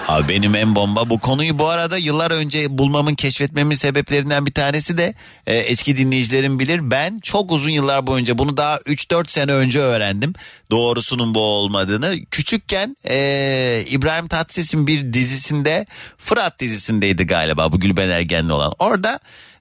Abi 0.10 0.30
benim 0.30 0.55
en 0.55 0.76
bomba 0.76 1.10
bu 1.10 1.20
konuyu 1.20 1.60
bu 1.60 1.68
arada 1.68 1.97
yıllar 1.97 2.32
önce 2.32 2.78
bulmamın 2.78 3.16
keşfetmemin 3.16 3.76
sebeplerinden 3.76 4.45
bir 4.45 4.51
tanesi 4.51 4.97
de 4.97 5.14
e, 5.47 5.55
eski 5.55 5.97
dinleyicilerim 5.97 6.60
bilir. 6.60 6.91
Ben 6.91 7.20
çok 7.20 7.51
uzun 7.51 7.70
yıllar 7.70 8.07
boyunca 8.07 8.38
bunu 8.38 8.57
daha 8.57 8.78
3-4 8.78 9.30
sene 9.30 9.53
önce 9.53 9.80
öğrendim. 9.80 10.34
Doğrusunun 10.72 11.36
bu 11.36 11.39
olmadığını. 11.39 12.26
Küçükken 12.32 12.97
e, 13.10 13.84
İbrahim 13.89 14.28
Tatlıses'in 14.28 14.88
bir 14.88 15.14
dizisinde 15.14 15.86
Fırat 16.18 16.60
dizisindeydi 16.60 17.26
galiba 17.26 17.72
bu 17.72 17.80
Gülben 17.80 18.10
Ergen'le 18.10 18.49
olan. 18.49 18.74
Orada 18.80 19.20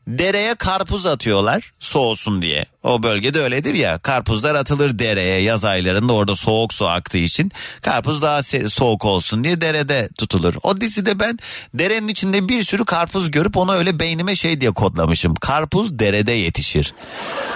dereye 0.09 0.55
karpuz 0.55 1.07
atıyorlar 1.07 1.73
soğusun 1.81 2.43
diye. 2.43 2.67
O 2.83 3.03
bölgede 3.03 3.41
öyledir 3.41 3.75
ya 3.75 3.99
karpuzlar 3.99 4.55
atılır 4.55 4.99
dereye 4.99 5.43
yaz 5.43 5.65
aylarında 5.65 6.13
orada 6.13 6.37
soğuk 6.37 6.75
su 6.75 6.89
aktığı 6.89 7.19
için 7.19 7.53
karpuz 7.83 8.23
daha 8.23 8.43
soğuk 8.69 9.05
olsun 9.05 9.45
diye 9.45 9.61
derede 9.61 10.09
tutulur. 10.19 10.55
O 10.63 10.81
dizide 10.81 11.21
ben 11.21 11.39
derenin 11.75 12.09
içinde 12.09 12.49
bir 12.49 12.63
sürü 12.63 12.85
karpuz 12.85 13.31
görüp 13.31 13.57
onu 13.57 13.75
öyle 13.75 14.01
beynime 14.01 14.37
şey 14.37 14.61
diye 14.61 14.71
kodlamışım. 14.71 15.35
Karpuz 15.35 15.99
derede 15.99 16.33
yetişir. 16.33 16.95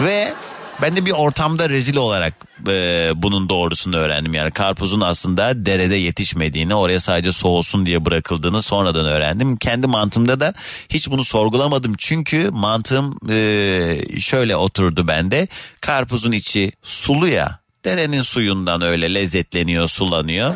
Ve 0.00 0.34
ben 0.82 0.96
de 0.96 1.06
bir 1.06 1.10
ortamda 1.10 1.70
rezil 1.70 1.96
olarak 1.96 2.34
e, 2.68 3.10
bunun 3.16 3.48
doğrusunu 3.48 3.96
öğrendim. 3.96 4.34
Yani 4.34 4.50
karpuzun 4.50 5.00
aslında 5.00 5.66
derede 5.66 5.94
yetişmediğini, 5.94 6.74
oraya 6.74 7.00
sadece 7.00 7.32
soğusun 7.32 7.86
diye 7.86 8.04
bırakıldığını 8.04 8.62
sonradan 8.62 9.04
öğrendim. 9.06 9.56
Kendi 9.56 9.86
mantığımda 9.86 10.40
da 10.40 10.54
hiç 10.88 11.10
bunu 11.10 11.24
sorgulamadım. 11.24 11.94
Çünkü 11.98 12.50
mantığım 12.50 13.18
e, 13.30 14.20
şöyle 14.20 14.56
oturdu 14.56 15.08
bende. 15.08 15.48
Karpuzun 15.80 16.32
içi 16.32 16.72
sulu 16.82 17.28
ya. 17.28 17.58
Derenin 17.84 18.22
suyundan 18.22 18.82
öyle 18.82 19.14
lezzetleniyor, 19.14 19.88
sulanıyor. 19.88 20.54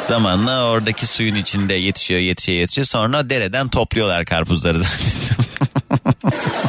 Zamanla 0.00 0.64
oradaki 0.64 1.06
suyun 1.06 1.34
içinde 1.34 1.74
yetişiyor, 1.74 2.20
yetişiyor, 2.20 2.58
yetişiyor. 2.58 2.86
Sonra 2.86 3.30
dereden 3.30 3.68
topluyorlar 3.68 4.24
karpuzları 4.24 4.78
zannettim. 4.78 5.36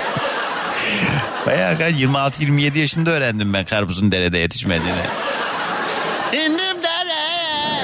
Bayağı 1.48 1.74
26-27 1.74 2.78
yaşında 2.80 3.12
öğrendim 3.12 3.54
ben 3.54 3.66
karpuzun 3.66 4.12
derede 4.12 4.38
yetişmediğini. 4.38 5.00
İndim 6.34 6.84
dereye. 6.84 7.84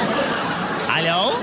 Alo. 0.96 1.34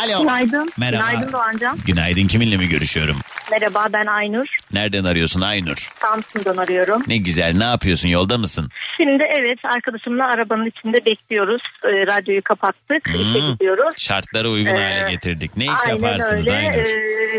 Alo. 0.00 0.20
Günaydın. 0.20 0.72
Merhaba. 0.76 1.10
Günaydın 1.10 1.32
Doğancan. 1.32 1.78
Günaydın 1.86 2.26
kiminle 2.26 2.56
mi 2.56 2.68
görüşüyorum? 2.68 3.16
Merhaba 3.52 3.86
ben 3.92 4.06
Aynur. 4.06 4.46
Nereden 4.72 5.04
arıyorsun 5.04 5.40
Aynur? 5.40 5.88
Samsun'dan 5.94 6.56
arıyorum. 6.56 7.02
Ne 7.06 7.16
güzel 7.16 7.54
ne 7.56 7.64
yapıyorsun 7.64 8.08
yolda 8.08 8.38
mısın? 8.38 8.68
Şimdi 8.96 9.22
evet 9.38 9.58
arkadaşımla 9.76 10.24
arabanın 10.24 10.66
içinde 10.66 11.04
bekliyoruz. 11.04 11.62
Ee, 11.84 11.88
radyoyu 11.88 12.42
kapattık. 12.42 13.08
işe 13.08 13.40
Hmm. 13.40 13.52
gidiyoruz. 13.52 13.94
Şartları 13.98 14.48
uygun 14.50 14.74
Ee, 14.74 14.82
hale 14.98 15.12
getirdik. 15.12 15.56
Ne 15.56 15.64
iş 15.64 15.70
Aynen 15.86 15.94
yaparsınız 15.94 16.48
öyle. 16.48 16.58
Aynur? 16.58 16.78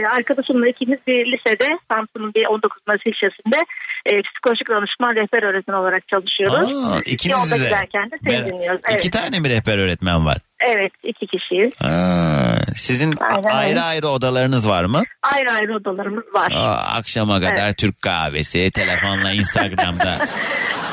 Ee, 0.03 0.07
arkadaşımla 0.07 0.67
ikimiz 0.67 0.99
bir 1.07 1.25
lisede 1.31 1.67
Samsun'un 1.93 2.33
bir 2.33 2.45
19 2.45 2.81
Mayıs 2.87 3.01
ilçesinde 3.05 3.57
e, 4.05 4.11
psikolojik 4.21 4.69
danışman 4.69 5.15
rehber 5.15 5.43
öğretmen 5.43 5.75
olarak 5.75 6.07
çalışıyoruz. 6.07 6.85
Aa, 6.85 6.99
ikiniz 7.11 7.37
Yolda 7.37 7.63
de. 7.63 7.65
giderken 7.65 8.11
de 8.11 8.15
seni 8.29 8.45
dinliyoruz. 8.47 8.81
Evet. 8.89 8.99
İki 9.01 9.11
tane 9.11 9.39
mi 9.39 9.49
rehber 9.49 9.77
öğretmen 9.77 10.25
var? 10.25 10.37
evet 10.67 10.91
iki 11.03 11.27
kişiyiz. 11.27 11.73
Aa, 11.81 12.73
sizin 12.75 13.13
Aynen 13.21 13.43
ayrı 13.49 13.81
ayrı 13.81 14.07
odalarınız 14.07 14.69
var 14.69 14.85
mı? 14.85 15.03
Ayrı 15.33 15.51
ayrı 15.51 15.75
odalarımız 15.75 16.02
var. 16.05 16.51
Aa, 16.51 16.95
akşama 16.95 17.39
kadar 17.41 17.65
Evet. 17.65 17.77
Türk 17.77 18.01
kahvesi, 18.01 18.71
telefonla 18.71 19.31
Instagram'da. 19.31 20.17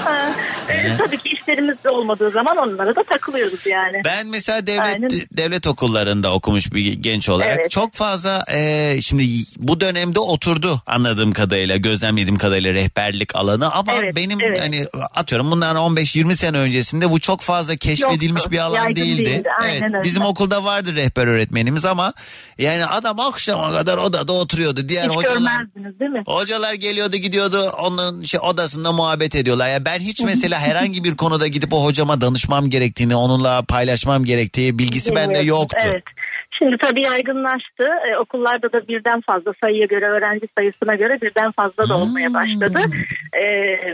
Ha, 0.05 0.34
e, 0.68 0.96
tabii 0.98 1.18
ki 1.18 1.28
işlerimiz 1.28 1.84
de 1.84 1.88
olmadığı 1.88 2.30
zaman 2.30 2.57
onlara 2.57 2.96
da 2.96 3.03
takılıyoruz 3.03 3.66
yani. 3.66 4.03
Ben 4.05 4.26
mesela 4.26 4.66
devlet 4.66 4.80
Aynen. 4.80 5.11
devlet 5.32 5.66
okullarında 5.66 6.32
okumuş 6.34 6.72
bir 6.74 6.92
genç 6.92 7.28
olarak 7.28 7.57
Evet. 7.61 7.70
çok 7.70 7.94
fazla 7.94 8.44
e, 8.53 8.96
şimdi 9.03 9.24
bu 9.57 9.80
dönemde 9.80 10.20
oturdu 10.20 10.82
anladığım 10.86 11.32
kadarıyla 11.32 11.76
gözlemlediğim 11.76 12.38
kadarıyla 12.38 12.74
rehberlik 12.74 13.36
alanı 13.36 13.72
ama 13.72 13.92
Evet, 13.94 14.16
benim 14.16 14.40
evet. 14.40 14.61
hani 14.61 14.84
atıyorum 15.14 15.51
bundan 15.51 15.76
15-20 15.76 16.34
sene 16.34 16.59
öncesinde 16.59 17.11
bu 17.11 17.20
çok 17.20 17.40
fazla 17.40 17.76
keşfedilmiş 17.76 18.42
Yoktu, 18.42 18.51
bir 18.51 18.59
alan 18.59 18.96
değildi. 18.96 19.24
değildi, 19.26 19.48
aynen 19.61 19.72
evet, 19.82 19.82
öyle. 19.94 20.05
bizim 20.05 20.22
okulda 20.22 20.64
vardı 20.64 20.94
rehber 20.94 21.26
öğretmenimiz 21.26 21.84
ama 21.84 22.12
yani 22.59 22.86
adam 22.86 23.20
akşama 23.20 23.72
kadar 23.72 23.98
odada 23.98 24.32
oturuyordu. 24.32 24.88
Diğer 24.88 25.05
Hiç 25.05 25.16
hocalar 25.16 25.36
görmezdiniz 25.59 26.01
değil 26.01 26.11
mi? 26.11 26.22
Hocalar 26.26 26.74
geliyordu 26.74 27.16
gidiyordu 27.16 27.70
onun 27.78 28.22
şey 28.22 28.40
odasında 28.42 28.92
muhabbet 28.92 29.34
ediyorlar. 29.34 29.68
Ya 29.68 29.84
ben 29.91 30.01
hiç 30.01 30.20
mesela 30.20 30.59
herhangi 30.61 31.05
bir 31.05 31.16
konuda 31.16 31.47
gidip 31.47 31.72
o 31.72 31.84
hocama 31.84 32.20
danışmam 32.20 32.70
gerektiğini, 32.70 33.16
onunla 33.16 33.62
paylaşmam 33.68 34.24
gerektiği 34.24 34.78
bilgisi 34.78 35.16
bende 35.16 35.38
yoktu. 35.38 35.76
Evet. 35.84 36.05
Şimdi 36.59 36.76
tabii 36.78 37.05
yaygınlaştı. 37.05 37.84
Ee, 38.09 38.16
okullarda 38.16 38.72
da 38.72 38.88
birden 38.88 39.20
fazla 39.20 39.53
sayıya 39.64 39.86
göre 39.86 40.05
öğrenci 40.05 40.47
sayısına 40.59 40.95
göre 40.95 41.18
birden 41.22 41.53
fazla 41.53 41.88
da 41.88 41.97
olmaya 41.99 42.34
başladı. 42.34 42.78
Ee, 43.32 43.47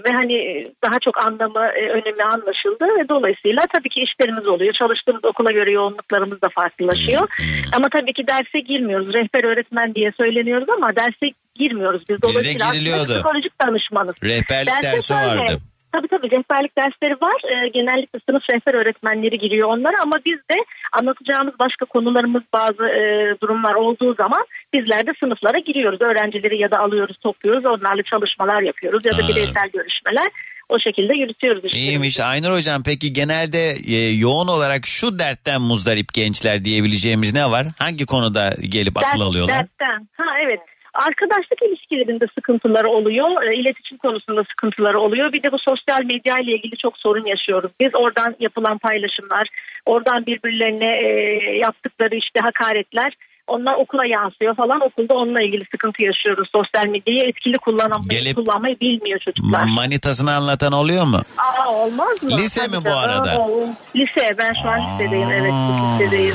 ve 0.05 0.11
hani 0.13 0.67
daha 0.85 0.99
çok 1.05 1.25
anlamı, 1.27 1.67
e, 1.67 1.83
önemi 1.89 2.23
anlaşıldı 2.23 2.85
ve 2.99 3.09
dolayısıyla 3.09 3.63
tabii 3.75 3.89
ki 3.89 4.01
işlerimiz 4.01 4.47
oluyor. 4.47 4.73
Çalıştığımız 4.73 5.25
okula 5.25 5.53
göre 5.53 5.71
yoğunluklarımız 5.71 6.43
da 6.43 6.49
farklılaşıyor. 6.55 7.29
Ama 7.77 7.87
tabii 7.93 8.13
ki 8.13 8.27
derse 8.29 8.61
girmiyoruz. 8.61 9.15
Rehber 9.15 9.45
öğretmen 9.45 9.95
diye 9.95 10.13
söyleniyoruz 10.19 10.69
ama 10.69 10.97
derse 10.97 11.27
girmiyoruz 11.55 12.03
biz. 12.09 12.23
Dolayısıyla 12.23 12.67
aslında 12.67 12.79
giriliyordu. 12.79 13.13
psikolojik 13.13 13.61
danışmanız. 13.61 14.15
Rehberlik 14.23 14.73
Derse 14.73 14.83
dersi 14.83 15.15
vardı. 15.15 15.61
Tabii 15.97 16.09
tabii 16.09 16.31
rehberlik 16.31 16.77
dersleri 16.79 17.15
var. 17.27 17.39
Ee, 17.51 17.69
genellikle 17.69 18.19
sınıf 18.29 18.43
rehber 18.53 18.75
öğretmenleri 18.75 19.39
giriyor 19.39 19.69
onlara 19.69 19.97
ama 20.03 20.17
biz 20.27 20.39
de 20.39 20.59
anlatacağımız 20.93 21.55
başka 21.59 21.85
konularımız 21.85 22.43
bazı 22.53 22.85
e, 23.01 23.03
durumlar 23.43 23.75
olduğu 23.75 24.15
zaman 24.15 24.45
bizler 24.75 25.07
de 25.07 25.13
sınıflara 25.21 25.59
giriyoruz. 25.59 26.01
Öğrencileri 26.01 26.59
ya 26.63 26.71
da 26.71 26.79
alıyoruz 26.79 27.17
topluyoruz 27.23 27.67
onlarla 27.67 28.03
çalışmalar 28.03 28.63
yapıyoruz 28.63 29.05
ya 29.05 29.13
da 29.13 29.25
Ha. 29.25 29.29
bireysel 29.29 29.69
görüşmeler. 29.73 30.27
O 30.69 30.79
şekilde 30.79 31.15
yürütüyoruz 31.15 31.65
işte. 31.65 31.79
İyiymiş 31.79 32.21
Aynur 32.21 32.53
hocam 32.59 32.83
peki 32.85 33.13
genelde 33.13 33.75
e, 33.87 34.11
yoğun 34.11 34.49
olarak 34.49 34.87
şu 34.87 35.19
dertten 35.19 35.61
muzdarip 35.61 36.13
gençler 36.13 36.65
diyebileceğimiz 36.65 37.35
ne 37.35 37.51
var? 37.51 37.67
Hangi 37.79 38.07
konuda 38.07 38.55
gelip 38.69 38.99
akıl 38.99 39.19
Dert- 39.19 39.23
alıyorlar? 39.23 39.57
Dertten. 39.59 40.09
Ha 40.17 40.25
evet. 40.47 40.61
Arkadaşlık 40.97 41.63
ilişkilerinde 41.63 42.27
sıkıntıları 42.35 42.89
oluyor. 42.89 43.43
e, 43.43 43.57
iletişim 43.57 43.99
konusunda 43.99 44.45
sıkıntıları 44.45 45.01
oluyor. 45.01 45.33
Bir 45.33 45.43
de 45.43 45.53
bu 45.53 45.59
sosyal 45.59 46.05
medya 46.05 46.39
ile 46.39 46.53
ilgili 46.53 46.77
çok 46.77 46.99
sorun 46.99 47.25
yaşıyoruz. 47.25 47.71
Biz 47.81 47.95
oradan 47.95 48.37
yapılan 48.41 48.79
paylaşımlar, 48.79 49.49
oradan 49.87 50.27
birbirlerine 50.27 50.99
e, 51.03 51.09
yaptıkları 51.57 52.17
işte 52.17 52.41
hakaretler 52.41 53.13
onlar 53.47 53.75
okula 53.75 54.07
yansıyor 54.07 54.57
falan. 54.57 54.81
Okulda 54.81 55.15
onunla 55.15 55.43
ilgili 55.43 55.65
sıkıntı 55.71 56.03
yaşıyoruz. 56.03 56.49
Sosyal 56.53 56.87
medyayı 56.91 57.29
etkili 57.29 57.59
kullanamayı, 57.59 58.09
Gelip- 58.09 58.35
kullanmayı 58.35 58.81
bilmiyor 58.81 59.21
çocuklar. 59.25 59.65
Manitasını 59.65 60.35
anlatan 60.35 60.73
oluyor 60.73 61.05
mu? 61.05 61.21
Aa 61.39 61.69
olmaz 61.69 62.23
mı? 62.23 62.31
Lise 62.31 62.61
Tabii 62.67 62.77
mi 62.79 62.85
bu 62.85 62.91
arada? 62.97 63.39
Oo, 63.39 63.69
Lise. 63.97 64.35
Ben 64.39 64.53
şu 64.63 64.69
an 64.69 64.81
lisedeyim. 65.01 65.31
Evet 65.31 65.53
lisedeyim. 66.01 66.35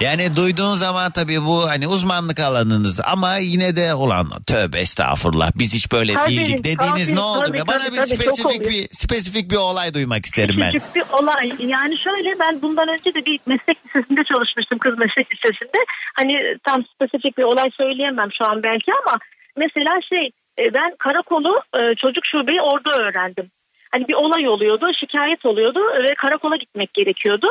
Yani 0.00 0.36
duyduğun 0.36 0.74
zaman 0.74 1.10
tabii 1.12 1.42
bu 1.44 1.68
hani 1.68 1.88
uzmanlık 1.88 2.40
alanınız 2.40 3.00
ama 3.12 3.36
yine 3.36 3.76
de 3.76 3.94
ulan 3.94 4.30
tövbe 4.46 4.78
estağfurullah 4.78 5.50
biz 5.54 5.74
hiç 5.74 5.92
böyle 5.92 6.14
Tabii, 6.14 6.30
değildik 6.30 6.64
dediğiniz 6.64 7.06
tabii, 7.08 7.16
ne 7.16 7.20
oldu? 7.20 7.44
tabii, 7.46 7.58
be? 7.58 7.66
Bana 7.68 7.78
tabii, 7.78 7.92
bir 7.92 7.96
tabii, 7.96 8.08
spesifik 8.08 8.60
bir 8.70 8.88
spesifik 8.92 9.50
bir 9.50 9.56
olay 9.56 9.94
duymak 9.94 10.26
isterim 10.26 10.56
ben. 10.60 10.72
Küçük 10.72 10.94
bir 10.94 11.02
olay. 11.12 11.52
Yani 11.58 11.94
şöyle 12.04 12.38
ben 12.40 12.62
bundan 12.62 12.88
önce 12.88 13.14
de 13.14 13.26
bir 13.26 13.40
meslek 13.46 13.78
lisesinde 13.86 14.20
çalışmıştım 14.34 14.78
kız 14.78 14.98
meslek 14.98 15.26
lisesinde. 15.34 15.78
Hani 16.16 16.32
tam 16.64 16.84
spesifik 16.84 17.38
bir 17.38 17.42
olay 17.42 17.70
söyleyemem 17.70 18.32
şu 18.32 18.44
an 18.50 18.62
belki 18.62 18.92
ama 18.92 19.16
mesela 19.56 20.00
şey 20.08 20.30
e, 20.58 20.74
ben 20.74 20.94
karakolu 20.98 21.62
e, 21.74 21.94
çocuk 21.94 22.26
şubeyi 22.26 22.60
orada 22.62 22.90
öğrendim. 23.02 23.50
Hani 23.92 24.08
bir 24.08 24.14
olay 24.14 24.48
oluyordu, 24.48 24.86
şikayet 25.00 25.46
oluyordu 25.46 25.80
ve 25.80 26.14
karakola 26.14 26.56
gitmek 26.56 26.94
gerekiyordu. 26.94 27.46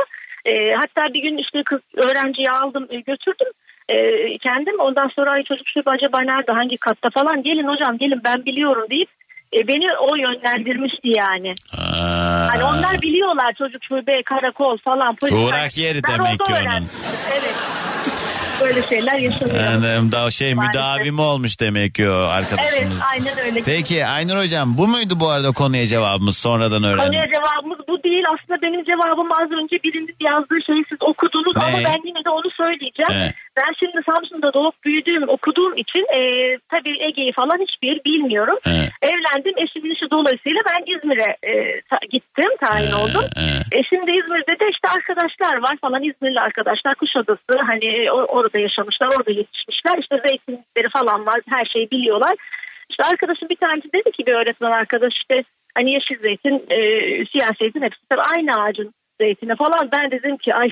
E, 0.45 0.73
hatta 0.73 1.13
bir 1.13 1.21
gün 1.21 1.37
işte 1.37 1.63
kız 1.63 1.79
öğrenciyi 1.95 2.51
aldım 2.51 2.87
e, 2.89 2.99
götürdüm 2.99 3.47
e, 3.89 4.37
kendim. 4.37 4.79
Ondan 4.79 5.07
sonra 5.07 5.31
ay 5.31 5.43
çocuk 5.43 5.67
şube 5.67 5.89
acaba 5.89 6.21
nerede 6.21 6.51
hangi 6.51 6.77
katta 6.77 7.09
falan 7.09 7.43
gelin 7.43 7.67
hocam 7.67 7.97
gelin 7.97 8.21
ben 8.25 8.45
biliyorum 8.45 8.85
deyip 8.89 9.09
e, 9.53 9.67
beni 9.67 9.85
o 9.99 10.15
yönlendirmişti 10.15 11.07
yani. 11.15 11.53
Aa, 11.77 12.29
Hani 12.53 12.63
onlar 12.63 13.01
biliyorlar 13.01 13.53
çocuk 13.53 13.83
şube, 13.83 14.23
karakol 14.23 14.77
falan 14.77 15.15
polis. 15.15 15.33
Uğrak 15.33 15.77
yeri 15.77 16.03
Ben 16.03 16.13
demek 16.13 16.45
ki 16.45 16.53
onun. 16.53 16.85
Evet. 17.31 17.55
Böyle 18.61 18.87
şeyler 18.87 19.17
yaşanıyor. 19.17 19.59
Yani 19.63 20.11
daha 20.11 20.31
şey 20.31 20.55
müdavimi 20.55 21.21
olmuş 21.21 21.59
demek 21.59 21.95
ki 21.95 22.09
o 22.09 22.13
Evet 22.13 22.29
arkadaşımız. 22.29 22.99
aynen 23.11 23.39
öyle. 23.45 23.61
Peki 23.63 24.05
Aynur 24.05 24.37
hocam 24.37 24.77
bu 24.77 24.87
muydu 24.87 25.13
bu 25.19 25.29
arada 25.29 25.51
konuya 25.51 25.87
cevabımız 25.87 26.37
sonradan 26.37 26.83
öğrendim. 26.83 27.05
Konuya 27.05 27.25
cevabımız 27.33 27.79
bu 27.87 28.03
değil. 28.03 28.23
Aslında 28.33 28.61
benim 28.61 28.83
cevabım 28.85 29.31
az 29.31 29.51
önce 29.63 29.75
birinin 29.83 30.15
yazdığı 30.21 30.61
şeyi 30.67 30.83
siz 30.89 30.97
okudunuz 31.01 31.55
Ne? 31.57 31.63
ama 31.63 31.77
ben 31.77 32.07
yine 32.07 32.25
de 32.25 32.29
onu 32.29 32.51
söyleyeceğim. 32.57 33.09
Ne? 33.25 33.33
Ben 33.59 33.73
şimdi 33.79 33.99
Samsun'da 34.11 34.53
doğup 34.53 34.75
büyüdüğüm, 34.85 35.29
okuduğum 35.29 35.77
için 35.77 35.99
e, 36.19 36.19
tabii 36.69 37.03
Ege'yi 37.03 37.31
falan 37.31 37.57
hiçbir 37.59 37.87
yer 37.87 37.99
bilmiyorum. 38.05 38.57
Evet. 38.67 38.89
Evlendim. 39.01 39.53
Eşimin 39.63 39.93
işi 39.95 40.11
dolayısıyla 40.11 40.61
ben 40.69 40.93
İzmir'e 40.95 41.37
e, 41.51 41.81
ta- 41.81 42.05
gittim, 42.11 42.51
tayin 42.63 42.91
oldum. 42.91 43.25
evet. 43.37 43.63
Eşim 43.71 44.07
de 44.07 44.11
İzmir'de 44.13 44.59
de 44.59 44.69
işte 44.71 44.87
arkadaşlar 44.97 45.57
var 45.57 45.77
falan 45.81 46.03
İzmirli 46.03 46.39
arkadaşlar 46.39 46.95
Kuşadası 46.95 47.53
hani 47.67 48.11
o- 48.11 48.25
orada 48.37 48.59
yaşamışlar 48.59 49.07
orada 49.19 49.31
yetişmişler 49.31 49.97
işte 50.01 50.21
zeytinlikleri 50.27 50.89
falan 50.89 51.25
var 51.25 51.39
her 51.49 51.65
şeyi 51.65 51.91
biliyorlar. 51.91 52.35
İşte 52.89 53.03
arkadaşım 53.03 53.49
bir 53.49 53.55
tanesi 53.55 53.93
dedi 53.93 54.11
ki 54.11 54.25
bir 54.27 54.33
öğretmen 54.33 54.71
arkadaş 54.71 55.13
işte 55.15 55.43
hani 55.75 55.91
yeşil 55.91 56.19
zeytin 56.19 56.65
e, 56.69 56.77
siyah 57.25 57.51
zeytin 57.59 57.81
hepsi 57.81 57.99
tabii 58.09 58.21
aynı 58.37 58.51
ağacın 58.63 58.93
zeytini 59.21 59.55
falan 59.55 59.89
ben 59.91 60.11
dedim 60.11 60.37
ki 60.37 60.55
ay 60.55 60.69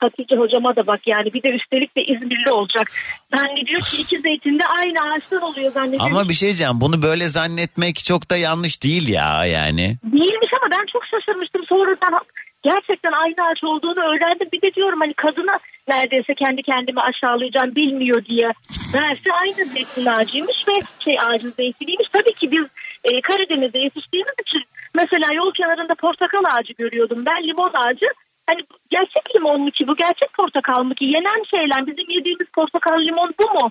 Hatice 0.00 0.36
hocama 0.36 0.76
da 0.76 0.86
bak 0.86 1.00
yani 1.06 1.32
bir 1.34 1.42
de 1.42 1.48
üstelik 1.48 1.96
de 1.96 2.04
İzmirli 2.04 2.50
olacak. 2.50 2.92
Zannediyor 3.36 3.80
ki 3.80 3.96
iki 4.02 4.18
zeytin 4.18 4.58
de 4.58 4.66
aynı 4.66 5.12
ağaçtan 5.12 5.42
oluyor 5.42 5.72
zannediyor. 5.72 6.06
Ama 6.10 6.28
bir 6.28 6.34
şey 6.34 6.48
diyeceğim 6.48 6.80
bunu 6.80 7.02
böyle 7.02 7.28
zannetmek 7.28 7.96
çok 8.04 8.30
da 8.30 8.36
yanlış 8.36 8.82
değil 8.82 9.08
ya 9.08 9.44
yani. 9.44 9.96
Değilmiş 10.04 10.52
ama 10.52 10.78
ben 10.78 10.86
çok 10.92 11.02
şaşırmıştım. 11.06 11.62
Sonradan 11.68 12.20
gerçekten 12.62 13.12
aynı 13.12 13.48
ağaç 13.48 13.64
olduğunu 13.64 14.00
öğrendim. 14.00 14.48
Bir 14.52 14.62
de 14.62 14.74
diyorum 14.74 15.00
hani 15.00 15.14
kadına 15.14 15.58
neredeyse 15.88 16.34
kendi 16.34 16.62
kendimi 16.62 17.00
aşağılayacağım 17.00 17.74
bilmiyor 17.76 18.24
diye. 18.24 18.52
Meğerse 18.94 19.32
aynı 19.42 19.64
zeytin 19.64 20.06
ağacıymış 20.06 20.68
ve 20.68 20.72
şey 21.04 21.16
ağacın 21.18 21.54
zeytiniymiş. 21.56 22.08
Tabii 22.12 22.34
ki 22.34 22.52
biz 22.52 22.66
e, 23.04 23.20
Karadeniz'de 23.20 23.78
yetiştiğimiz 23.78 24.34
için 24.46 24.62
mesela 24.94 25.34
yol 25.34 25.52
kenarında 25.52 25.94
portakal 25.94 26.44
ağacı 26.58 26.72
görüyordum. 26.72 27.26
Ben 27.26 27.42
limon 27.48 27.70
ağacı 27.74 28.06
Hani 28.50 28.60
gerçek 28.90 29.24
limon 29.36 29.60
mu 29.60 29.70
ki 29.70 29.84
bu 29.88 29.96
gerçek 29.96 30.30
portakal 30.36 30.82
mı 30.82 30.94
ki 30.94 31.04
yenen 31.04 31.42
şeyler 31.50 31.86
bizim 31.86 32.10
yediğimiz 32.16 32.46
portakal 32.56 32.98
limon 33.08 33.34
bu 33.40 33.46
mu 33.54 33.68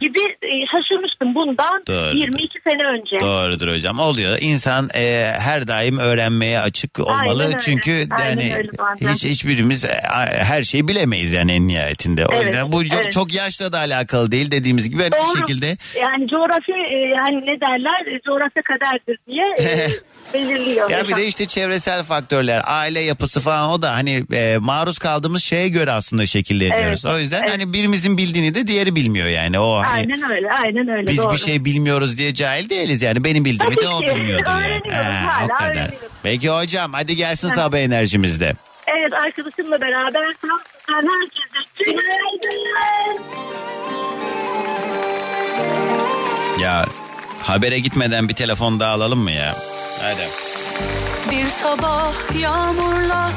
gibi 0.00 0.20
e, 0.20 0.52
şaşırmıştım 0.72 1.34
bundan 1.34 1.82
Doğrudur. 1.88 2.16
22 2.16 2.58
sene 2.70 2.84
önce. 2.84 3.20
Doğrudur 3.20 3.68
hocam 3.74 3.98
oluyor. 3.98 4.38
İnsan 4.40 4.88
e, 4.94 5.32
her 5.38 5.68
daim 5.68 5.98
öğrenmeye 5.98 6.60
açık 6.60 7.00
olmalı. 7.00 7.18
Aynen 7.20 7.46
öyle. 7.46 7.58
Çünkü 7.60 8.06
Aynen 8.10 8.40
yani 8.40 8.54
öyle 8.56 8.70
hiç 9.12 9.24
hiçbirimiz 9.24 9.84
e, 9.84 9.88
her 10.44 10.62
şeyi 10.62 10.88
bilemeyiz 10.88 11.32
yani 11.32 11.52
en 11.52 11.68
nihayetinde. 11.68 12.26
O 12.26 12.32
Evet, 12.34 12.44
yüzden 12.44 12.72
bu 12.72 12.82
evet. 12.82 13.12
çok 13.12 13.34
yaşla 13.34 13.72
da 13.72 13.78
alakalı 13.78 14.32
değil 14.32 14.50
dediğimiz 14.50 14.90
gibi 14.90 15.04
hep 15.04 15.12
bir 15.12 15.18
Doğru. 15.18 15.38
şekilde 15.38 15.76
Yani 16.00 16.28
coğrafya 16.28 16.76
e, 16.76 17.14
hani 17.26 17.40
ne 17.46 17.60
derler 17.60 18.06
e, 18.16 18.20
coğrafya 18.26 18.62
kaderdir 18.62 19.18
diye 19.26 19.44
e, 19.60 19.88
belirliyor. 20.34 20.90
Ya 20.90 21.08
bir 21.08 21.16
de 21.16 21.26
işte 21.26 21.46
çevresel 21.46 22.04
faktörler, 22.04 22.60
aile 22.64 23.00
yapısı 23.00 23.40
falan 23.40 23.70
o 23.70 23.82
da 23.82 23.94
hani 23.94 24.17
e, 24.32 24.58
maruz 24.58 24.98
kaldığımız 24.98 25.42
şeye 25.44 25.68
göre 25.68 25.92
aslında 25.92 26.26
şekilleniyoruz. 26.26 27.04
Evet, 27.04 27.14
O 27.14 27.18
yüzden 27.18 27.40
evet. 27.40 27.50
hani 27.50 27.72
birimizin 27.72 28.18
bildiğini 28.18 28.54
de 28.54 28.66
diğeri 28.66 28.94
bilmiyor 28.96 29.28
yani. 29.28 29.58
O 29.60 29.76
hani 29.78 29.88
Aynen 29.92 30.30
öyle. 30.30 30.50
aynen 30.64 30.88
öyle 30.88 31.06
Biz 31.06 31.18
doğru. 31.18 31.32
bir 31.32 31.38
şey 31.38 31.64
bilmiyoruz 31.64 32.18
diye 32.18 32.34
cahil 32.34 32.68
değiliz 32.70 33.02
yani. 33.02 33.24
Benim 33.24 33.44
bildiğimi 33.44 33.76
de 33.76 33.88
o 33.88 34.00
Tabii 34.00 34.14
bilmiyordur 34.20 34.46
yani. 34.46 34.90
Ha, 34.92 35.40
hala 35.40 35.44
o 35.44 35.54
kadar. 35.54 35.90
Peki 36.22 36.50
hocam 36.50 36.92
hadi 36.92 37.16
gelsin 37.16 37.48
sabah 37.48 37.78
enerjimizde. 37.78 38.54
Evet 38.86 39.12
arkadaşımla 39.12 39.80
beraber 39.80 40.20
herkese 40.24 41.84
günaydın. 41.84 43.22
Ya 46.60 46.86
habere 47.42 47.78
gitmeden 47.78 48.28
bir 48.28 48.34
telefon 48.34 48.80
daha 48.80 48.92
alalım 48.92 49.18
mı 49.18 49.30
ya? 49.32 49.54
Hadi. 50.02 50.28
Bir 51.30 51.46
sabah 51.46 52.40
yağmurla 52.40 53.30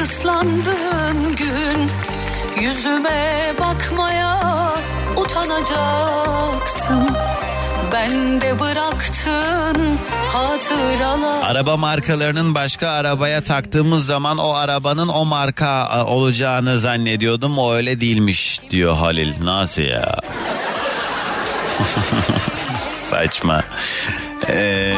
ıslandığın 0.00 1.36
gün 1.36 1.90
Yüzüme 2.62 3.52
bakmaya 3.60 4.40
utanacaksın 5.16 7.16
Ben 7.92 8.40
de 8.40 8.60
bıraktın 8.60 9.98
hatıralar 10.28 11.42
Araba 11.42 11.76
markalarının 11.76 12.54
başka 12.54 12.88
arabaya 12.88 13.40
taktığımız 13.40 14.06
zaman 14.06 14.38
o 14.38 14.50
arabanın 14.52 15.08
o 15.08 15.24
marka 15.24 15.88
e, 15.96 16.02
olacağını 16.02 16.78
zannediyordum. 16.78 17.58
O 17.58 17.72
öyle 17.72 18.00
değilmiş 18.00 18.60
diyor 18.70 18.94
Halil. 18.96 19.34
Nasıl 19.44 19.82
ya? 19.82 20.14
Saçma. 23.10 23.62
Ee, 24.48 24.94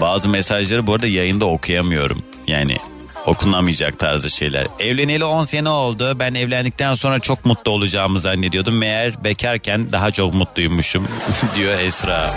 bazı 0.00 0.28
mesajları 0.28 0.86
bu 0.86 0.94
arada 0.94 1.06
yayında 1.06 1.44
okuyamıyorum. 1.44 2.22
Yani 2.52 2.76
okunamayacak 3.26 3.98
tarzı 3.98 4.30
şeyler. 4.30 4.66
Evleneli 4.80 5.24
10 5.24 5.44
sene 5.44 5.68
oldu. 5.68 6.18
Ben 6.18 6.34
evlendikten 6.34 6.94
sonra 6.94 7.18
çok 7.18 7.44
mutlu 7.44 7.70
olacağımı 7.70 8.20
zannediyordum. 8.20 8.78
Meğer 8.78 9.24
bekarken 9.24 9.92
daha 9.92 10.10
çok 10.10 10.34
mutluymuşum 10.34 11.08
diyor 11.54 11.80
Esra. 11.80 12.34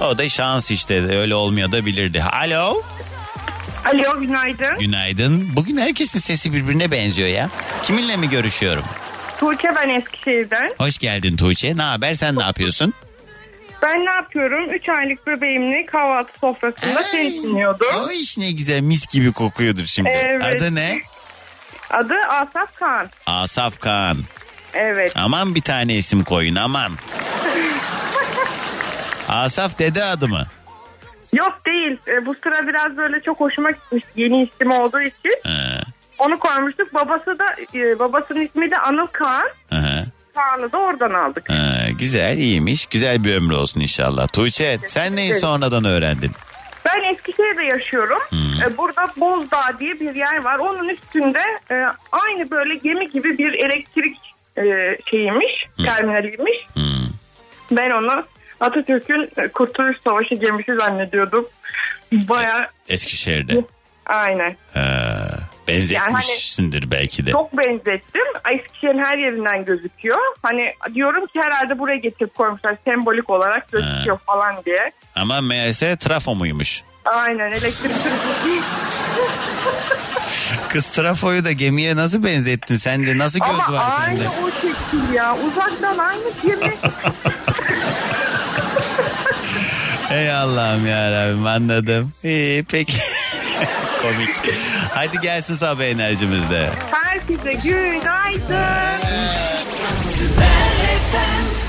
O 0.00 0.18
da 0.18 0.28
şans 0.28 0.70
işte 0.70 1.16
öyle 1.18 1.34
olmuyor 1.34 1.72
da 1.72 1.86
bilirdi. 1.86 2.22
Alo. 2.22 2.82
Alo 3.84 4.20
günaydın. 4.20 4.78
Günaydın. 4.80 5.56
Bugün 5.56 5.76
herkesin 5.76 6.18
sesi 6.18 6.52
birbirine 6.52 6.90
benziyor 6.90 7.28
ya. 7.28 7.50
Kiminle 7.82 8.16
mi 8.16 8.28
görüşüyorum? 8.28 8.84
Tuğçe 9.40 9.68
ben 9.76 9.88
Eskişehir'den. 9.88 10.72
Hoş 10.78 10.98
geldin 10.98 11.36
Tuğçe. 11.36 11.76
Ne 11.76 11.82
haber 11.82 12.14
sen 12.14 12.36
ne 12.36 12.42
yapıyorsun? 12.42 12.94
Ben 13.82 14.04
ne 14.06 14.10
yapıyorum? 14.16 14.70
3 14.74 14.88
aylık 14.88 15.26
bebeğimle 15.26 15.86
kahvaltı 15.86 16.38
sofrasında 16.38 17.02
seni 17.02 17.42
dinliyordum. 17.42 17.86
O 18.06 18.10
iş 18.10 18.38
ne 18.38 18.50
güzel 18.50 18.80
mis 18.80 19.06
gibi 19.06 19.32
kokuyordur 19.32 19.86
şimdi. 19.86 20.08
Evet. 20.08 20.44
Adı 20.56 20.74
ne? 20.74 21.00
Adı 21.90 22.14
Asaf 22.28 22.74
Kaan. 22.74 23.08
Asaf 23.26 23.80
Kaan. 23.80 24.18
Evet. 24.74 25.12
Aman 25.16 25.54
bir 25.54 25.60
tane 25.62 25.94
isim 25.96 26.24
koyun 26.24 26.56
aman. 26.56 26.92
Asaf 29.28 29.78
dede 29.78 30.04
adı 30.04 30.28
mı? 30.28 30.46
Yok 31.32 31.58
değil. 31.66 31.98
E, 32.08 32.26
bu 32.26 32.34
sıra 32.34 32.68
biraz 32.68 32.96
böyle 32.96 33.20
çok 33.22 33.40
hoşuma 33.40 33.70
gitmiş 33.70 34.04
yeni 34.16 34.42
isim 34.42 34.70
olduğu 34.70 35.00
için. 35.00 35.32
Ee, 35.46 35.50
Onu 36.18 36.38
koymuştuk. 36.38 36.94
Babası 36.94 37.38
da 37.38 37.46
e, 37.74 37.98
babasının 37.98 38.40
ismi 38.40 38.70
de 38.70 38.78
Anıl 38.78 39.06
Kaan. 39.06 39.48
hı 39.70 39.76
hı. 39.76 40.04
Da 40.72 40.78
oradan 40.78 41.10
aldık. 41.10 41.50
Ee, 41.50 41.92
güzel 41.92 42.38
iyiymiş. 42.38 42.86
Güzel 42.86 43.24
bir 43.24 43.34
ömrü 43.34 43.54
olsun 43.54 43.80
inşallah. 43.80 44.28
Tuğçe 44.28 44.78
sen 44.86 45.16
neyi 45.16 45.34
sonradan 45.34 45.84
öğrendin? 45.84 46.30
Ben 46.84 47.12
Eskişehir'de 47.14 47.64
yaşıyorum. 47.64 48.20
Hmm. 48.28 48.76
Burada 48.78 49.06
Bozdağ 49.16 49.78
diye 49.80 50.00
bir 50.00 50.14
yer 50.14 50.44
var. 50.44 50.58
Onun 50.58 50.88
üstünde 50.88 51.40
e, 51.70 51.74
aynı 52.12 52.50
böyle 52.50 52.74
gemi 52.74 53.10
gibi 53.10 53.38
bir 53.38 53.52
elektrik 53.54 54.16
e, 54.58 54.62
şeyiymiş, 55.10 55.66
terminaliymiş. 55.86 56.56
Hmm. 56.74 57.08
Ben 57.70 57.90
onu 57.90 58.24
Atatürk'ün 58.60 59.30
e, 59.36 59.48
Kurtuluş 59.48 59.96
Savaşı 60.04 60.34
gemisi 60.34 60.74
zannediyordum. 60.76 61.48
Baya 62.12 62.68
Eskişehir'de. 62.88 63.64
aynen. 64.06 64.56
Ee, 64.76 64.80
benzetmişsindir 65.68 66.90
belki 66.90 67.26
de. 67.26 67.30
Çok 67.32 67.58
benzettim. 67.58 68.22
Eskişehir'in 68.54 69.04
her 69.04 69.18
yerinden 69.18 69.64
gözüküyor. 69.64 70.18
Hani 70.42 70.72
diyorum 70.94 71.26
ki 71.26 71.40
herhalde 71.42 71.78
buraya 71.78 71.96
getirip 71.98 72.34
koymuşlar 72.34 72.76
sembolik 72.84 73.30
olarak 73.30 73.72
gözüküyor 73.72 74.18
falan 74.18 74.64
diye. 74.66 74.92
Ama 75.16 75.40
meğerse 75.40 75.96
trafo 75.96 76.34
muymuş? 76.34 76.82
Aynen 77.04 77.52
elektrik 77.52 77.92
Kız 80.68 80.90
trafoyu 80.90 81.44
da 81.44 81.52
gemiye 81.52 81.96
nasıl 81.96 82.24
benzettin? 82.24 82.76
Sen 82.76 83.06
de 83.06 83.18
nasıl 83.18 83.38
göz 83.38 83.48
Ama 83.48 83.72
var 83.78 83.84
aynı 84.06 84.18
sende? 84.18 84.28
o 84.28 84.50
şekil 84.50 85.14
ya. 85.14 85.36
Uzaktan 85.46 85.98
aynı 85.98 86.22
gemi. 86.42 86.74
Ey 90.10 90.32
Allah'ım 90.32 90.86
ya 90.86 91.10
Rabbim 91.12 91.46
anladım. 91.46 92.12
İyi 92.24 92.64
peki. 92.64 92.98
Komik. 94.02 94.30
Hadi 94.94 95.20
gelsin 95.20 95.54
sabah 95.54 95.84
enerjimizde. 95.84 96.70
Herkese 96.92 97.52
günaydın. 97.68 98.98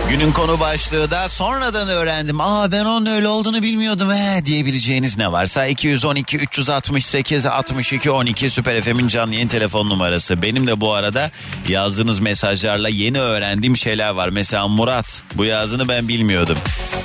Günün 0.09 0.31
konu 0.31 0.59
başlığı 0.59 1.11
da 1.11 1.29
sonradan 1.29 1.87
öğrendim. 1.87 2.41
Aa 2.41 2.71
ben 2.71 2.85
onun 2.85 3.05
öyle 3.05 3.27
olduğunu 3.27 3.61
bilmiyordum 3.61 4.11
he 4.11 4.45
diyebileceğiniz 4.45 5.17
ne 5.17 5.31
varsa 5.31 5.65
212 5.65 6.37
368 6.37 7.45
62 7.45 8.11
12 8.11 8.49
Süper 8.49 8.81
FM'in 8.81 9.07
canlı 9.07 9.33
yayın 9.33 9.47
telefon 9.47 9.89
numarası. 9.89 10.41
Benim 10.41 10.67
de 10.67 10.81
bu 10.81 10.93
arada 10.93 11.31
yazdığınız 11.67 12.19
mesajlarla 12.19 12.89
yeni 12.89 13.19
öğrendiğim 13.19 13.77
şeyler 13.77 14.09
var. 14.09 14.29
Mesela 14.29 14.67
Murat 14.67 15.21
bu 15.35 15.45
yazdığını 15.45 15.87
ben 15.87 16.07
bilmiyordum. 16.07 16.57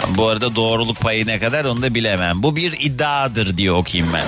Bu 0.08 0.28
arada 0.28 0.56
doğruluk 0.56 1.00
payı 1.00 1.26
ne 1.26 1.38
kadar 1.38 1.64
onu 1.64 1.82
da 1.82 1.94
bilemem. 1.94 2.42
Bu 2.42 2.56
bir 2.56 2.72
iddiadır 2.80 3.56
diye 3.56 3.72
okuyayım 3.72 4.12
ben. 4.14 4.26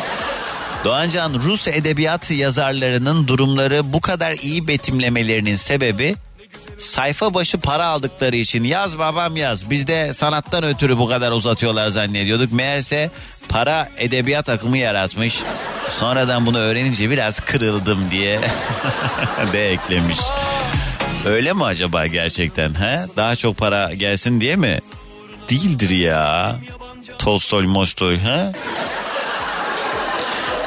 Doğancan 0.87 1.35
Rus 1.35 1.69
edebiyat 1.69 2.31
yazarlarının 2.31 3.29
durumları 3.29 3.93
bu 3.93 4.01
kadar 4.01 4.33
iyi 4.33 4.69
betimlemelerinin 4.69 5.57
sebebi 5.57 6.17
sayfa 6.79 7.35
başı 7.35 7.59
para 7.59 7.85
aldıkları 7.85 8.37
için 8.37 8.65
yaz 8.65 8.99
babam 8.99 9.37
yaz. 9.37 9.71
Biz 9.71 9.87
de 9.87 10.13
sanattan 10.13 10.65
ötürü 10.65 10.99
bu 10.99 11.09
kadar 11.09 11.33
uzatıyorlar 11.33 11.89
zannediyorduk. 11.89 12.53
Meğerse 12.53 13.11
para 13.49 13.89
edebiyat 13.99 14.49
akımı 14.49 14.79
yaratmış. 14.79 15.43
Sonradan 15.99 16.47
bunu 16.47 16.59
öğrenince 16.59 17.11
biraz 17.11 17.41
kırıldım 17.41 18.11
diye 18.11 18.41
de 19.53 19.71
eklemiş. 19.71 20.21
Öyle 21.25 21.53
mi 21.53 21.65
acaba 21.65 22.07
gerçekten? 22.07 22.75
He? 22.75 23.07
Daha 23.17 23.37
çok 23.37 23.57
para 23.57 23.95
gelsin 23.95 24.41
diye 24.41 24.57
mi? 24.57 24.81
Değildir 25.51 25.91
ya. 25.91 26.57
Tolstoy 27.19 27.67
Mostoy. 27.67 28.19
He? 28.19 28.53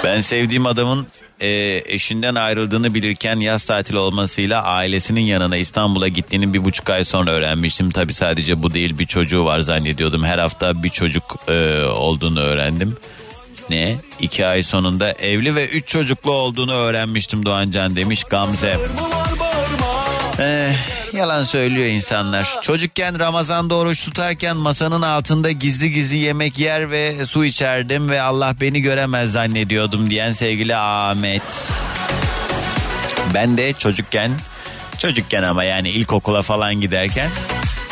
Ben 0.04 0.22
sevdiğim 0.22 0.66
adamın 0.66 1.08
e, 1.41 1.82
eşinden 1.86 2.36
ayrıldığını 2.36 2.93
bilirken 2.93 3.39
yaz 3.39 3.66
tatili 3.66 3.97
olmasıyla 3.97 4.64
ailesinin 4.64 5.22
yanına 5.22 5.58
İstanbul'a 5.58 6.08
gittiğini 6.08 6.54
bir 6.54 6.66
buçuk 6.66 6.89
ay 6.89 7.04
sonra 7.04 7.32
öğrenmiştim. 7.32 7.91
Tabi 7.91 8.14
sadece 8.14 8.64
bu 8.64 8.74
değil 8.74 9.00
bir 9.00 9.06
çocuğu 9.06 9.45
var 9.45 9.60
zannediyordum. 9.60 10.24
Her 10.24 10.39
hafta 10.39 10.84
bir 10.84 10.89
çocuk 10.89 11.36
e, 11.47 11.84
olduğunu 11.84 12.39
öğrendim. 12.39 12.97
Ne? 13.70 13.95
İki 14.20 14.45
ay 14.45 14.64
sonunda 14.64 15.12
evli 15.12 15.56
ve 15.56 15.68
üç 15.68 15.88
çocuklu 15.88 16.32
olduğunu 16.32 16.74
öğrenmiştim 16.74 17.45
Doğancan 17.45 17.95
demiş 17.95 18.24
Gamze. 18.24 18.78
Eh, 20.39 20.74
yalan 21.20 21.43
söylüyor 21.43 21.88
insanlar. 21.88 22.61
Çocukken 22.61 23.20
Ramazan'da 23.20 23.76
oruç 23.76 24.05
tutarken 24.05 24.57
masanın 24.57 25.01
altında 25.01 25.51
gizli 25.51 25.91
gizli 25.91 26.17
yemek 26.17 26.59
yer 26.59 26.91
ve 26.91 27.26
su 27.26 27.45
içerdim 27.45 28.09
ve 28.09 28.22
Allah 28.22 28.55
beni 28.61 28.82
göremez 28.82 29.32
zannediyordum 29.32 30.09
diyen 30.09 30.34
sevgili 30.34 30.76
Ahmet. 30.76 31.41
Ben 33.34 33.57
de 33.57 33.74
çocukken 33.74 34.32
çocukken 34.99 35.43
ama 35.43 35.63
yani 35.63 35.89
ilkokula 35.89 36.41
falan 36.41 36.82
giderken 36.82 37.30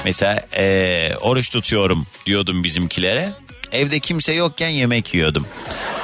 mesela 0.06 0.42
eh, 0.54 1.12
oruç 1.22 1.50
tutuyorum 1.50 2.08
diyordum 2.26 2.64
bizimkilere. 2.64 3.30
Evde 3.72 4.00
kimse 4.00 4.34
yokken 4.34 4.70
yemek 4.70 5.14
yiyordum. 5.14 5.48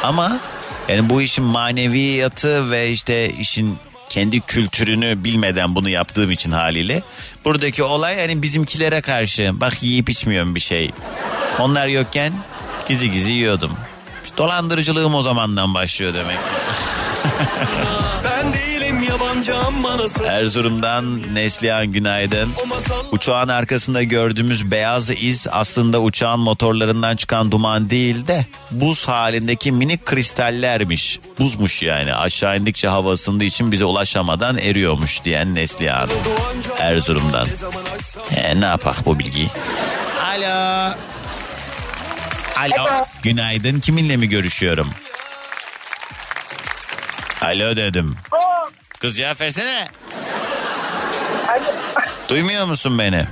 Ama 0.04 0.40
yani 0.88 1.10
bu 1.10 1.22
işin 1.22 1.44
maneviyatı 1.44 2.72
ve 2.72 2.90
işte 2.90 3.30
işin 3.30 3.78
kendi 4.10 4.42
kültürünü 4.42 5.24
bilmeden 5.24 5.76
bunu 5.76 5.90
yaptığım 5.90 6.32
için 6.32 6.52
haliyle 6.52 7.02
buradaki 7.46 7.84
olay 7.84 8.20
hani 8.20 8.42
bizimkilere 8.42 9.02
karşı 9.02 9.52
bak 9.54 9.84
yiyip 9.84 10.10
içmiyorum 10.10 10.56
bir 10.56 10.60
şey. 10.60 10.92
Onlar 11.60 11.88
yokken 11.88 12.34
gizli 12.88 13.12
gizli 13.12 13.32
yiyordum. 13.32 13.72
Dolandırıcılığım 14.38 15.16
o 15.16 15.22
zamandan 15.22 15.74
başlıyor 15.74 16.14
demek. 16.14 16.38
Ben 17.78 17.86
Erzurum'dan 20.28 21.36
Neslihan 21.36 21.88
günaydın. 21.92 22.50
Uçağın 23.12 23.48
arkasında 23.48 24.04
gördüğümüz 24.04 24.72
beyaz 24.72 25.10
iz 25.10 25.48
aslında 25.52 26.02
uçağın 26.02 26.40
motorlarından 26.40 27.16
çıkan 27.16 27.52
duman 27.52 27.90
değil 27.90 28.28
de 28.28 28.46
buz 28.72 29.08
halindeki 29.08 29.72
minik 29.72 30.06
kristallermiş. 30.06 31.20
Buzmuş 31.40 31.84
yani 31.84 32.16
aşağı 32.16 32.58
indikçe 32.58 32.88
hava 32.88 33.12
ısındığı 33.12 33.44
için 33.44 33.72
bize 33.72 33.86
ulaşamadan 33.86 34.58
eriyormuş 34.58 35.24
diyen 35.24 35.56
Neslihan. 35.56 36.10
Erzurum'dan. 36.80 37.48
He, 38.30 38.62
ne 38.62 38.66
yapak 38.66 39.06
bu 39.06 39.20
bilgiyi? 39.20 39.50
Alo. 40.26 40.92
Alo. 42.58 43.06
Günaydın. 43.24 43.80
Kiminle 43.80 44.18
mi 44.18 44.30
görüşüyorum? 44.30 44.90
Alo 47.42 47.76
dedim. 47.76 48.16
Kız 49.04 49.18
cevap 49.18 49.42
versene. 49.42 49.88
Duymuyor 52.30 52.66
musun 52.66 53.00
beni? 53.00 53.26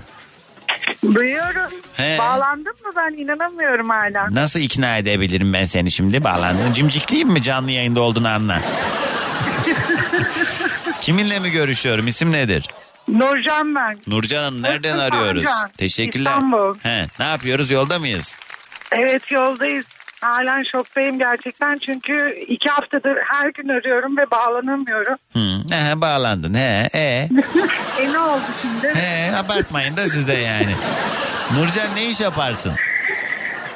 Duyuyorum. 1.13 1.71
He. 1.93 2.17
Bağlandım 2.19 2.73
mı 2.85 2.91
ben 2.95 3.23
inanamıyorum 3.23 3.89
hala. 3.89 4.35
Nasıl 4.35 4.59
ikna 4.59 4.97
edebilirim 4.97 5.53
ben 5.53 5.63
seni 5.63 5.91
şimdi? 5.91 6.23
Bağlandın. 6.23 6.73
Cimcikliyim 6.73 7.29
mi 7.29 7.43
canlı 7.43 7.71
yayında 7.71 8.01
olduğunu 8.01 8.27
anla. 8.27 8.61
Kiminle 11.01 11.39
mi 11.39 11.51
görüşüyorum? 11.51 12.07
İsim 12.07 12.31
nedir? 12.31 12.69
Nurcan 13.07 13.75
ben. 13.75 13.99
Nurcan 14.07 14.43
Hanım 14.43 14.61
nereden 14.61 14.97
Nasılsın 14.97 15.17
arıyoruz? 15.17 15.43
Nurcan? 15.43 15.71
Teşekkürler. 15.77 16.31
İstanbul. 16.31 16.75
He, 16.79 17.07
ne 17.19 17.25
yapıyoruz? 17.25 17.71
Yolda 17.71 17.99
mıyız? 17.99 18.35
Evet 18.91 19.31
yoldayız. 19.31 19.85
Halen 20.21 20.63
şoktayım 20.63 21.19
gerçekten 21.19 21.77
çünkü 21.85 22.35
iki 22.47 22.69
haftadır 22.69 23.17
her 23.31 23.49
gün 23.49 23.69
arıyorum 23.69 24.17
ve 24.17 24.31
bağlanamıyorum. 24.31 25.15
Hı, 25.33 25.75
he, 25.75 26.01
bağlandın. 26.01 26.53
He, 26.53 26.89
e. 26.93 26.99
e 28.01 28.13
ne 28.13 28.19
oldu 28.19 28.41
şimdi? 28.61 28.95
He, 28.95 29.35
abartmayın 29.35 29.97
da 29.97 30.09
siz 30.09 30.27
de 30.27 30.33
yani. 30.33 30.75
Nurcan 31.57 31.95
ne 31.95 32.09
iş 32.09 32.19
yaparsın? 32.19 32.73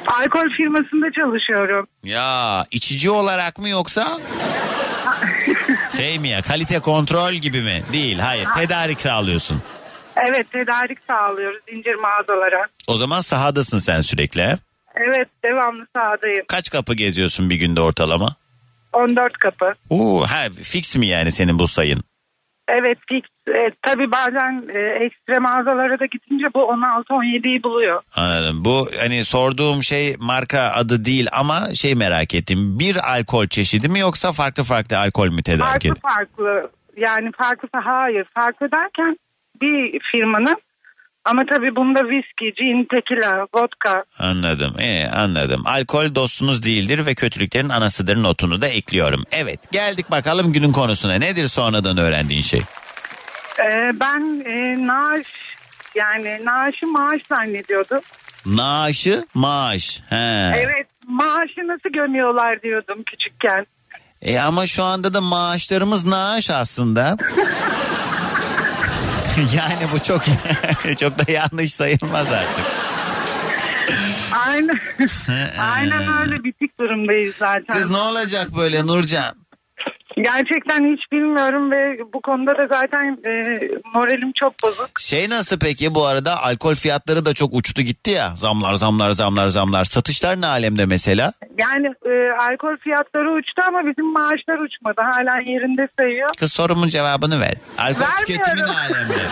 Alkol 0.06 0.48
firmasında 0.56 1.12
çalışıyorum. 1.12 1.86
Ya 2.04 2.64
içici 2.70 3.10
olarak 3.10 3.58
mı 3.58 3.68
yoksa? 3.68 4.06
şey 5.96 6.18
mi 6.18 6.28
ya 6.28 6.42
kalite 6.42 6.78
kontrol 6.78 7.32
gibi 7.32 7.62
mi? 7.62 7.82
Değil 7.92 8.18
hayır 8.18 8.48
tedarik 8.56 9.00
sağlıyorsun. 9.00 9.62
Evet 10.16 10.52
tedarik 10.52 10.98
sağlıyoruz 11.06 11.60
zincir 11.68 11.94
mağazalara. 11.94 12.66
O 12.86 12.96
zaman 12.96 13.20
sahadasın 13.20 13.78
sen 13.78 14.00
sürekli. 14.00 14.58
Evet 14.96 15.28
devamlı 15.44 15.86
sahadayım. 15.96 16.44
Kaç 16.48 16.70
kapı 16.70 16.94
geziyorsun 16.94 17.50
bir 17.50 17.56
günde 17.56 17.80
ortalama? 17.80 18.36
14 18.92 19.32
kapı. 19.32 19.74
Oo, 19.90 20.22
ha, 20.22 20.42
fix 20.62 20.96
mi 20.96 21.06
yani 21.08 21.32
senin 21.32 21.58
bu 21.58 21.68
sayın? 21.68 22.02
Evet 22.68 22.98
fix. 23.08 23.22
E, 23.48 23.70
tabii 23.82 24.12
bazen 24.12 24.68
e, 24.74 25.04
ekstra 25.04 25.40
mağazalara 25.40 25.98
da 25.98 26.06
gidince 26.06 26.46
bu 26.54 26.58
16-17'yi 26.58 27.62
buluyor. 27.62 28.02
Anladım. 28.16 28.64
Bu 28.64 28.86
hani 29.00 29.24
sorduğum 29.24 29.82
şey 29.82 30.16
marka 30.18 30.60
adı 30.60 31.04
değil 31.04 31.28
ama 31.32 31.74
şey 31.74 31.94
merak 31.94 32.34
ettim. 32.34 32.78
Bir 32.78 33.14
alkol 33.14 33.46
çeşidi 33.46 33.88
mi 33.88 33.98
yoksa 33.98 34.32
farklı 34.32 34.62
farklı 34.62 34.98
alkol 34.98 35.28
mü 35.28 35.42
tedarik 35.42 35.62
Farklı 35.62 35.94
farklı 36.00 36.70
yani 36.96 37.32
farklı 37.32 37.68
hayır 37.72 38.24
farklı 38.34 38.70
derken 38.72 39.16
bir 39.60 40.00
firmanın 40.00 40.56
ama 41.30 41.42
tabii 41.50 41.76
bunda 41.76 42.00
viski, 42.08 42.52
gin, 42.56 42.84
tekila, 42.90 43.46
vodka. 43.54 44.04
Anladım. 44.18 44.74
Ee, 44.78 45.08
anladım. 45.08 45.62
Alkol 45.66 46.14
dostunuz 46.14 46.62
değildir 46.62 47.06
ve 47.06 47.14
kötülüklerin 47.14 47.68
anasıdır 47.68 48.22
notunu 48.22 48.60
da 48.60 48.68
ekliyorum. 48.68 49.24
Evet 49.32 49.72
geldik 49.72 50.10
bakalım 50.10 50.52
günün 50.52 50.72
konusuna. 50.72 51.14
Nedir 51.14 51.48
sonradan 51.48 51.96
öğrendiğin 51.98 52.42
şey? 52.42 52.62
Ee, 53.60 53.90
ben 54.00 54.44
e, 54.46 54.86
naaş 54.86 55.26
yani 55.94 56.40
naaşı 56.44 56.86
maaş 56.86 57.20
zannediyordum. 57.28 58.00
Naaşı 58.46 59.26
maaş. 59.34 60.00
He. 60.08 60.52
Evet 60.56 60.86
maaşı 61.08 61.60
nasıl 61.66 61.90
gömüyorlar 61.92 62.62
diyordum 62.62 63.02
küçükken. 63.02 63.66
E 64.22 64.38
ama 64.38 64.66
şu 64.66 64.84
anda 64.84 65.14
da 65.14 65.20
maaşlarımız 65.20 66.06
naaş 66.06 66.50
aslında. 66.50 67.16
yani 69.56 69.92
bu 69.92 70.02
çok 70.02 70.22
çok 70.98 71.18
da 71.18 71.32
yanlış 71.32 71.74
sayılmaz 71.74 72.32
artık. 72.32 72.64
Aynen. 74.46 74.80
Aynen 75.58 76.18
öyle 76.20 76.44
bitik 76.44 76.80
durumdayız 76.80 77.36
zaten. 77.36 77.78
Kız 77.78 77.90
ne 77.90 77.96
olacak 77.96 78.56
böyle 78.56 78.86
Nurcan? 78.86 79.34
Gerçekten 80.16 80.92
hiç 80.92 81.12
bilmiyorum 81.12 81.70
ve 81.70 81.98
bu 82.14 82.20
konuda 82.20 82.50
da 82.50 82.66
zaten 82.72 83.18
e, 83.26 83.60
moralim 83.94 84.32
çok 84.40 84.62
bozuk. 84.62 85.00
Şey 85.00 85.30
nasıl 85.30 85.58
peki 85.58 85.94
bu 85.94 86.06
arada 86.06 86.42
alkol 86.42 86.74
fiyatları 86.74 87.24
da 87.24 87.34
çok 87.34 87.54
uçtu 87.54 87.82
gitti 87.82 88.10
ya. 88.10 88.32
Zamlar 88.36 88.74
zamlar 88.74 89.10
zamlar 89.10 89.48
zamlar. 89.48 89.84
Satışlar 89.84 90.40
ne 90.40 90.46
alemde 90.46 90.86
mesela? 90.86 91.32
Yani 91.58 91.86
e, 91.86 92.12
alkol 92.50 92.76
fiyatları 92.76 93.32
uçtu 93.32 93.62
ama 93.68 93.86
bizim 93.86 94.12
maaşlar 94.12 94.58
uçmadı. 94.58 95.00
Hala 95.12 95.40
yerinde 95.40 95.88
sayıyor. 95.98 96.28
Kız 96.38 96.52
sorumun 96.52 96.88
cevabını 96.88 97.40
ver. 97.40 97.54
Alkol 97.78 98.04
tüketimi 98.18 98.60
ne 98.60 98.64
alemde? 98.64 99.14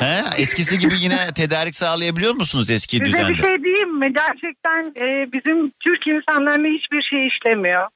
He? 0.00 0.42
Eskisi 0.42 0.78
gibi 0.78 0.94
yine 1.00 1.16
tedarik 1.34 1.74
sağlayabiliyor 1.74 2.34
musunuz 2.34 2.70
eski 2.70 2.96
Size 2.96 3.04
düzende? 3.04 3.28
bir 3.28 3.36
şey 3.38 3.64
diyeyim 3.64 3.98
mi? 3.98 4.12
Gerçekten 4.16 4.82
e, 5.04 5.32
bizim 5.32 5.70
Türk 5.70 6.06
insanlarına 6.06 6.68
hiçbir 6.78 7.02
şey 7.10 7.26
işlemiyor. 7.26 7.88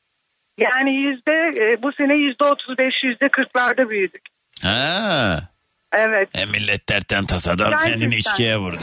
Yani 0.58 0.90
yüzde 0.94 1.32
e, 1.32 1.82
bu 1.82 1.92
sene 1.92 2.14
yüzde 2.14 2.44
otuz 2.44 2.78
beş 2.78 2.94
yüzde 3.04 3.28
kırklarda 3.28 3.90
büyüdük. 3.90 4.22
Ha. 4.62 5.40
Evet. 5.96 6.28
E 6.34 6.44
millet 6.44 6.88
dertten 6.88 7.26
tasadan 7.26 7.70
Gerçekten. 7.70 7.92
kendini 7.92 8.14
içkiye 8.16 8.56
vurdu. 8.56 8.82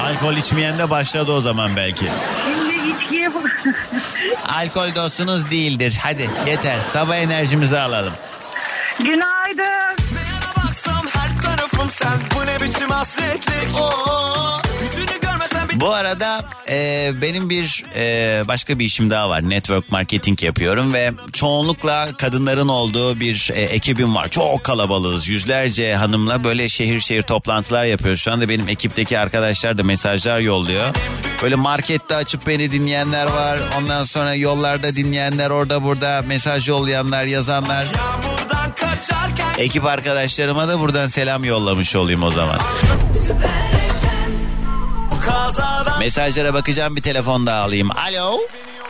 Alkol 0.00 0.36
içmeyen 0.36 0.78
de 0.78 0.90
başladı 0.90 1.32
o 1.32 1.40
zaman 1.40 1.70
belki. 1.76 2.04
Şimdi 2.44 2.74
içkiye. 3.02 3.30
Alkol 4.48 4.94
dostunuz 4.94 5.50
değildir. 5.50 5.98
Hadi 6.02 6.28
yeter. 6.46 6.78
Sabah 6.88 7.16
enerjimizi 7.16 7.78
alalım. 7.78 8.12
Günaydın. 8.98 9.96
Baksam 10.56 11.06
her 11.14 11.42
tarafım 11.42 11.90
sen 11.90 12.12
Bu 12.34 12.46
ne 12.46 12.60
biçim 12.60 12.90
hasretlik 12.90 13.68
bir 13.68 13.74
Bu 15.74 15.90
arada 15.90 16.44
e, 16.68 17.10
benim 17.22 17.50
bir 17.50 17.84
e, 17.96 18.42
başka 18.48 18.78
bir 18.78 18.84
işim 18.84 19.10
daha 19.10 19.28
var. 19.28 19.50
Network 19.50 19.92
marketing 19.92 20.42
yapıyorum 20.42 20.92
ve 20.92 21.12
çoğunlukla 21.32 22.08
kadınların 22.18 22.68
olduğu 22.68 23.20
bir 23.20 23.50
e, 23.54 23.62
ekibim 23.62 24.14
var. 24.14 24.28
Çok 24.28 24.64
kalabalığız. 24.64 25.28
Yüzlerce 25.28 25.94
hanımla 25.94 26.44
böyle 26.44 26.68
şehir 26.68 27.00
şehir 27.00 27.22
toplantılar 27.22 27.84
yapıyoruz. 27.84 28.20
Şu 28.20 28.32
anda 28.32 28.48
benim 28.48 28.68
ekipteki 28.68 29.18
arkadaşlar 29.18 29.78
da 29.78 29.82
mesajlar 29.82 30.38
yolluyor. 30.38 30.94
Böyle 31.42 31.54
markette 31.54 32.16
açıp 32.16 32.46
beni 32.46 32.72
dinleyenler 32.72 33.26
var. 33.26 33.58
Ondan 33.78 34.04
sonra 34.04 34.34
yollarda 34.34 34.96
dinleyenler 34.96 35.50
orada 35.50 35.82
burada 35.82 36.24
mesaj 36.26 36.68
yollayanlar, 36.68 37.24
yazanlar. 37.24 37.86
Ekip 39.58 39.84
arkadaşlarıma 39.84 40.68
da 40.68 40.80
buradan 40.80 41.06
selam 41.06 41.44
yollamış 41.44 41.96
olayım 41.96 42.22
o 42.22 42.30
zaman. 42.30 42.58
kazadan 43.24 43.63
Mesajlara 46.00 46.54
bakacağım 46.54 46.96
bir 46.96 47.02
telefon 47.02 47.46
daha 47.46 47.62
alayım. 47.62 47.90
Alo. 47.90 48.38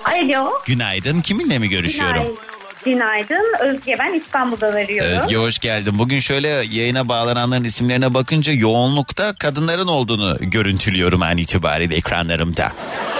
Alo. 0.04 0.50
Günaydın. 0.66 1.20
Kiminle 1.20 1.58
mi 1.58 1.68
görüşüyorum? 1.68 2.22
Günaydın. 2.22 2.38
Günaydın. 2.84 3.54
Özge 3.60 3.96
ben 3.98 4.12
İstanbul'dan 4.12 4.72
arıyorum. 4.72 5.18
Özge 5.18 5.36
hoş 5.36 5.58
geldin. 5.58 5.98
Bugün 5.98 6.20
şöyle 6.20 6.48
yayına 6.48 7.08
bağlananların 7.08 7.64
isimlerine 7.64 8.14
bakınca 8.14 8.52
yoğunlukta 8.52 9.34
kadınların 9.34 9.86
olduğunu 9.86 10.36
görüntülüyorum 10.40 11.22
an 11.22 11.38
itibariyle 11.38 11.94
ekranlarımda. 11.96 12.72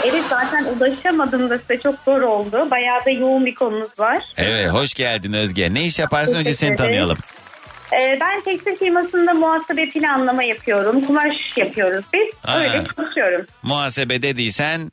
Evet 0.05 0.23
zaten 0.31 0.65
ulaşamadım 0.65 1.51
da 1.51 1.59
size 1.59 1.81
çok 1.81 1.95
zor 2.05 2.21
oldu. 2.21 2.69
Bayağı 2.71 3.05
da 3.07 3.11
yoğun 3.11 3.47
bir 3.47 3.55
konumuz 3.55 3.99
var. 3.99 4.23
Evet 4.37 4.73
hoş 4.73 4.95
geldin 4.95 5.33
Özge. 5.33 5.75
Ne 5.75 5.85
iş 5.85 5.99
yaparsın 5.99 6.35
önce 6.35 6.55
seni 6.55 6.77
tanıyalım. 6.77 7.19
Ee, 7.99 8.19
ben 8.21 8.41
tekstil 8.41 8.77
firmasında 8.77 9.35
muhasebe 9.35 9.89
planlama 9.89 10.43
yapıyorum. 10.43 11.01
Kumaş 11.01 11.57
yapıyoruz 11.57 12.05
biz. 12.15 12.35
Ha. 12.43 12.59
Öyle 12.59 12.83
çalışıyorum. 12.97 13.47
Muhasebe 13.63 14.23
dediysen 14.23 14.91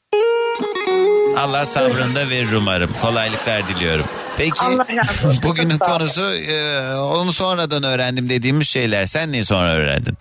Allah 1.37 1.65
sabrını 1.65 2.15
da 2.15 2.29
verir 2.29 2.53
umarım. 2.53 2.89
Kolaylıklar 3.01 3.67
diliyorum. 3.67 4.05
Peki 4.37 4.61
bugünün 5.43 5.77
konusu 5.77 6.33
e, 6.35 6.95
onu 6.95 7.33
sonradan 7.33 7.83
öğrendim 7.83 8.29
dediğimiz 8.29 8.67
şeyler. 8.67 9.05
Sen 9.05 9.31
neyi 9.31 9.45
sonra 9.45 9.73
öğrendin? 9.73 10.17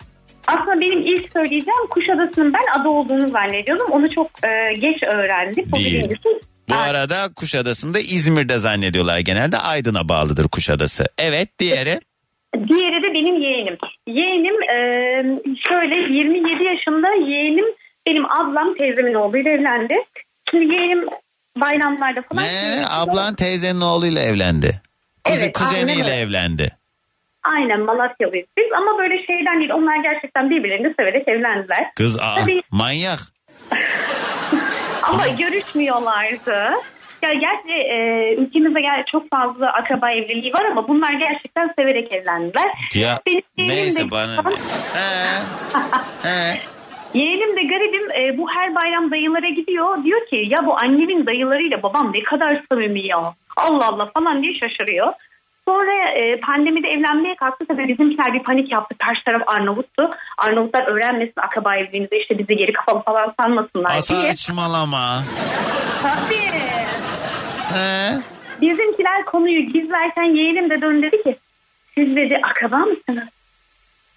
Aslında 0.47 0.81
benim 0.81 0.99
ilk 0.99 1.31
söyleyeceğim 1.33 1.87
Kuşadası'nın 1.89 2.53
ben 2.53 2.81
adı 2.81 2.89
olduğunu 2.89 3.29
zannediyordum. 3.29 3.87
Onu 3.91 4.09
çok 4.09 4.27
e, 4.27 4.73
geç 4.73 5.03
öğrendik. 5.03 5.71
Bu 5.71 5.75
Değil. 5.75 5.91
birincisi. 5.93 6.29
Bu 6.69 6.75
arada 6.75 7.33
Kuşadası'nda 7.35 7.99
İzmir'de 7.99 8.59
zannediyorlar 8.59 9.19
genelde. 9.19 9.57
Aydın'a 9.57 10.09
bağlıdır 10.09 10.47
Kuşadası. 10.47 11.05
Evet 11.17 11.59
diğeri. 11.59 11.99
Diğeri 12.55 13.03
de 13.03 13.13
benim 13.13 13.41
yeğenim. 13.41 13.77
Yeğenim 14.07 14.63
e, 14.63 14.75
şöyle 15.67 15.95
27 16.13 16.63
yaşında 16.63 17.07
yeğenim 17.13 17.65
benim 18.07 18.25
ablam 18.31 18.73
teyzemin 18.73 19.13
oğluyla 19.13 19.51
evlendi. 19.51 19.95
Şimdi 20.51 20.73
yeğenim 20.73 21.05
bayramlarda 21.57 22.21
falan. 22.21 22.43
Ne? 22.43 22.83
Ablan 22.89 23.35
teyzenin 23.35 23.81
oğluyla 23.81 24.21
evlendi. 24.21 24.81
Kuzi, 25.23 25.39
Evet, 25.43 25.57
kuzeniyle 25.57 26.03
aynen 26.03 26.17
evlendi. 26.17 26.77
Aynen 27.43 27.79
Malatyalıyız 27.79 28.47
biz 28.57 28.73
ama 28.77 28.97
böyle 28.99 29.25
şeyden 29.25 29.59
değil. 29.59 29.71
Onlar 29.73 30.03
gerçekten 30.03 30.49
birbirlerini 30.49 30.93
severek 30.99 31.27
evlendiler. 31.27 31.91
Kız 31.95 32.19
aa, 32.19 32.35
Tabii 32.35 32.61
manyak. 32.71 33.19
ama 35.03 35.27
görüşmüyorlardı. 35.27 36.69
Ya 37.21 37.33
gerçi 37.33 37.73
e, 37.73 38.35
ülkemizde 38.37 38.81
gel 38.81 39.03
çok 39.11 39.29
fazla 39.29 39.73
akraba 39.73 40.11
evliliği 40.11 40.53
var 40.53 40.65
ama 40.71 40.87
bunlar 40.87 41.13
gerçekten 41.13 41.73
severek 41.79 42.11
evlendiler. 42.13 42.71
Ya 42.95 43.19
Benim 43.27 43.41
neyse 43.57 44.03
de- 44.05 44.11
bana 44.11 44.31
ne. 46.25 46.57
Yeğenim 47.13 47.55
de 47.57 47.61
garibim 47.63 48.11
e, 48.11 48.37
bu 48.37 48.49
her 48.51 48.75
bayram 48.75 49.11
dayılara 49.11 49.49
gidiyor. 49.49 50.03
Diyor 50.03 50.27
ki 50.27 50.43
ya 50.47 50.65
bu 50.65 50.75
annemin 50.83 51.25
dayılarıyla 51.25 51.83
babam 51.83 52.11
ne 52.13 52.23
kadar 52.23 52.61
samimi 52.71 53.07
ya. 53.07 53.17
Allah 53.57 53.87
Allah 53.87 54.11
falan 54.13 54.41
diye 54.43 54.53
şaşırıyor. 54.53 55.13
Sonra 55.65 56.09
e, 56.11 56.39
pandemide 56.39 56.87
evlenmeye 56.87 57.35
kalktı. 57.35 57.65
Tabii 57.67 57.87
bizimkiler 57.87 58.33
bir 58.33 58.43
panik 58.43 58.71
yaptı. 58.71 58.95
Karşı 59.05 59.23
taraf 59.23 59.41
Arnavut'tu. 59.47 60.09
Arnavutlar 60.37 60.87
öğrenmesin 60.87 61.41
akraba 61.41 61.75
evliliğimizi 61.75 62.15
işte 62.15 62.37
bizi 62.37 62.55
geri 62.55 62.73
kafalı 62.73 63.03
falan 63.03 63.33
sanmasınlar 63.41 63.91
diye. 63.91 64.01
Saçmalama. 64.01 65.21
Tabii. 66.03 66.51
He. 67.73 68.17
Bizimkiler 68.61 69.25
konuyu 69.25 69.73
gizlerken 69.73 70.35
yeğenim 70.37 70.69
de 70.69 70.81
dön 70.81 71.01
dedi 71.01 71.23
ki 71.23 71.35
siz 71.95 72.15
dedi 72.15 72.37
akraba 72.43 72.77
mısınız? 72.77 73.27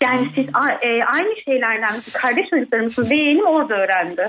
Yani 0.03 0.29
siz 0.35 0.47
a- 0.55 0.87
e, 0.87 1.05
aynı 1.05 1.35
şeylerden 1.45 1.95
kardeş 2.13 2.51
çocukları 2.51 2.83
mısınız? 2.83 3.11
Ve 3.11 3.15
yeğenim 3.17 3.47
orada 3.47 3.75
öğrendi. 3.75 4.25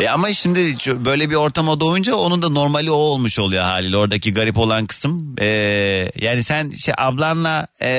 E 0.00 0.08
ama 0.08 0.32
şimdi 0.32 0.60
böyle 1.04 1.30
bir 1.30 1.34
ortama 1.34 1.80
doğunca 1.80 2.14
onun 2.16 2.42
da 2.42 2.48
normali 2.48 2.90
o 2.90 2.94
olmuş 2.94 3.38
oluyor 3.38 3.62
haliyle 3.62 3.96
oradaki 3.96 4.34
garip 4.34 4.58
olan 4.58 4.86
kısım. 4.86 5.34
E, 5.38 5.46
yani 6.14 6.42
sen 6.42 6.70
şey 6.70 6.94
ablanla 6.98 7.66
e, 7.82 7.90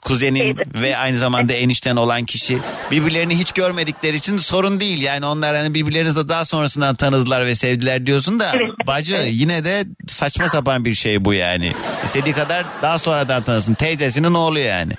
kuzenin 0.00 0.56
ve 0.74 0.96
aynı 0.96 1.16
zamanda 1.16 1.52
enişten 1.52 1.96
olan 1.96 2.24
kişi 2.24 2.58
birbirlerini 2.90 3.38
hiç 3.38 3.52
görmedikleri 3.52 4.16
için 4.16 4.36
sorun 4.36 4.80
değil. 4.80 5.02
Yani 5.02 5.26
onlar 5.26 5.56
hani 5.56 5.74
birbirlerini 5.74 6.16
de 6.16 6.28
daha 6.28 6.44
sonrasından 6.44 6.94
tanıdılar 6.94 7.46
ve 7.46 7.54
sevdiler 7.54 8.06
diyorsun 8.06 8.40
da 8.40 8.52
bacı 8.86 9.16
yine 9.26 9.64
de 9.64 9.84
saçma 10.08 10.48
sapan 10.48 10.84
bir 10.84 10.94
şey 10.94 11.24
bu 11.24 11.34
yani. 11.34 11.72
İstediği 12.04 12.34
kadar 12.34 12.64
daha 12.82 12.98
sonradan 12.98 13.42
tanısın. 13.42 13.74
Teyzesinin 13.74 14.34
oğlu 14.34 14.58
yani. 14.58 14.92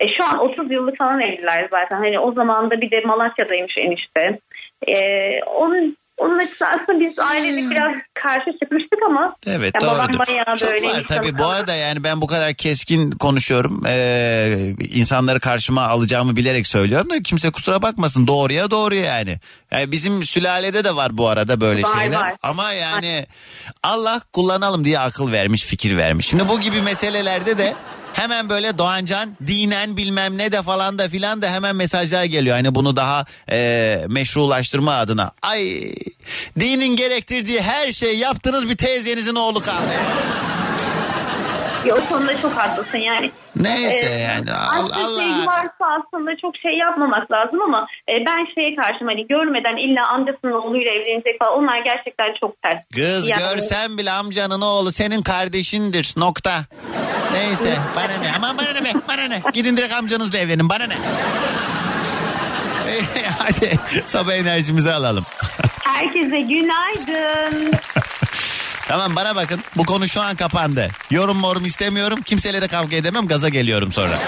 E, 0.00 0.04
şu 0.18 0.24
an 0.24 0.38
30 0.38 0.70
yıllık 0.70 0.98
falan 0.98 1.20
evliler 1.20 1.68
zaten. 1.70 1.96
Hani 1.96 2.18
o 2.18 2.32
zaman 2.32 2.70
da 2.70 2.80
bir 2.80 2.90
de 2.90 3.00
Malatya'daymış 3.00 3.78
enişte. 3.78 4.38
E, 4.88 4.96
onun 5.44 5.96
onun 6.22 6.38
açısı 6.38 6.64
aslında 6.66 7.00
biz 7.00 7.18
ailelik 7.18 7.70
biraz 7.70 7.92
karşı 8.14 8.58
çıkmıştık 8.62 8.98
ama 9.06 9.34
Evet 9.46 9.74
ya 9.74 9.80
babam 9.88 10.12
doğrudur. 10.12 10.56
Çok 10.58 10.72
böyle 10.72 10.88
var 10.88 11.04
tabii 11.08 11.38
bu 11.38 11.46
arada 11.46 11.74
yani 11.74 12.04
ben 12.04 12.20
bu 12.20 12.26
kadar 12.26 12.54
keskin 12.54 13.10
konuşuyorum. 13.10 13.82
Ee, 13.86 14.74
insanları 14.94 15.40
karşıma 15.40 15.82
alacağımı 15.82 16.36
bilerek 16.36 16.66
söylüyorum 16.66 17.10
da 17.10 17.22
kimse 17.22 17.50
kusura 17.50 17.82
bakmasın 17.82 18.26
doğruya 18.26 18.70
doğru 18.70 18.94
yani. 18.94 19.38
yani. 19.72 19.92
Bizim 19.92 20.22
sülalede 20.22 20.84
de 20.84 20.96
var 20.96 21.18
bu 21.18 21.28
arada 21.28 21.60
böyle 21.60 21.82
Var, 21.82 22.00
şeyler. 22.00 22.16
var. 22.20 22.32
Ama 22.42 22.72
yani 22.72 23.26
Allah 23.82 24.20
kullanalım 24.32 24.84
diye 24.84 24.98
akıl 24.98 25.32
vermiş 25.32 25.64
fikir 25.64 25.96
vermiş. 25.96 26.26
Şimdi 26.26 26.48
bu 26.48 26.60
gibi 26.60 26.82
meselelerde 26.82 27.58
de 27.58 27.74
Hemen 28.12 28.48
böyle 28.48 28.78
Doğancan 28.78 29.36
dinen 29.46 29.96
bilmem 29.96 30.38
ne 30.38 30.52
de 30.52 30.62
falan 30.62 30.98
da 30.98 31.08
filan 31.08 31.42
da 31.42 31.50
hemen 31.50 31.76
mesajlar 31.76 32.24
geliyor. 32.24 32.56
Hani 32.56 32.74
bunu 32.74 32.96
daha 32.96 33.24
e, 33.50 34.04
meşrulaştırma 34.08 34.94
adına. 34.94 35.32
Ay 35.42 35.82
dinin 36.60 36.96
gerektirdiği 36.96 37.62
her 37.62 37.92
şeyi 37.92 38.18
yaptınız 38.18 38.68
bir 38.68 38.76
teyzenizin 38.76 39.34
oğlu 39.34 39.60
kaldı. 39.60 39.92
Ya 41.86 41.94
o 41.94 42.04
konuda 42.08 42.40
çok 42.42 42.52
haklısın 42.52 42.98
yani. 42.98 43.30
Neyse 43.56 44.06
Ee, 44.10 44.18
yani 44.18 44.52
aşk 44.52 44.94
Allah. 44.96 45.18
sevgi 45.18 45.46
varsa 45.46 45.84
aslında 46.00 46.36
çok 46.36 46.56
şey 46.56 46.72
yapmamak 46.78 47.30
lazım 47.32 47.62
ama 47.62 47.86
e, 48.08 48.12
ben 48.26 48.54
şeye 48.54 48.76
karşım 48.76 49.06
hani 49.06 49.26
görmeden 49.26 49.76
illa 49.76 50.08
amcasının 50.08 50.52
oğluyla 50.52 50.90
evlenecek 50.92 51.38
falan 51.38 51.58
onlar 51.58 51.78
gerçekten 51.84 52.34
çok 52.40 52.62
ters. 52.62 52.80
Kız 52.94 53.28
Yani- 53.30 53.42
görsen 53.42 53.98
bile 53.98 54.10
amcanın 54.10 54.60
oğlu 54.60 54.92
senin 54.92 55.22
kardeşindir 55.22 56.14
nokta. 56.16 56.64
Neyse 57.32 57.76
bana 57.96 58.18
ne 58.22 58.32
aman 58.36 58.58
bana 58.58 58.68
ne 58.72 58.84
be 58.84 58.88
bana 59.08 59.22
ne 59.22 59.42
gidin 59.54 59.76
direkt 59.76 59.92
amcanızla 59.92 60.38
evlenin 60.38 60.68
bana 60.68 60.84
ne. 60.86 60.94
Hadi 63.38 63.70
sabah 64.04 64.32
enerjimizi 64.32 64.92
alalım. 64.92 65.24
Herkese 65.84 66.40
günaydın. 66.40 67.72
Tamam 68.88 69.16
bana 69.16 69.36
bakın 69.36 69.60
bu 69.76 69.84
konu 69.84 70.08
şu 70.08 70.22
an 70.22 70.36
kapandı. 70.36 70.88
Yorum 71.10 71.36
morum 71.36 71.64
istemiyorum 71.64 72.22
kimseyle 72.22 72.62
de 72.62 72.68
kavga 72.68 72.96
edemem 72.96 73.26
gaza 73.26 73.48
geliyorum 73.48 73.92
sonra. 73.92 74.18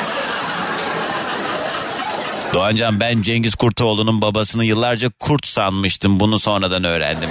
Doğancan 2.55 3.01
ben 3.01 3.23
Cengiz 3.23 3.55
Kurtoğlu'nun 3.55 4.21
babasını 4.21 4.65
yıllarca 4.65 5.11
kurt 5.21 5.47
sanmıştım 5.47 6.21
bunu 6.21 6.39
sonradan 6.39 6.85
öğrendim. 6.85 7.29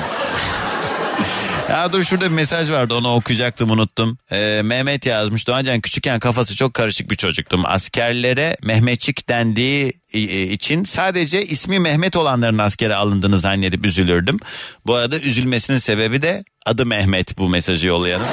Ya 1.74 1.94
dur 1.94 2.04
şurada 2.04 2.26
bir 2.26 2.36
mesaj 2.36 2.70
vardı 2.72 2.94
onu 2.94 3.14
okuyacaktım 3.16 3.70
unuttum. 3.72 4.18
Ee, 4.32 4.62
Mehmet 4.64 5.06
yazmış 5.06 5.48
Doğancan 5.48 5.80
küçükken 5.80 6.20
kafası 6.20 6.56
çok 6.56 6.74
karışık 6.74 7.12
bir 7.12 7.16
çocuktum. 7.16 7.62
Askerlere 7.66 8.58
Mehmetçik 8.64 9.30
dendiği 9.30 9.94
i- 10.14 10.20
i- 10.20 10.54
için 10.54 10.84
sadece 10.84 11.46
ismi 11.46 11.80
Mehmet 11.80 12.16
olanların 12.16 12.58
askere 12.58 12.96
alındığını 12.96 13.38
zannedip 13.38 13.86
üzülürdüm. 13.86 14.40
Bu 14.86 14.96
arada 14.96 15.20
üzülmesinin 15.20 15.78
sebebi 15.78 16.22
de 16.22 16.44
adı 16.66 16.86
Mehmet 16.86 17.38
bu 17.38 17.50
mesajı 17.50 17.88
yollayanın. 17.88 18.26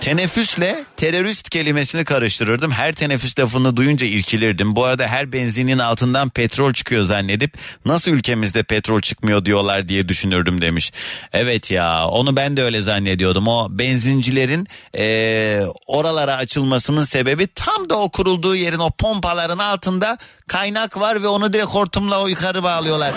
Teneffüsle 0.00 0.84
terörist 0.96 1.50
kelimesini 1.50 2.04
karıştırırdım. 2.04 2.72
Her 2.72 2.92
teneffüs 2.92 3.38
lafını 3.38 3.76
duyunca 3.76 4.06
irkilirdim. 4.06 4.76
Bu 4.76 4.84
arada 4.84 5.06
her 5.06 5.32
benzinin 5.32 5.78
altından 5.78 6.28
petrol 6.28 6.72
çıkıyor 6.72 7.02
zannedip 7.02 7.54
nasıl 7.84 8.10
ülkemizde 8.10 8.62
petrol 8.62 9.00
çıkmıyor 9.00 9.44
diyorlar 9.44 9.88
diye 9.88 10.08
düşünürdüm 10.08 10.60
demiş. 10.60 10.92
Evet 11.32 11.70
ya 11.70 12.06
onu 12.06 12.36
ben 12.36 12.56
de 12.56 12.62
öyle 12.62 12.80
zannediyordum. 12.80 13.48
O 13.48 13.66
benzincilerin 13.70 14.68
eee, 14.94 15.62
oralara 15.86 16.36
açılmasının 16.36 17.04
sebebi 17.04 17.46
tam 17.54 17.90
da 17.90 17.98
o 17.98 18.10
kurulduğu 18.10 18.56
yerin 18.56 18.78
o 18.78 18.90
pompaların 18.90 19.58
altında 19.58 20.18
kaynak 20.46 21.00
var 21.00 21.22
ve 21.22 21.28
onu 21.28 21.52
direkt 21.52 21.68
hortumla 21.68 22.22
o 22.22 22.28
yukarı 22.28 22.62
bağlıyorlar 22.62 23.12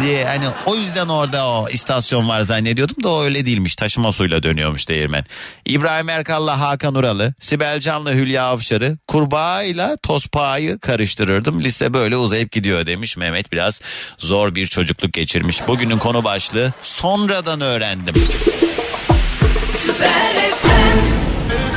diye 0.00 0.24
hani 0.24 0.44
o 0.66 0.76
yüzden 0.76 1.08
orada 1.08 1.48
o 1.48 1.68
istasyon 1.68 2.28
var 2.28 2.40
zannediyordum 2.40 3.02
da 3.02 3.08
o 3.08 3.22
öyle 3.22 3.46
değilmiş 3.46 3.76
taşıma 3.76 4.12
suyla 4.12 4.42
dönüyormuş 4.42 4.88
değirmen. 4.88 5.24
İbrahim 5.66 6.08
Erkal'la 6.08 6.60
Hakan 6.60 6.94
Uralı, 6.94 7.34
Sibel 7.40 7.80
Can'la 7.80 8.12
Hülya 8.12 8.44
Avşar'ı 8.44 8.98
kurbağayla 9.08 9.96
tospağayı 9.96 10.78
karıştırırdım. 10.78 11.62
Liste 11.62 11.94
böyle 11.94 12.16
uzayıp 12.16 12.52
gidiyor 12.52 12.86
demiş 12.86 13.16
Mehmet 13.16 13.52
biraz 13.52 13.80
zor 14.18 14.54
bir 14.54 14.66
çocukluk 14.66 15.12
geçirmiş. 15.12 15.68
Bugünün 15.68 15.98
konu 15.98 16.24
başlığı 16.24 16.72
sonradan 16.82 17.60
öğrendim. 17.60 18.14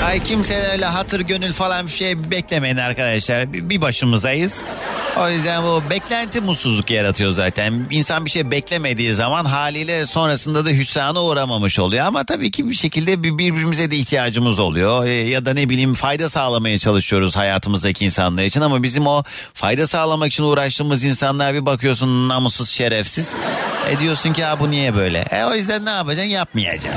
Ay 0.05 0.23
kimse 0.23 0.55
öyle 0.71 0.85
hatır 0.85 1.19
gönül 1.19 1.53
falan 1.53 1.85
bir 1.87 1.91
şey 1.91 2.31
beklemeyin 2.31 2.77
arkadaşlar. 2.77 3.53
Bir 3.53 3.81
başımızayız. 3.81 4.63
O 5.19 5.29
yüzden 5.29 5.63
bu 5.63 5.83
beklenti 5.89 6.41
mutsuzluk 6.41 6.91
yaratıyor 6.91 7.31
zaten. 7.31 7.87
İnsan 7.91 8.25
bir 8.25 8.29
şey 8.31 8.51
beklemediği 8.51 9.13
zaman 9.13 9.45
haliyle 9.45 10.05
sonrasında 10.05 10.65
da 10.65 10.69
hüsrana 10.69 11.23
uğramamış 11.23 11.79
oluyor. 11.79 12.05
Ama 12.05 12.23
tabii 12.23 12.51
ki 12.51 12.69
bir 12.69 12.75
şekilde 12.75 13.23
bir- 13.23 13.37
birbirimize 13.37 13.91
de 13.91 13.95
ihtiyacımız 13.95 14.59
oluyor. 14.59 15.05
Ee, 15.05 15.09
ya 15.11 15.45
da 15.45 15.53
ne 15.53 15.69
bileyim 15.69 15.93
fayda 15.93 16.29
sağlamaya 16.29 16.79
çalışıyoruz 16.79 17.35
hayatımızdaki 17.35 18.05
insanlar 18.05 18.43
için. 18.43 18.61
Ama 18.61 18.83
bizim 18.83 19.07
o 19.07 19.23
fayda 19.53 19.87
sağlamak 19.87 20.27
için 20.33 20.43
uğraştığımız 20.43 21.03
insanlar 21.03 21.53
bir 21.53 21.65
bakıyorsun 21.65 22.29
namussuz 22.29 22.69
şerefsiz. 22.69 23.33
E 23.91 23.99
diyorsun 23.99 24.33
ki 24.33 24.43
ha 24.43 24.59
bu 24.59 24.71
niye 24.71 24.95
böyle? 24.95 25.19
E 25.31 25.45
o 25.45 25.53
yüzden 25.55 25.85
ne 25.85 25.89
yapacaksın? 25.89 26.29
Yapmayacaksın. 26.31 26.91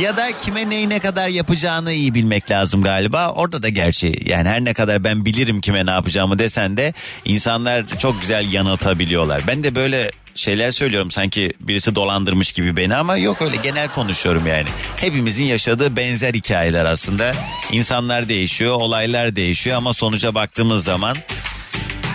Ya 0.00 0.16
da 0.16 0.38
kime 0.38 0.70
neyi 0.70 0.88
ne 0.88 0.98
kadar 0.98 1.28
yapacağını 1.28 1.92
iyi 1.92 2.14
bilmek 2.14 2.50
lazım 2.50 2.82
galiba. 2.82 3.32
Orada 3.32 3.62
da 3.62 3.68
gerçi 3.68 4.14
yani 4.24 4.48
her 4.48 4.64
ne 4.64 4.74
kadar 4.74 5.04
ben 5.04 5.24
bilirim 5.24 5.60
kime 5.60 5.86
ne 5.86 5.90
yapacağımı 5.90 6.38
desen 6.38 6.76
de 6.76 6.92
insanlar 7.24 7.84
çok 7.98 8.20
güzel 8.20 8.52
yanıltabiliyorlar. 8.52 9.46
Ben 9.46 9.64
de 9.64 9.74
böyle 9.74 10.10
şeyler 10.34 10.72
söylüyorum 10.72 11.10
sanki 11.10 11.52
birisi 11.60 11.94
dolandırmış 11.94 12.52
gibi 12.52 12.76
beni 12.76 12.96
ama 12.96 13.16
yok 13.16 13.42
öyle 13.42 13.56
genel 13.56 13.88
konuşuyorum 13.88 14.46
yani. 14.46 14.68
Hepimizin 14.96 15.44
yaşadığı 15.44 15.96
benzer 15.96 16.34
hikayeler 16.34 16.84
aslında. 16.84 17.32
İnsanlar 17.72 18.28
değişiyor, 18.28 18.74
olaylar 18.74 19.36
değişiyor 19.36 19.76
ama 19.76 19.94
sonuca 19.94 20.34
baktığımız 20.34 20.84
zaman 20.84 21.16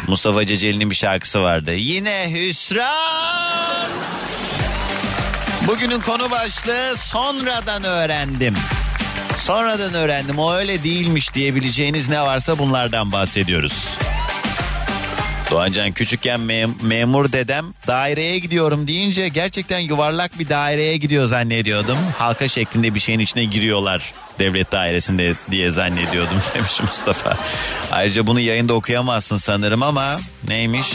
Mustafa 0.08 0.46
Ceceli'nin 0.46 0.90
bir 0.90 0.96
şarkısı 0.96 1.42
vardı. 1.42 1.74
Yine 1.74 2.28
hüsran. 2.34 3.90
Bugünün 5.68 6.00
konu 6.00 6.32
başlığı 6.32 6.98
sonradan 6.98 7.84
öğrendim. 7.84 8.54
Sonradan 9.40 9.94
öğrendim 9.94 10.40
o 10.40 10.54
öyle 10.54 10.84
değilmiş 10.84 11.34
diyebileceğiniz 11.34 12.10
ne 12.10 12.22
varsa 12.22 12.58
bunlardan 12.58 13.12
bahsediyoruz. 13.12 13.98
Doğancan 15.52 15.92
küçükken 15.92 16.40
mem- 16.40 16.84
memur 16.84 17.32
dedem 17.32 17.66
daireye 17.88 18.40
gidiyorum 18.40 18.88
deyince 18.88 19.28
gerçekten 19.28 19.80
yuvarlak 19.80 20.40
bir 20.40 20.50
daireye 20.50 20.98
gidiyor 20.98 21.26
zannediyordum. 21.28 21.98
Halka 22.18 22.48
şeklinde 22.48 22.96
bir 22.96 23.00
şeyin 23.00 23.20
içine 23.20 23.44
giriyorlar 23.44 24.14
devlet 24.40 24.72
dairesinde 24.72 25.34
diye 25.52 25.70
zannediyordum 25.70 26.42
demiş 26.56 26.82
Mustafa. 26.82 27.38
Ayrıca 27.92 28.28
bunu 28.28 28.40
yayında 28.40 28.74
okuyamazsın 28.74 29.38
sanırım 29.38 29.84
ama 29.84 30.20
neymiş? 30.48 30.88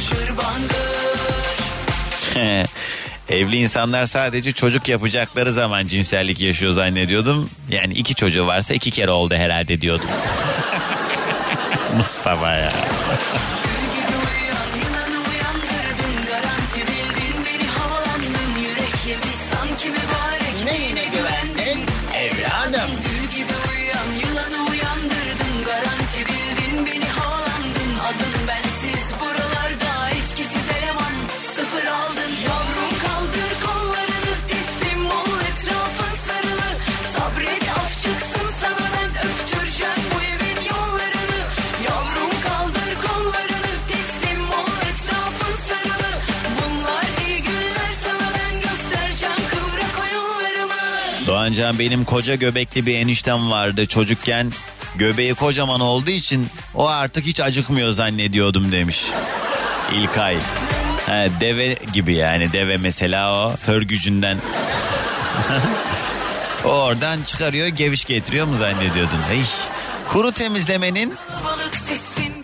Evli 3.28 3.56
insanlar 3.56 4.06
sadece 4.06 4.52
çocuk 4.52 4.88
yapacakları 4.88 5.52
zaman 5.52 5.86
cinsellik 5.86 6.40
yaşıyor 6.40 6.72
zannediyordum. 6.72 7.50
Yani 7.70 7.94
iki 7.94 8.14
çocuğu 8.14 8.46
varsa 8.46 8.74
iki 8.74 8.90
kere 8.90 9.10
oldu 9.10 9.34
herhalde 9.34 9.80
diyordum. 9.80 10.08
Mustafa 11.96 12.54
ya. 12.54 12.72
Doğancan 51.52 51.78
benim 51.78 52.04
koca 52.04 52.34
göbekli 52.34 52.86
bir 52.86 52.94
eniştem 52.96 53.50
vardı 53.50 53.86
çocukken. 53.86 54.52
Göbeği 54.94 55.34
kocaman 55.34 55.80
olduğu 55.80 56.10
için 56.10 56.46
o 56.74 56.88
artık 56.88 57.24
hiç 57.24 57.40
acıkmıyor 57.40 57.92
zannediyordum 57.92 58.72
demiş. 58.72 59.04
İlkay. 59.94 60.36
Ha, 61.06 61.26
deve 61.40 61.76
gibi 61.92 62.14
yani 62.14 62.52
deve 62.52 62.76
mesela 62.76 63.46
o 63.46 63.56
hörgücünden. 63.66 64.38
oradan 66.64 67.22
çıkarıyor 67.26 67.66
geviş 67.66 68.04
getiriyor 68.04 68.46
mu 68.46 68.56
zannediyordun? 68.56 69.20
Ey, 69.32 69.42
kuru 70.08 70.32
temizlemenin 70.32 71.14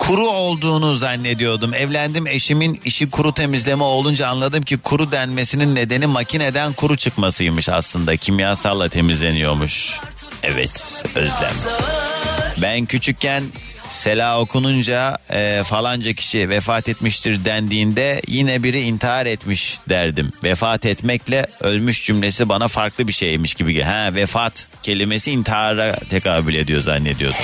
kuru 0.08 0.28
olduğunu 0.28 0.94
zannediyordum. 0.94 1.74
Evlendim 1.74 2.26
eşimin 2.26 2.80
işi 2.84 3.10
kuru 3.10 3.34
temizleme 3.34 3.82
olunca 3.82 4.28
anladım 4.28 4.62
ki 4.62 4.78
kuru 4.78 5.12
denmesinin 5.12 5.74
nedeni 5.74 6.06
makineden 6.06 6.72
kuru 6.72 6.96
çıkmasıymış 6.96 7.68
aslında. 7.68 8.16
Kimyasalla 8.16 8.88
temizleniyormuş. 8.88 10.00
Evet 10.42 11.04
Özlem. 11.14 11.52
Ben 12.62 12.86
küçükken 12.86 13.44
Sela 13.88 14.40
okununca 14.40 15.18
e, 15.30 15.62
falanca 15.66 16.12
kişi 16.12 16.50
vefat 16.50 16.88
etmiştir 16.88 17.44
dendiğinde 17.44 18.22
yine 18.26 18.62
biri 18.62 18.80
intihar 18.80 19.26
etmiş 19.26 19.78
derdim. 19.88 20.32
Vefat 20.44 20.86
etmekle 20.86 21.46
ölmüş 21.60 22.06
cümlesi 22.06 22.48
bana 22.48 22.68
farklı 22.68 23.08
bir 23.08 23.12
şeymiş 23.12 23.54
gibi. 23.54 23.82
Ha 23.82 24.08
vefat 24.14 24.66
kelimesi 24.82 25.30
intihara 25.30 25.96
tekabül 26.10 26.54
ediyor 26.54 26.80
zannediyordum. 26.80 27.38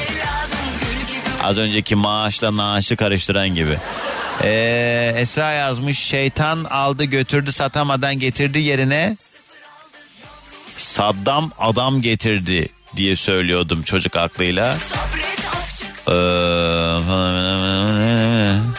Az 1.44 1.58
önceki 1.58 1.94
maaşla 1.94 2.56
naaşı 2.56 2.96
karıştıran 2.96 3.48
gibi. 3.48 3.78
Ee, 4.42 5.12
Esra 5.16 5.50
yazmış 5.50 5.98
şeytan 5.98 6.64
aldı 6.64 7.04
götürdü 7.04 7.52
satamadan 7.52 8.18
getirdi 8.18 8.58
yerine 8.58 9.16
Saddam 10.76 11.50
adam 11.58 12.02
getirdi 12.02 12.68
diye 12.96 13.16
söylüyordum 13.16 13.82
çocuk 13.82 14.16
aklıyla. 14.16 14.76
Ee, 16.08 16.12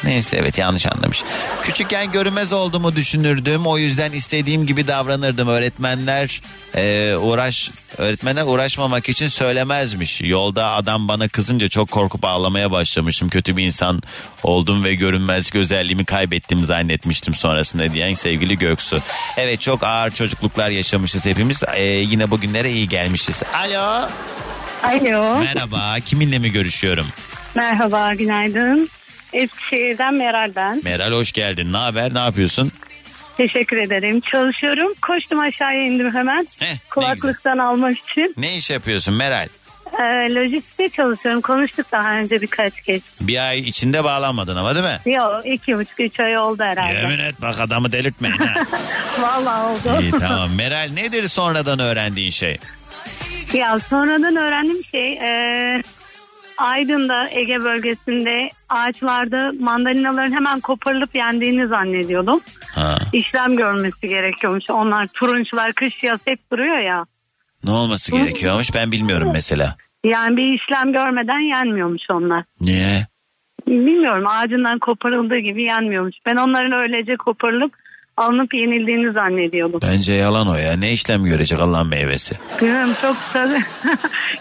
neyse 0.04 0.38
evet 0.38 0.58
yanlış 0.58 0.86
anlamış. 0.86 1.24
Küçükken 1.62 2.12
görünmez 2.12 2.54
olduğumu 2.54 2.96
düşünürdüm. 2.96 3.68
O 3.68 3.78
yüzden 3.78 4.12
istediğim 4.12 4.66
gibi 4.66 4.88
davranırdım. 4.88 5.48
Öğretmenler 5.48 6.42
e, 6.76 7.16
uğraş 7.16 7.72
öğretmenler 7.98 8.44
uğraşmamak 8.46 9.10
için 9.10 9.28
söylemezmiş. 9.28 10.22
Yolda 10.22 10.72
adam 10.72 11.08
bana 11.08 11.28
kızınca 11.28 11.70
çok 11.70 11.92
korkup 11.92 12.26
ağlamaya 12.26 12.72
başlamıştım. 12.72 13.30
Kötü 13.30 13.58
bir 13.58 13.66
insan 13.66 14.02
oldum 14.44 14.84
ve 14.84 14.96
görünmezlik 14.96 15.56
özelliğimi 15.56 16.06
kaybettim 16.06 16.66
zannetmiştim 16.66 17.36
sonrasında 17.36 17.94
diyen 17.94 18.14
sevgili 18.14 18.58
Göksu. 18.58 19.02
Evet 19.38 19.62
çok 19.62 19.84
ağır 19.84 20.12
çocukluklar 20.12 20.70
yaşamışız 20.70 21.26
hepimiz. 21.26 21.64
Ee, 21.76 21.84
yine 21.84 22.32
bugünlere 22.32 22.72
iyi 22.72 22.88
gelmişiz. 22.88 23.44
Alo. 23.54 24.10
Alo. 24.84 25.40
Merhaba. 25.40 25.96
Kiminle 26.06 26.40
mi 26.40 26.52
görüşüyorum? 26.52 27.08
Merhaba, 27.56 28.14
günaydın. 28.14 28.90
Eskişehir'den 29.34 30.14
Meral 30.14 30.52
ben. 30.56 30.82
Meral 30.84 31.12
hoş 31.12 31.32
geldin. 31.32 31.74
Ne 31.74 31.78
haber? 31.78 32.14
Ne 32.14 32.20
yapıyorsun? 32.20 32.72
Teşekkür 33.38 33.78
ederim. 33.78 34.20
Çalışıyorum. 34.20 34.94
Koştum 35.02 35.40
aşağıya 35.40 35.84
indim 35.86 36.14
hemen. 36.14 36.48
Kulaklıktan 36.90 37.58
almak 37.58 37.98
için. 37.98 38.34
Ne 38.38 38.56
iş 38.56 38.70
yapıyorsun 38.70 39.14
Meral? 39.14 39.48
Ee, 40.00 40.36
lojistikte 40.36 40.90
çalışıyorum. 40.90 41.42
Konuştuk 41.42 41.92
daha 41.92 42.12
önce 42.12 42.42
birkaç 42.42 42.82
kez. 42.82 43.02
Bir 43.22 43.48
ay 43.50 43.60
içinde 43.60 44.04
bağlanmadın 44.04 44.56
ama 44.56 44.76
değil 44.76 44.86
mi? 44.86 45.14
Yok 45.16 45.42
iki 45.46 45.78
buçuk 45.78 46.00
üç 46.00 46.20
ay 46.20 46.38
oldu 46.38 46.64
herhalde. 46.64 46.94
Yemin 46.94 47.20
et 47.20 47.36
bak 47.42 47.60
adamı 47.60 47.92
delirtmeyin 47.92 48.38
ha. 48.38 48.54
Vallahi 49.20 49.66
oldu. 49.72 50.02
İyi 50.02 50.12
tamam. 50.12 50.56
Meral 50.56 50.90
nedir 50.94 51.28
sonradan 51.28 51.80
öğrendiğin 51.80 52.30
şey? 52.30 52.58
Ya 53.54 53.80
sonradan 53.80 54.36
öğrendiğim 54.36 54.84
şey 54.84 55.14
e, 55.14 55.84
Aydın'da 56.58 57.30
Ege 57.30 57.64
bölgesinde 57.64 58.48
ağaçlarda 58.70 59.52
mandalinaların 59.60 60.32
hemen 60.36 60.60
koparılıp 60.60 61.16
yendiğini 61.16 61.68
zannediyordum. 61.68 62.40
Ha. 62.76 62.98
İşlem 63.14 63.56
görmesi 63.56 64.08
gerekiyormuş. 64.08 64.64
Onlar 64.70 65.08
turunçlar 65.08 65.74
kış 65.74 66.04
yaz 66.04 66.20
hep 66.26 66.52
duruyor 66.52 66.80
ya. 66.80 67.06
Ne 67.64 67.72
olması 67.72 68.12
gerekiyormuş 68.12 68.74
ben 68.76 68.92
bilmiyorum 68.92 69.30
mesela. 69.34 69.76
Yani 70.04 70.38
bir 70.38 70.54
işlem 70.54 70.94
görmeden 70.94 71.56
yenmiyormuş 71.56 72.04
onlar. 72.12 72.44
Niye? 72.62 73.08
Bilmiyorum 73.68 74.26
ağacından 74.30 74.80
koparıldığı 74.80 75.38
gibi 75.38 75.64
yenmiyormuş. 75.64 76.16
Ben 76.26 76.36
onların 76.36 76.72
öylece 76.72 77.16
koparılıp 77.16 77.74
alınıp 78.18 78.54
yenildiğini 78.54 79.14
zannediyordum. 79.14 79.80
Bence 79.84 80.14
yalan 80.14 80.48
o 80.48 80.56
ya. 80.56 80.74
Ne 80.78 80.92
işlem 80.92 81.24
görecek 81.26 81.60
Allah'ın 81.60 81.88
meyvesi? 81.88 82.36
Bilmiyorum 82.62 82.94
çok 83.02 83.18
tabii. 83.34 83.64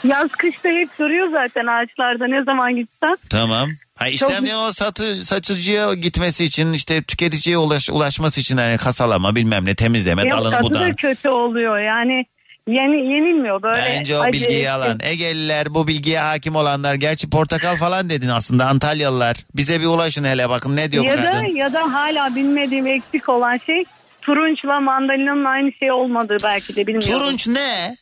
Yaz 0.08 0.28
kışta 0.28 0.68
hep 0.68 0.98
duruyor 0.98 1.28
zaten 1.32 1.66
ağaçlarda 1.66 2.26
ne 2.26 2.44
zaman 2.44 2.76
gitsen. 2.76 3.16
Tamam. 3.30 3.68
Ha 3.98 4.08
işlemleyen 4.08 4.58
o 4.58 4.72
satı, 4.72 5.24
satıcıya 5.24 5.94
gitmesi 5.94 6.44
için 6.44 6.72
işte 6.72 7.02
tüketiciye 7.02 7.58
ulaş, 7.58 7.90
ulaşması 7.90 8.40
için 8.40 8.56
hani 8.56 8.76
kasalama 8.76 9.36
bilmem 9.36 9.64
ne 9.64 9.74
temizleme 9.74 10.22
Yok, 10.22 10.30
dalını 10.30 10.50
tadı 10.50 10.62
da 10.64 10.70
budan. 10.70 10.94
kötü 10.94 11.28
oluyor 11.28 11.78
yani 11.78 12.24
yeni, 12.68 12.96
yenilmiyor 13.14 13.62
böyle. 13.62 13.82
Bence 13.98 14.16
o 14.16 14.20
acı, 14.20 14.32
bilgiyi 14.32 14.58
ekşi. 14.58 14.70
alan. 14.70 14.98
Egeliler 15.02 15.74
bu 15.74 15.88
bilgiye 15.88 16.18
hakim 16.20 16.56
olanlar. 16.56 16.94
Gerçi 16.94 17.30
portakal 17.30 17.76
falan 17.76 18.10
dedin 18.10 18.28
aslında 18.28 18.66
Antalyalılar. 18.66 19.36
Bize 19.56 19.80
bir 19.80 19.86
ulaşın 19.86 20.24
hele 20.24 20.48
bakın 20.48 20.76
ne 20.76 20.92
diyor 20.92 21.04
bu 21.04 21.08
Ya 21.08 21.18
da, 21.18 21.24
kadın. 21.30 21.44
ya 21.56 21.72
da 21.72 21.92
hala 21.92 22.34
bilmediğim 22.34 22.86
eksik 22.86 23.28
olan 23.28 23.60
şey 23.66 23.84
turunçla 24.22 24.80
mandalinanın 24.80 25.44
aynı 25.44 25.72
şey 25.72 25.92
olmadığı 25.92 26.36
belki 26.44 26.76
de 26.76 26.86
bilmiyorum. 26.86 27.20
Turunç 27.20 27.46
ne? 27.48 27.94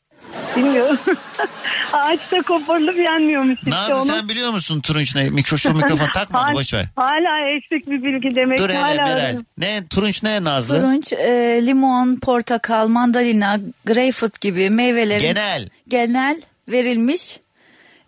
Bilmiyorum. 0.56 0.98
Ağaçta 1.92 2.42
koparılıp 2.42 2.96
yenmiyormuş 2.98 3.58
işte 3.58 3.70
Nazlı 3.70 3.96
onu. 4.02 4.12
sen 4.12 4.28
biliyor 4.28 4.50
musun 4.50 4.80
turunç 4.80 5.14
ne? 5.14 5.30
Mikro, 5.30 5.58
şu 5.58 5.74
mikrofon 5.74 6.08
takma 6.14 6.50
boş 6.54 6.74
ver. 6.74 6.86
Hala 6.96 7.56
eksik 7.56 7.90
bir 7.90 8.04
bilgi 8.04 8.36
demek. 8.36 8.58
Dur 8.58 8.68
hele 8.70 8.78
hala 8.78 9.02
Meral. 9.04 9.36
Ne 9.58 9.86
turunç 9.86 10.22
ne 10.22 10.44
Nazlı? 10.44 10.80
Turunç, 10.80 11.12
e, 11.12 11.60
limon, 11.66 12.16
portakal, 12.16 12.88
mandalina, 12.88 13.58
greyfurt 13.86 14.40
gibi 14.40 14.70
meyvelerin 14.70 15.20
Genel. 15.20 15.68
genel 15.88 16.42
verilmiş. 16.68 17.40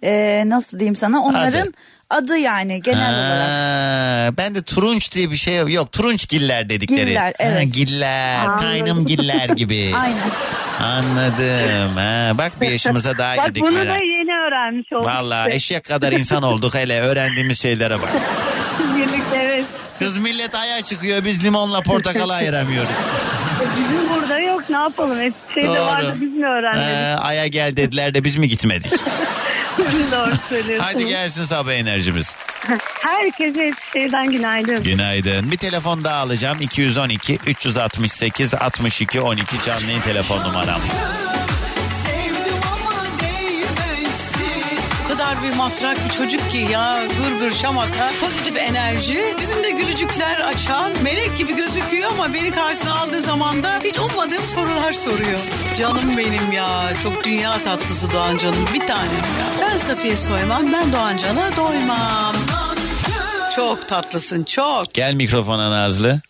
e, 0.02 0.42
nasıl 0.46 0.78
diyeyim 0.78 0.96
sana? 0.96 1.22
Onların 1.22 1.74
adı, 2.10 2.36
yani 2.38 2.82
genel 2.82 3.14
olarak. 3.14 3.48
Ha, 3.48 4.36
ben 4.36 4.54
de 4.54 4.62
turunç 4.62 5.12
diye 5.14 5.30
bir 5.30 5.36
şey 5.36 5.56
yok. 5.56 5.72
Yok 5.72 5.92
turunçgiller 5.92 6.68
dedikleri. 6.68 7.06
Giller, 7.10 7.34
evet. 7.38 7.58
Ha, 7.58 7.62
giller. 7.62 8.38
Anladım. 8.44 8.58
Kaynım 8.62 9.06
giller 9.06 9.48
gibi. 9.48 9.92
Aynen. 9.96 10.16
Anladım. 10.82 11.96
Ha, 11.96 12.32
bak 12.38 12.60
bir 12.60 12.68
yaşımıza 12.70 13.18
daha 13.18 13.36
Bak 13.36 13.46
girdik 13.46 13.62
bunu 13.62 13.70
Meral. 13.70 13.94
da 13.94 13.98
yeni 13.98 14.46
öğrenmiş 14.48 14.92
olduk. 14.92 15.06
Valla 15.06 15.44
işte. 15.44 15.56
eşek 15.56 15.84
kadar 15.84 16.12
insan 16.12 16.42
olduk 16.42 16.74
hele 16.74 17.00
öğrendiğimiz 17.00 17.60
şeylere 17.62 18.02
bak. 18.02 18.12
Birlikte 18.96 19.36
evet. 19.36 19.64
Kız 19.98 20.16
millet 20.16 20.54
aya 20.54 20.82
çıkıyor 20.82 21.24
biz 21.24 21.44
limonla 21.44 21.80
portakalı 21.80 22.32
ayıramıyoruz. 22.34 22.88
Bizim 23.76 24.08
burada 24.14 24.38
yok 24.40 24.70
ne 24.70 24.76
yapalım? 24.76 25.20
Eskişehir'de 25.20 25.68
Doğru. 25.68 25.86
vardı 25.86 26.14
biz 26.20 26.32
mi 26.32 26.46
öğrenmedik? 26.46 27.18
Ha, 27.18 27.18
aya 27.22 27.46
gel 27.46 27.76
dediler 27.76 28.14
de 28.14 28.24
biz 28.24 28.36
mi 28.36 28.48
gitmedik? 28.48 28.92
Doğru 29.78 30.34
söylüyorsunuz. 30.48 30.94
Hadi 30.94 31.06
gelsin 31.06 31.44
sabah 31.44 31.72
enerjimiz. 31.72 32.36
Herkese 33.02 33.64
Eskişehir'den 33.64 34.30
günaydın. 34.30 34.82
Günaydın. 34.82 35.50
Bir 35.50 35.56
telefon 35.56 36.04
daha 36.04 36.16
alacağım. 36.16 36.58
212 36.60 37.38
368 37.46 38.54
62 38.54 39.20
12 39.20 39.62
canlı 39.66 40.02
telefon 40.04 40.40
numaram. 40.44 40.80
Bir 45.44 45.56
matrak 45.56 46.04
bir 46.04 46.10
çocuk 46.10 46.50
ki 46.50 46.66
ya 46.72 47.02
gır 47.18 47.38
gır 47.38 47.52
şamata 47.52 48.10
pozitif 48.20 48.56
enerji 48.56 49.22
yüzünde 49.40 49.70
gülücükler 49.70 50.40
açan 50.40 50.92
melek 51.02 51.38
gibi 51.38 51.56
gözüküyor 51.56 52.10
ama 52.10 52.34
beni 52.34 52.50
karşısına 52.50 52.94
aldığı 52.94 53.22
zaman 53.22 53.62
da 53.62 53.80
hiç 53.84 53.98
ummadığım 53.98 54.46
sorular 54.54 54.92
soruyor. 54.92 55.38
Canım 55.78 56.16
benim 56.16 56.52
ya 56.52 56.90
çok 57.02 57.24
dünya 57.24 57.62
tatlısı 57.64 58.12
Doğan 58.12 58.38
canım 58.38 58.66
bir 58.74 58.86
tanem 58.86 59.14
ya. 59.14 59.46
Ben 59.60 59.78
Safiye 59.78 60.16
Soyman 60.16 60.72
ben 60.72 60.92
Doğan 60.92 61.16
Can'a 61.16 61.56
doymam. 61.56 62.34
Çok 63.56 63.88
tatlısın 63.88 64.44
çok. 64.44 64.94
Gel 64.94 65.14
mikrofona 65.14 65.70
Nazlı. 65.70 66.20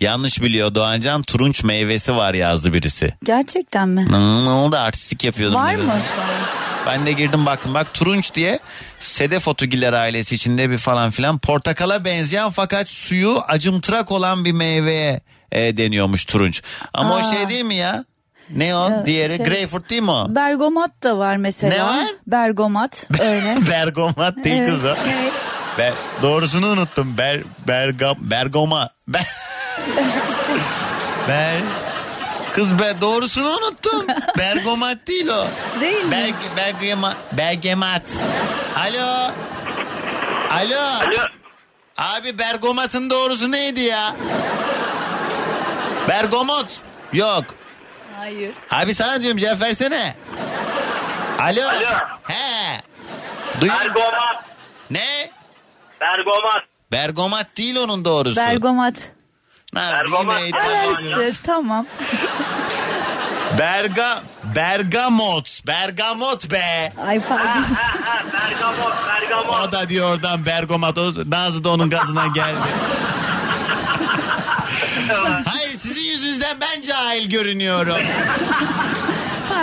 Yanlış 0.00 0.42
biliyor 0.42 0.74
Doğancan. 0.74 1.22
Turunç 1.22 1.64
meyvesi 1.64 2.16
var 2.16 2.34
yazdı 2.34 2.72
birisi. 2.74 3.14
Gerçekten 3.24 3.88
mi? 3.88 4.06
Hmm, 4.08 4.44
Ne 4.44 4.50
oldu 4.50 4.76
artistik 4.76 5.24
yapıyordum. 5.24 5.56
Var 5.60 5.74
mı 5.74 5.82
şu 5.82 6.20
an? 6.22 6.43
Ben 6.86 7.06
de 7.06 7.12
girdim 7.12 7.46
baktım 7.46 7.74
bak 7.74 7.94
turunç 7.94 8.34
diye 8.34 8.58
Sedef 8.98 9.48
Otugiller 9.48 9.92
ailesi 9.92 10.34
içinde 10.34 10.70
bir 10.70 10.78
falan 10.78 11.10
filan 11.10 11.38
portakala 11.38 12.04
benzeyen 12.04 12.50
fakat 12.50 12.88
suyu 12.88 13.38
acımtırak 13.48 14.10
olan 14.12 14.44
bir 14.44 14.52
meyveye 14.52 15.20
e, 15.52 15.76
deniyormuş 15.76 16.24
turunç. 16.24 16.62
Ama 16.94 17.16
Aa. 17.16 17.18
o 17.18 17.34
şey 17.34 17.48
değil 17.48 17.64
mi 17.64 17.74
ya? 17.74 18.04
Ne 18.50 18.76
o? 18.76 18.90
Ee, 18.90 19.06
Diğeri 19.06 19.36
şey- 19.36 19.46
greyfurt 19.46 19.90
değil 19.90 20.02
mi 20.02 20.10
o? 20.10 20.26
Bergamat 20.34 21.02
da 21.02 21.18
var 21.18 21.36
mesela. 21.36 21.74
Ne 21.76 21.84
var? 21.84 22.06
Bergamat 22.26 23.06
öyle. 23.20 23.56
Bergamat 23.70 24.36
değil 24.44 24.56
Evet, 24.56 24.68
kız 24.70 24.84
o. 24.84 24.94
evet. 25.78 25.94
Doğrusunu 26.22 26.66
unuttum. 26.66 27.18
Ber, 27.18 27.42
berga, 27.68 28.14
bergoma. 28.18 28.90
Ber, 29.08 29.26
ber, 31.28 31.56
kız 32.54 32.78
be 32.78 32.94
doğrusunu 33.00 33.48
unuttum. 33.56 34.06
Bergamat 34.38 35.06
değil 35.06 35.28
o. 35.28 35.46
Değil 35.80 36.04
mi? 36.04 36.10
Berg, 36.10 36.34
bergema, 36.56 37.14
bergamat. 37.32 38.02
Alo. 38.76 39.30
Alo. 40.50 40.80
Alo. 40.80 41.20
Abi 41.98 42.38
bergomatın 42.38 43.10
doğrusu 43.10 43.52
neydi 43.52 43.80
ya? 43.80 44.14
Bergamot. 46.08 46.80
Yok. 47.12 47.44
Hayır. 48.18 48.52
Abi 48.70 48.94
sana 48.94 49.22
diyorum 49.22 49.38
cevap 49.38 49.60
versene. 49.60 50.14
Alo. 51.38 51.62
Alo. 51.68 51.96
He. 52.22 52.80
Duyuyor 53.60 53.78
musun? 53.78 53.92
Bergomat. 53.94 54.44
Ne? 54.90 55.30
Bergomat. 56.00 56.62
Bergamat 56.92 57.46
değil 57.56 57.76
onun 57.76 58.04
doğrusu. 58.04 58.36
Bergamat. 58.36 58.94
Ediyor. 59.78 60.86
Araştır 60.86 61.36
tamam. 61.42 61.86
Berga, 63.58 64.22
Bergamot. 64.44 65.60
Bergamot 65.66 66.50
be. 66.50 66.92
Ay 67.06 67.20
pardon. 67.28 67.46
Bergamot. 68.32 68.94
Bergamot. 69.08 69.68
O 69.68 69.72
da 69.72 69.88
diyor 69.88 70.14
oradan 70.14 70.46
Bergamat. 70.46 70.98
O, 70.98 71.12
Nazlı 71.26 71.64
da 71.64 71.68
onun 71.70 71.90
gazına 71.90 72.26
geldi. 72.26 72.58
Hayır 75.44 75.70
sizin 75.70 76.02
yüzünüzden 76.02 76.60
ben 76.60 76.80
cahil 76.80 77.30
görünüyorum. 77.30 77.96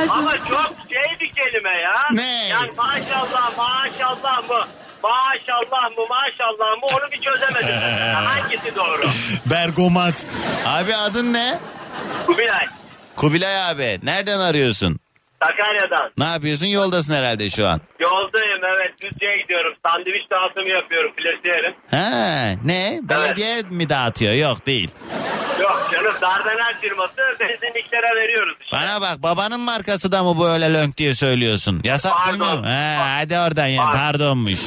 Ama 0.09 0.31
çok 0.38 0.73
şey 0.89 1.19
bir 1.21 1.31
kelime 1.33 1.69
ya. 1.81 1.93
Ne? 2.11 2.47
Yani 2.47 2.71
maşallah 2.77 3.57
maşallah 3.57 4.49
mı? 4.49 4.67
Maşallah 5.03 5.98
mı 5.98 6.03
maşallah 6.10 6.78
mı 6.82 6.86
onu 6.86 7.11
bir 7.11 7.22
çözemedim. 7.22 7.76
Hangisi 8.15 8.76
doğru? 8.76 9.10
Bergamat. 9.45 10.26
Abi 10.68 10.95
adın 10.95 11.34
ne? 11.34 11.60
Kubilay. 12.28 12.65
Kubilay 13.15 13.69
abi. 13.72 13.99
Nereden 14.03 14.40
arıyorsun? 14.40 14.99
Sakarya'dan. 15.43 16.11
Ne 16.18 16.23
yapıyorsun? 16.26 16.65
Yoldasın 16.65 17.13
herhalde 17.13 17.49
şu 17.49 17.68
an. 17.68 17.81
Yoldayım 17.99 18.61
evet 18.63 18.91
Düzce'ye 19.01 19.38
gidiyorum. 19.41 19.73
Sandviç 19.88 20.31
dağıtımı 20.31 20.69
yapıyorum. 20.69 21.11
Filesiyerim. 21.18 21.73
Ha, 21.91 22.51
ne? 22.65 22.99
Belediye 23.03 23.61
mi 23.69 23.89
dağıtıyor? 23.89 24.34
Yok 24.34 24.65
değil. 24.65 24.91
Yok 25.61 25.89
canım 25.91 26.13
Dardanel 26.22 26.73
firması 26.81 27.15
benzinliklere 27.39 28.15
veriyoruz 28.22 28.55
işte. 28.63 28.77
Bana 28.77 29.01
bak 29.01 29.23
babanın 29.23 29.59
markası 29.59 30.11
da 30.11 30.23
mı 30.23 30.39
böyle 30.39 30.73
lönk 30.73 30.97
diye 30.97 31.13
söylüyorsun? 31.13 31.81
Yasak 31.84 32.13
Pardon. 32.18 32.34
bilmiyorum. 32.34 32.63
Ha, 32.63 32.95
hadi 33.19 33.39
oradan 33.39 33.68
ya. 33.68 33.84
Pardon. 33.85 33.97
Pardonmuş. 33.99 34.59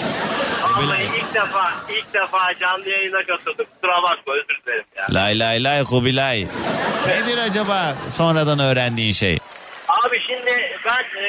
Vallahi 0.77 1.03
ilk 1.19 1.35
defa 1.35 1.73
ilk 1.91 2.15
defa 2.15 2.39
canlı 2.61 2.89
yayına 2.89 3.19
katıldım. 3.27 3.67
Kusura 3.75 4.03
bakma 4.03 4.35
özür 4.35 4.63
dilerim 4.67 4.85
ya. 4.97 5.07
Lay 5.15 5.39
lay 5.39 5.65
lay 5.65 5.85
Kubilay. 5.85 6.47
Nedir 7.09 7.39
acaba 7.51 7.95
sonradan 8.11 8.59
öğrendiğin 8.59 9.13
şey? 9.13 9.39
Abi 10.07 10.21
şimdi 10.21 10.79
ben 10.87 11.21
e, 11.25 11.27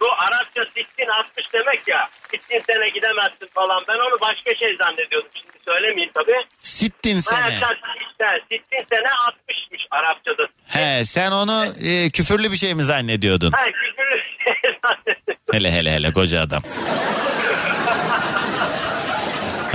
bu 0.00 0.06
Arapça 0.12 0.64
sittin 0.76 1.06
60 1.20 1.52
demek 1.52 1.88
ya. 1.88 2.08
Sittin 2.30 2.62
sene 2.72 2.88
gidemezsin 2.88 3.48
falan. 3.54 3.80
Ben 3.88 3.94
onu 3.94 4.20
başka 4.20 4.54
şey 4.54 4.76
zannediyordum. 4.84 5.30
Şimdi 5.34 5.52
söylemeyeyim 5.64 6.10
tabii. 6.14 6.46
Sittin 6.58 7.20
sene. 7.20 7.40
Meğerse 7.40 7.66
işte 8.00 8.26
sittin 8.50 8.86
sene 8.96 9.06
60'mış 9.06 9.86
Arapçada. 9.90 10.42
He 10.66 11.04
sen 11.04 11.30
onu 11.32 11.64
e, 11.84 12.10
küfürlü 12.10 12.52
bir 12.52 12.56
şey 12.56 12.74
mi 12.74 12.84
zannediyordun? 12.84 13.52
Ha 13.52 13.64
küfürlü 13.64 14.22
şey 14.44 14.72
zannediyordum. 14.86 15.52
Hele 15.52 15.72
hele 15.72 15.90
hele 15.92 16.12
koca 16.12 16.40
adam. 16.40 16.62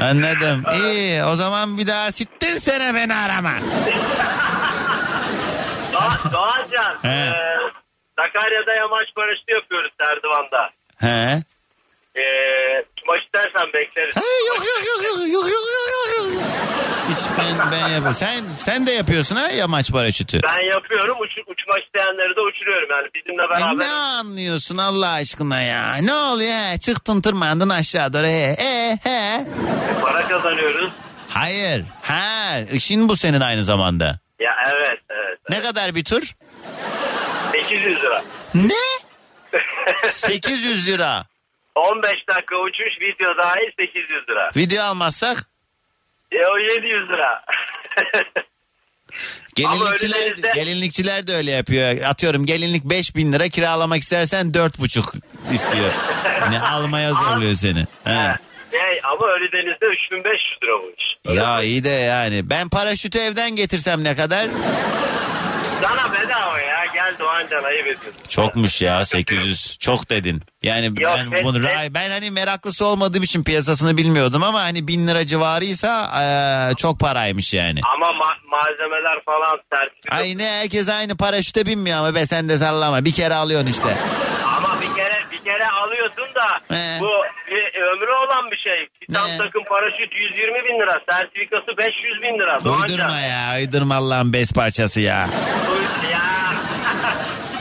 Anladım. 0.02 0.64
İyi 0.84 1.24
o 1.24 1.36
zaman 1.36 1.78
bir 1.78 1.88
daha 1.88 2.12
sittin 2.12 2.58
sene 2.58 2.94
beni 2.96 3.14
arama. 3.16 3.52
Doğan, 5.94 6.18
Doğancan. 6.34 6.96
He. 7.02 7.08
e, 7.10 7.34
Sakarya'da 8.20 8.74
yamaç 8.74 9.08
barıştı 9.18 9.52
yapıyoruz 9.52 9.92
Erdoğan'da. 10.12 10.70
He. 10.98 11.42
Ee, 12.16 12.24
maç 13.08 13.22
dersen 13.36 13.74
bekleriz. 13.74 14.16
He, 14.16 14.48
yok, 14.48 14.58
yok 14.58 14.86
yok 14.88 15.06
yok 15.06 15.34
yok 15.34 15.48
yok 15.50 15.66
yok 16.18 16.36
yok. 16.36 16.44
Hiç 17.10 17.26
ben, 17.40 17.72
ben 17.72 17.88
yapıyorum. 17.88 18.14
Sen, 18.14 18.44
sen 18.60 18.88
de 18.88 18.92
yapıyorsun 18.92 19.36
ha 19.36 19.50
yamaç 19.50 19.92
paraşütü. 19.92 20.40
Ben 20.44 20.74
yapıyorum. 20.74 21.18
Uç, 21.20 21.32
uçmak 21.32 21.86
isteyenleri 21.86 22.36
de 22.36 22.42
uçuruyorum 22.42 22.90
yani 22.92 23.08
bizimle 23.16 23.44
e, 23.44 23.50
beraber. 23.50 23.86
E 23.86 23.88
ne 23.88 23.92
anlıyorsun 23.92 24.78
Allah 24.78 25.10
aşkına 25.10 25.62
ya? 25.62 25.96
Ne 26.02 26.14
oluyor? 26.14 26.78
Çıktın 26.80 27.22
tırmandın 27.22 27.70
aşağı 27.70 28.14
doğru. 28.14 28.26
He, 28.26 28.56
he, 28.58 28.98
he. 29.04 29.46
Para 30.02 30.28
kazanıyoruz. 30.28 30.92
Hayır. 31.30 31.86
Ha, 32.02 32.60
işin 32.74 33.10
bu 33.10 33.18
senin 33.18 33.42
aynı 33.42 33.64
zamanda. 33.64 34.20
Ya 34.40 34.52
evet, 34.68 34.80
evet. 34.86 35.00
evet. 35.10 35.40
Ne 35.50 35.62
kadar 35.62 35.96
bir 35.96 36.04
tur? 36.04 36.36
800 37.70 38.02
lira. 38.02 38.24
Ne? 38.56 38.74
800 40.12 40.88
lira. 40.88 41.26
15 41.76 42.12
dakika 42.30 42.56
uçuş 42.56 43.02
video 43.02 43.38
dahil 43.38 43.72
800 43.80 44.30
lira. 44.30 44.52
Video 44.56 44.84
almazsak 44.84 45.38
E 46.32 46.38
o 46.54 46.58
700 46.58 47.10
lira. 47.10 47.46
gelinlikçiler, 49.56 50.20
önünüzde- 50.32 50.52
gelinlikçiler 50.56 51.28
de 51.28 51.34
öyle 51.36 51.52
yapıyor. 51.52 52.02
Atıyorum 52.02 52.46
gelinlik 52.46 52.84
5000 52.84 53.34
lira 53.34 53.50
kiralamak 53.50 54.02
istersen 54.02 54.48
4,5 54.52 55.22
istiyor. 55.54 55.92
Ne 56.50 56.62
almaya 56.62 57.14
zorluyor 57.14 57.56
seni. 57.56 57.86
Ha. 58.04 58.38
Şey, 58.72 59.00
ama 59.04 59.28
Ölüdeniz'de 59.28 59.86
3500 59.86 60.58
lira 60.64 60.72
bu 60.84 60.94
iş. 60.98 61.36
Ya 61.38 61.62
iyi 61.62 61.84
de 61.84 61.90
yani 61.90 62.50
ben 62.50 62.70
paraşütü 62.70 63.20
evden 63.20 63.56
getirsem 63.56 64.04
ne 64.04 64.16
kadar? 64.16 64.48
Sana 65.84 66.14
Doğancan 67.52 67.70
ayıp 67.70 67.88
ediyorsun. 67.88 68.14
Çokmuş 68.30 68.82
ya 68.82 69.06
800 69.06 69.78
çok 69.80 70.10
dedin. 70.10 70.42
Yani 70.64 70.86
Yok, 70.86 70.98
ben 71.18 71.32
ben- 71.32 71.44
bunu 71.44 71.64
ben- 71.64 71.94
ben 71.94 72.10
hani 72.10 72.32
meraklısı 72.32 72.86
olmadığım 72.86 73.24
için 73.24 73.44
piyasasını 73.44 73.98
bilmiyordum 73.98 74.44
ama 74.44 74.62
hani 74.62 74.88
bin 74.88 75.08
lira 75.08 75.28
civarıysa 75.28 76.10
eee, 76.20 76.76
çok 76.76 77.00
paraymış 77.00 77.54
yani. 77.54 77.80
Ama 77.96 78.06
ma- 78.06 78.50
malzemeler 78.52 79.24
falan 79.26 79.60
sertifika. 79.74 80.16
Ay 80.16 80.38
ne 80.38 80.44
herkes 80.50 80.90
aynı 80.90 81.18
paraşüte 81.18 81.66
binmiyor 81.66 81.98
ama 82.00 82.16
be 82.16 82.26
sen 82.26 82.50
de 82.50 82.58
sallama 82.58 83.06
bir 83.06 83.14
kere 83.14 83.34
alıyorsun 83.34 83.68
işte. 83.72 83.98
Ama 84.58 84.76
bir 84.82 84.96
kere 85.02 85.24
bir 85.32 85.44
kere 85.44 85.68
alıyorsun 85.68 86.28
da 86.36 86.76
He. 86.76 87.00
bu 87.02 87.10
bir 87.52 87.82
ömrü 87.82 88.12
olan 88.12 88.52
bir 88.52 88.58
şey. 88.58 88.88
Bir 89.02 89.14
tam 89.14 89.28
takım 89.38 89.64
paraşüt 89.64 90.14
120 90.16 90.54
bin 90.68 90.80
lira. 90.82 91.02
Sertifikası 91.12 91.68
500 91.78 92.22
bin 92.22 92.40
lira. 92.40 92.58
Uydurma 92.82 93.20
ya 93.20 93.58
uydurma 93.60 93.96
Allah'ın 93.96 94.34
bez 94.34 94.52
parçası 94.54 95.02
ya. 95.02 95.30
Ya. 96.12 96.28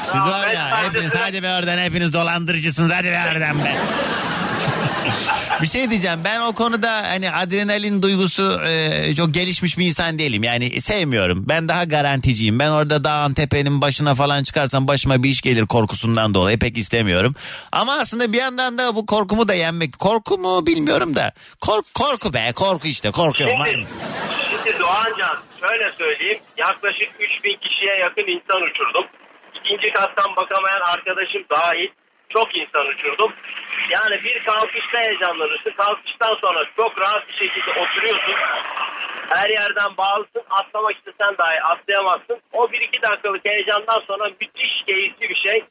Siz 0.06 0.20
var 0.20 0.48
ya 0.48 0.84
hepiniz 0.84 1.14
hadi 1.14 1.42
be 1.42 1.54
oradan 1.54 1.78
hepiniz 1.78 2.12
dolandırıcısınız 2.12 2.92
hadi 2.94 3.06
be 3.06 3.20
oradan 3.32 3.58
be. 3.64 3.74
Bir 5.62 5.66
şey 5.66 5.90
diyeceğim 5.90 6.20
ben 6.24 6.40
o 6.40 6.52
konuda 6.54 6.92
hani 6.92 7.32
adrenalin 7.32 8.02
duygusu 8.02 8.60
e, 8.64 9.14
çok 9.14 9.34
gelişmiş 9.34 9.78
bir 9.78 9.86
insan 9.86 10.18
değilim. 10.18 10.42
Yani 10.42 10.80
sevmiyorum. 10.80 11.44
Ben 11.48 11.68
daha 11.68 11.84
garanticiyim. 11.84 12.58
Ben 12.58 12.70
orada 12.70 13.04
dağın 13.04 13.34
tepenin 13.34 13.80
başına 13.80 14.14
falan 14.14 14.42
çıkarsam 14.42 14.88
başıma 14.88 15.22
bir 15.22 15.28
iş 15.28 15.40
gelir 15.40 15.66
korkusundan 15.66 16.34
dolayı 16.34 16.58
pek 16.58 16.78
istemiyorum. 16.78 17.34
Ama 17.72 17.92
aslında 17.92 18.32
bir 18.32 18.38
yandan 18.38 18.78
da 18.78 18.96
bu 18.96 19.06
korkumu 19.06 19.48
da 19.48 19.54
yenmek. 19.54 19.98
Korku 19.98 20.38
mu 20.38 20.66
bilmiyorum 20.66 21.14
da. 21.14 21.32
Kork, 21.60 21.94
korku 21.94 22.32
be 22.32 22.52
korku 22.54 22.88
işte 22.88 23.10
korkuyorum. 23.10 23.56
Şimdi, 23.70 23.86
şimdi 24.64 24.78
Doğancan 24.78 25.36
şöyle 25.60 25.92
söyleyeyim. 25.98 26.40
Yaklaşık 26.56 27.08
3000 27.20 27.56
kişiye 27.68 27.94
yakın 28.00 28.22
insan 28.22 28.62
uçurdum. 28.62 29.04
İkinci 29.66 29.92
kattan 29.92 30.36
bakamayan 30.36 30.80
arkadaşım 30.94 31.42
dahil 31.56 31.88
çok 32.34 32.48
insan 32.56 32.86
uçurdum. 32.92 33.32
Yani 33.94 34.14
bir 34.24 34.44
kalkışta 34.44 34.96
heyecanlanırsın. 35.04 35.72
Kalkıştan 35.82 36.34
sonra 36.42 36.60
çok 36.76 36.92
rahat 37.02 37.28
bir 37.28 37.32
şekilde 37.42 37.70
oturuyorsun. 37.82 38.34
Her 39.28 39.48
yerden 39.50 39.96
bağlısın. 39.98 40.42
Atlamak 40.50 40.96
istesen 40.96 41.32
dahi 41.40 41.58
atlayamazsın. 41.72 42.38
O 42.52 42.72
bir 42.72 42.80
iki 42.80 43.02
dakikalık 43.02 43.44
heyecandan 43.44 44.00
sonra 44.08 44.24
müthiş 44.40 44.72
keyifli 44.86 45.28
bir 45.28 45.40
şey. 45.48 45.64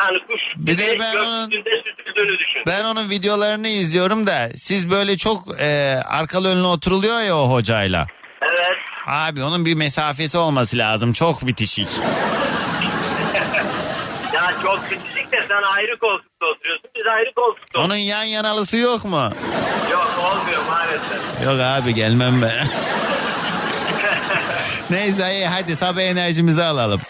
Yani 0.00 0.18
kuş 0.26 0.42
Bir 0.56 0.78
de 0.78 0.96
ben 1.00 1.16
onun- 1.26 1.50
düşün. 1.50 2.62
Ben 2.66 2.84
onun 2.84 3.10
videolarını 3.10 3.68
izliyorum 3.68 4.26
da 4.26 4.48
siz 4.56 4.90
böyle 4.90 5.16
çok 5.16 5.38
e, 5.60 5.94
arkalı 6.08 6.48
önlü 6.52 6.66
oturuluyor 6.66 7.20
ya 7.20 7.36
o 7.36 7.52
hocayla. 7.52 8.06
Evet. 8.42 8.78
Abi 9.06 9.42
onun 9.42 9.66
bir 9.66 9.74
mesafesi 9.74 10.38
olması 10.38 10.78
lazım. 10.78 11.12
Çok 11.12 11.46
bitişik. 11.46 11.88
Ya 14.34 14.52
çok 14.62 14.90
bitişik 14.90 15.32
de 15.32 15.44
sen 15.48 15.62
ayrı 15.78 15.98
koltukta 15.98 16.46
oturuyorsun. 16.46 16.90
Biz 16.96 17.02
ayrı 17.14 17.32
koltukta 17.36 17.80
Onun 17.80 17.96
yan 17.96 18.22
yanalısı 18.24 18.76
yok 18.76 19.04
mu? 19.04 19.30
Yok 19.92 20.10
olmuyor 20.18 20.62
maalesef. 20.70 21.44
Yok 21.44 21.60
abi 21.60 21.94
gelmem 21.94 22.42
ben. 22.42 22.66
Neyse 24.90 25.32
iyi 25.32 25.46
hadi 25.46 25.76
sabah 25.76 26.00
enerjimizi 26.00 26.62
alalım. 26.62 27.00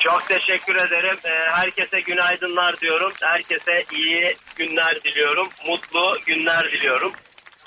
Çok 0.00 0.28
teşekkür 0.28 0.76
ederim. 0.76 1.16
Ee, 1.24 1.30
herkese 1.52 2.00
günaydınlar 2.00 2.80
diyorum. 2.80 3.12
Herkese 3.22 3.84
iyi 3.92 4.34
günler 4.56 4.94
diliyorum. 5.04 5.48
Mutlu 5.68 6.18
günler 6.26 6.70
diliyorum. 6.72 7.12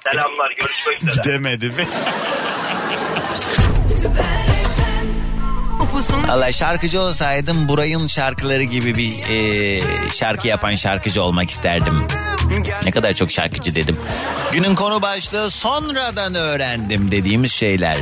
Selamlar. 0.03 0.51
Görüşmek 0.57 1.03
üzere. 1.11 1.15
Gidemedim. 1.23 1.73
Allah 6.29 6.51
şarkıcı 6.51 7.01
olsaydım 7.01 7.67
Buray'ın 7.67 8.07
şarkıları 8.07 8.63
gibi 8.63 8.97
bir 8.97 9.13
e, 9.29 9.81
şarkı 10.13 10.47
yapan 10.47 10.75
şarkıcı 10.75 11.23
olmak 11.23 11.49
isterdim. 11.49 12.07
Ne 12.85 12.91
kadar 12.91 13.13
çok 13.13 13.31
şarkıcı 13.31 13.75
dedim. 13.75 13.97
Günün 14.51 14.75
konu 14.75 15.01
başlığı 15.01 15.51
sonradan 15.51 16.35
öğrendim 16.35 17.11
dediğimiz 17.11 17.51
şeyler. 17.51 17.97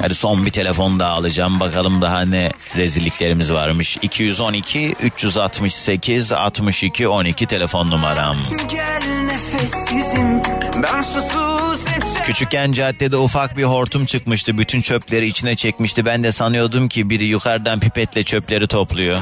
Hadi 0.00 0.14
son 0.14 0.46
bir 0.46 0.50
telefon 0.50 1.00
daha 1.00 1.12
alacağım 1.12 1.60
bakalım 1.60 2.02
daha 2.02 2.20
ne 2.20 2.52
rezilliklerimiz 2.76 3.52
varmış. 3.52 3.98
212 4.02 4.94
368 5.02 6.32
62 6.32 7.08
12 7.08 7.46
telefon 7.46 7.90
numaram. 7.90 8.36
Gel 8.70 9.06
nefessizim 9.06 10.42
ben 10.82 11.02
susuz 11.02 11.84
Küçükken 12.26 12.72
caddede 12.72 13.16
ufak 13.16 13.56
bir 13.56 13.64
hortum 13.64 14.06
çıkmıştı. 14.06 14.58
Bütün 14.58 14.80
çöpleri 14.80 15.26
içine 15.26 15.56
çekmişti. 15.56 16.06
Ben 16.06 16.24
de 16.24 16.32
sanıyordum 16.32 16.88
ki 16.88 17.10
biri 17.10 17.24
yukarıdan 17.24 17.80
pipetle 17.80 18.22
çöpleri 18.22 18.66
topluyor. 18.66 19.20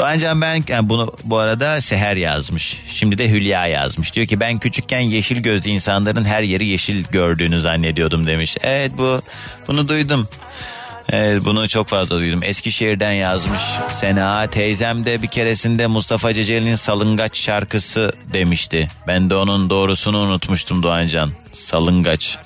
Ancak 0.00 0.40
ben 0.40 0.64
yani 0.68 0.88
bunu 0.88 1.12
bu 1.24 1.38
arada 1.38 1.80
Seher 1.80 2.16
yazmış. 2.16 2.82
Şimdi 2.88 3.18
de 3.18 3.30
Hülya 3.30 3.66
yazmış. 3.66 4.14
Diyor 4.14 4.26
ki 4.26 4.40
ben 4.40 4.58
küçükken 4.58 5.00
yeşil 5.00 5.42
gözlü 5.42 5.70
insanların 5.70 6.24
her 6.24 6.42
yeri 6.42 6.66
yeşil 6.66 7.04
gördüğünü 7.10 7.60
zannediyordum 7.60 8.26
demiş. 8.26 8.56
Evet 8.62 8.92
bu 8.98 9.22
bunu 9.68 9.88
duydum. 9.88 10.28
Evet 11.12 11.44
bunu 11.44 11.68
çok 11.68 11.88
fazla 11.88 12.16
duydum. 12.18 12.40
Eskişehir'den 12.42 13.12
yazmış 13.12 13.60
Sena. 13.88 14.46
Teyzem 14.46 15.04
de 15.04 15.22
bir 15.22 15.28
keresinde 15.28 15.86
Mustafa 15.86 16.34
Ceceli'nin 16.34 16.76
Salıngaç 16.76 17.36
şarkısı 17.36 18.12
demişti. 18.32 18.88
Ben 19.06 19.30
de 19.30 19.34
onun 19.34 19.70
doğrusunu 19.70 20.18
unutmuştum 20.18 20.82
Doğancan. 20.82 21.30
Salıngaç. 21.52 22.38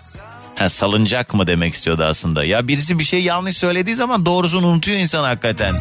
Ha, 0.55 0.69
salıncak 0.69 1.35
mı 1.35 1.47
demek 1.47 1.75
istiyordu 1.75 2.05
aslında. 2.05 2.45
Ya 2.45 2.69
birisi 2.69 2.99
bir 2.99 3.05
şey 3.05 3.23
yanlış 3.23 3.57
söylediği 3.57 3.97
zaman 3.97 4.27
doğrusunu 4.27 4.67
unutuyor 4.67 4.99
insan 4.99 5.25
hakikaten. 5.25 5.75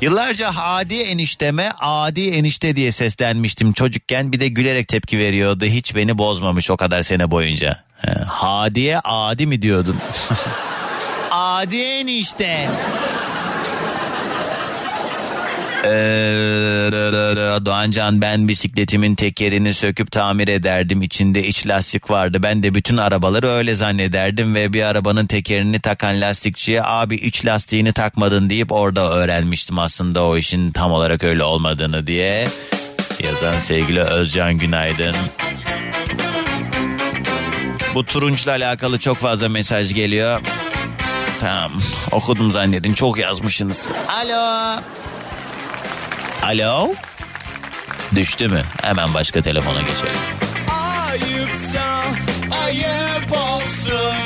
Yıllarca 0.00 0.50
Hadi 0.54 0.94
enişteme 0.94 1.72
Adi 1.80 2.28
enişte 2.28 2.76
diye 2.76 2.92
seslenmiştim 2.92 3.72
çocukken. 3.72 4.32
Bir 4.32 4.40
de 4.40 4.48
gülerek 4.48 4.88
tepki 4.88 5.18
veriyordu. 5.18 5.64
Hiç 5.64 5.94
beni 5.94 6.18
bozmamış 6.18 6.70
o 6.70 6.76
kadar 6.76 7.02
sene 7.02 7.30
boyunca. 7.30 7.84
Hadi'ye 8.26 9.00
Adi 9.04 9.46
mi 9.46 9.62
diyordun? 9.62 9.96
Adi 11.56 11.76
enişte. 11.76 12.68
Ee, 15.84 16.90
Doğancan 17.64 18.20
ben 18.20 18.48
bisikletimin 18.48 19.14
tekerini 19.14 19.74
söküp 19.74 20.12
tamir 20.12 20.48
ederdim. 20.48 21.02
İçinde 21.02 21.46
iç 21.46 21.66
lastik 21.66 22.10
vardı. 22.10 22.42
Ben 22.42 22.62
de 22.62 22.74
bütün 22.74 22.96
arabaları 22.96 23.48
öyle 23.48 23.74
zannederdim 23.74 24.54
ve 24.54 24.72
bir 24.72 24.82
arabanın 24.82 25.26
tekerini 25.26 25.80
takan 25.80 26.20
lastikçiye 26.20 26.82
abi 26.82 27.16
iç 27.16 27.46
lastiğini 27.46 27.92
takmadın 27.92 28.50
deyip 28.50 28.72
orada 28.72 29.10
öğrenmiştim 29.12 29.78
aslında 29.78 30.24
o 30.24 30.36
işin 30.36 30.70
tam 30.70 30.92
olarak 30.92 31.24
öyle 31.24 31.44
olmadığını 31.44 32.06
diye. 32.06 32.48
Yazan 33.24 33.58
sevgili 33.58 34.00
Özcan 34.00 34.58
Günaydın. 34.58 35.16
Bu 37.94 38.04
turunçla 38.04 38.52
alakalı 38.52 38.98
çok 38.98 39.16
fazla 39.16 39.48
mesaj 39.48 39.94
geliyor. 39.94 40.40
Tamam 41.40 41.72
okudum 42.12 42.52
zannedin 42.52 42.94
çok 42.94 43.18
yazmışsınız. 43.18 43.86
Alo. 44.08 44.80
Alo. 46.42 46.88
Düştü 48.14 48.48
mü? 48.48 48.62
Hemen 48.82 49.14
başka 49.14 49.40
telefona 49.42 49.80
geçelim. 49.80 50.20
Ayıpsa 51.10 52.02
ayıp 52.64 53.32
olsun 53.32 54.16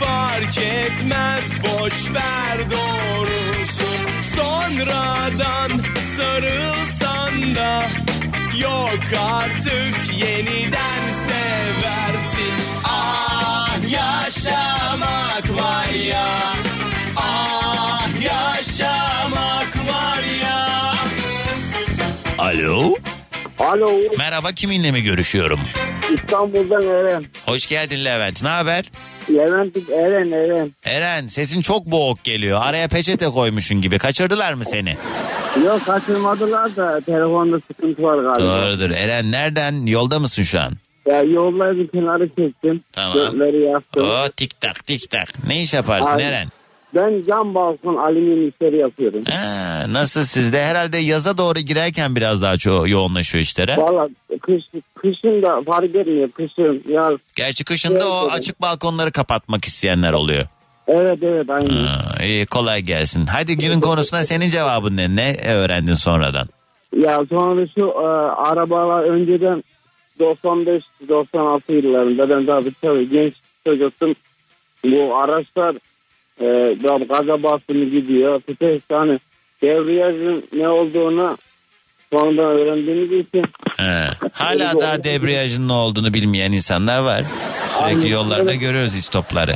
Fark 0.00 0.58
etmez 0.58 1.50
boş 1.62 2.14
ver 2.14 2.58
doğrusu 2.70 3.82
Sonradan 4.36 5.70
sarılsan 6.16 7.54
da 7.54 7.82
Yok 8.58 9.20
artık 9.32 10.12
yeniden 10.18 11.12
seversin 11.12 12.54
Ah 12.84 13.76
yaşamak 13.90 15.50
var 15.62 15.88
ya 15.88 16.33
Alo. 22.54 22.94
Alo. 23.58 24.00
Merhaba 24.18 24.52
kiminle 24.52 24.92
mi 24.92 25.02
görüşüyorum? 25.02 25.60
İstanbul'dan 26.14 26.82
Eren. 26.82 27.24
Hoş 27.46 27.66
geldin 27.66 28.04
Levent. 28.04 28.42
Ne 28.42 28.48
haber? 28.48 28.84
Levent 29.30 29.76
Eren 29.90 30.30
Eren. 30.30 30.72
Eren 30.84 31.26
sesin 31.26 31.60
çok 31.60 31.86
boğuk 31.86 32.24
geliyor. 32.24 32.60
Araya 32.62 32.88
peçete 32.88 33.26
koymuşsun 33.26 33.80
gibi. 33.80 33.98
Kaçırdılar 33.98 34.52
mı 34.54 34.64
seni? 34.64 34.96
Yok 35.64 35.86
kaçırmadılar 35.86 36.76
da 36.76 37.00
telefonda 37.00 37.60
sıkıntı 37.66 38.02
var 38.02 38.18
galiba. 38.18 38.62
Doğrudur. 38.62 38.90
Eren 38.90 39.32
nereden? 39.32 39.86
Yolda 39.86 40.18
mısın 40.18 40.42
şu 40.42 40.60
an? 40.60 40.72
Ya 41.08 41.20
yollaydı 41.22 41.90
kenarı 41.92 42.28
çektim. 42.28 42.80
Tamam. 42.92 43.14
Dörtleri 43.14 43.66
yaptım. 43.66 44.08
Oo 44.08 44.28
tik 44.36 44.60
tak 44.60 44.86
tik 44.86 45.10
tak. 45.10 45.28
Ne 45.46 45.62
iş 45.62 45.74
yaparsın 45.74 46.10
Aynen. 46.10 46.24
Eren? 46.32 46.48
Ben 46.94 47.22
cam 47.26 47.54
balkon 47.54 47.96
alüminyum 47.96 48.48
işleri 48.48 48.76
yapıyorum. 48.76 49.24
Ha, 49.30 49.84
nasıl 49.88 50.22
sizde? 50.24 50.62
Herhalde 50.62 50.98
yaza 50.98 51.38
doğru 51.38 51.58
girerken 51.58 52.16
biraz 52.16 52.42
daha 52.42 52.56
çok 52.56 52.88
yoğunlaşıyor 52.88 53.42
işlere. 53.42 53.76
Valla 53.76 54.08
kış, 54.42 54.62
kışın 54.94 55.42
da 55.42 55.62
fark 55.62 55.94
etmiyor. 55.94 56.30
Kışın 56.30 56.82
yaz. 56.88 57.18
Gerçi 57.36 57.64
kışında 57.64 58.08
o 58.08 58.22
Evet. 58.24 58.32
açık 58.38 58.62
balkonları 58.62 59.12
kapatmak 59.12 59.64
isteyenler 59.64 60.12
oluyor. 60.12 60.44
Evet 60.88 61.18
evet 61.22 61.50
aynı. 61.50 61.72
Ha, 61.86 62.24
iyi 62.24 62.46
kolay 62.46 62.80
gelsin. 62.80 63.26
Hadi 63.26 63.56
günün 63.58 63.80
konusuna 63.80 64.24
senin 64.24 64.50
cevabın 64.50 64.96
ne? 64.96 65.16
Ne 65.16 65.36
öğrendin 65.48 65.94
sonradan? 65.94 66.48
Ya 66.96 67.18
sonra 67.28 67.66
şu 67.78 67.86
e, 67.86 68.06
arabalar 68.50 69.02
önceden 69.04 69.64
95-96 70.20 71.60
yıllarında 71.72 72.30
ben 72.30 72.46
tabii 72.46 72.72
tabii 72.82 73.08
genç 73.10 73.34
çocuktum. 73.66 74.14
Bu 74.84 75.16
araçlar 75.16 75.76
e, 76.40 76.76
gaza 77.08 77.42
bastığını 77.42 77.84
gidiyor. 77.84 78.40
Vites 78.48 78.82
hani 78.92 79.18
devriyajın 79.62 80.44
ne 80.52 80.68
olduğunu 80.68 81.36
sonradan 82.12 82.44
öğrendiğimiz 82.44 83.12
için 83.12 83.44
He. 83.76 84.06
Hala 84.32 84.80
daha 84.80 85.04
debriyajın 85.04 85.68
ne 85.68 85.72
olduğunu 85.72 86.14
bilmeyen 86.14 86.52
insanlar 86.52 86.98
var. 86.98 87.22
Sürekli 87.78 87.96
Aynen. 87.96 88.06
yollarda 88.06 88.54
görüyoruz 88.54 88.94
istopları. 88.94 89.52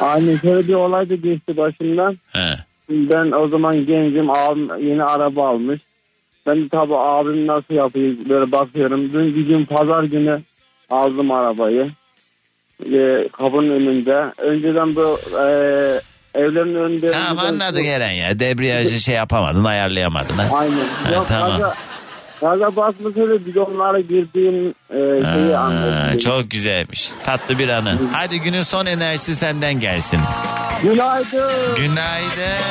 Aynı 0.00 0.38
şöyle 0.38 0.68
bir 0.68 0.74
olay 0.74 1.10
da 1.10 1.14
geçti 1.14 1.56
başımdan. 1.56 2.18
He. 2.32 2.54
Ben 2.90 3.32
o 3.32 3.48
zaman 3.48 3.86
gencim 3.86 4.30
abim 4.30 4.88
yeni 4.88 5.04
araba 5.04 5.48
almış. 5.48 5.80
Ben 6.46 6.64
de 6.64 6.68
tabii 6.68 6.96
abim 6.96 7.46
nasıl 7.46 7.74
yapıyor 7.74 8.14
böyle 8.28 8.52
bakıyorum. 8.52 9.12
Dün 9.12 9.36
bir 9.36 9.46
gün 9.46 9.64
pazar 9.64 10.02
günü 10.04 10.42
aldım 10.90 11.30
arabayı. 11.30 11.90
E, 12.84 13.28
kapının 13.28 13.70
önünde. 13.70 14.32
Önceden 14.38 14.96
bu 14.96 15.20
e, 15.32 15.44
evlerin 16.40 16.74
önünde. 16.74 17.06
Tamam 17.06 17.38
anladık 17.46 17.86
Eren 17.86 18.10
ya. 18.12 18.38
Debriyajı 18.38 19.00
şey 19.00 19.14
yapamadın 19.14 19.64
ayarlayamadın. 19.64 20.34
Ha? 20.34 20.56
Aynen. 20.58 20.74
Ha, 21.04 21.14
Yok, 21.14 21.26
tamam. 21.28 21.50
Gaza, 21.60 21.74
gaza 22.40 22.76
basmasaydı 22.76 23.46
bidonlara 23.46 24.00
girdiğim 24.00 24.74
e, 24.90 25.22
şeyi 25.34 25.56
anladım. 25.56 26.18
çok 26.18 26.50
güzelmiş. 26.50 27.10
Tatlı 27.24 27.58
bir 27.58 27.68
anı. 27.68 27.98
Hadi 28.12 28.40
günün 28.40 28.62
son 28.62 28.86
enerjisi 28.86 29.36
senden 29.36 29.80
gelsin. 29.80 30.20
Günaydın. 30.82 31.74
Günaydın. 31.76 32.62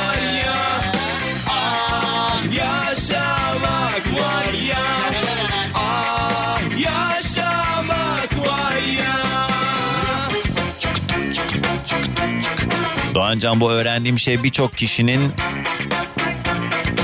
Doğancan 13.16 13.60
bu 13.60 13.72
öğrendiğim 13.72 14.18
şey 14.18 14.42
birçok 14.42 14.76
kişinin 14.76 15.32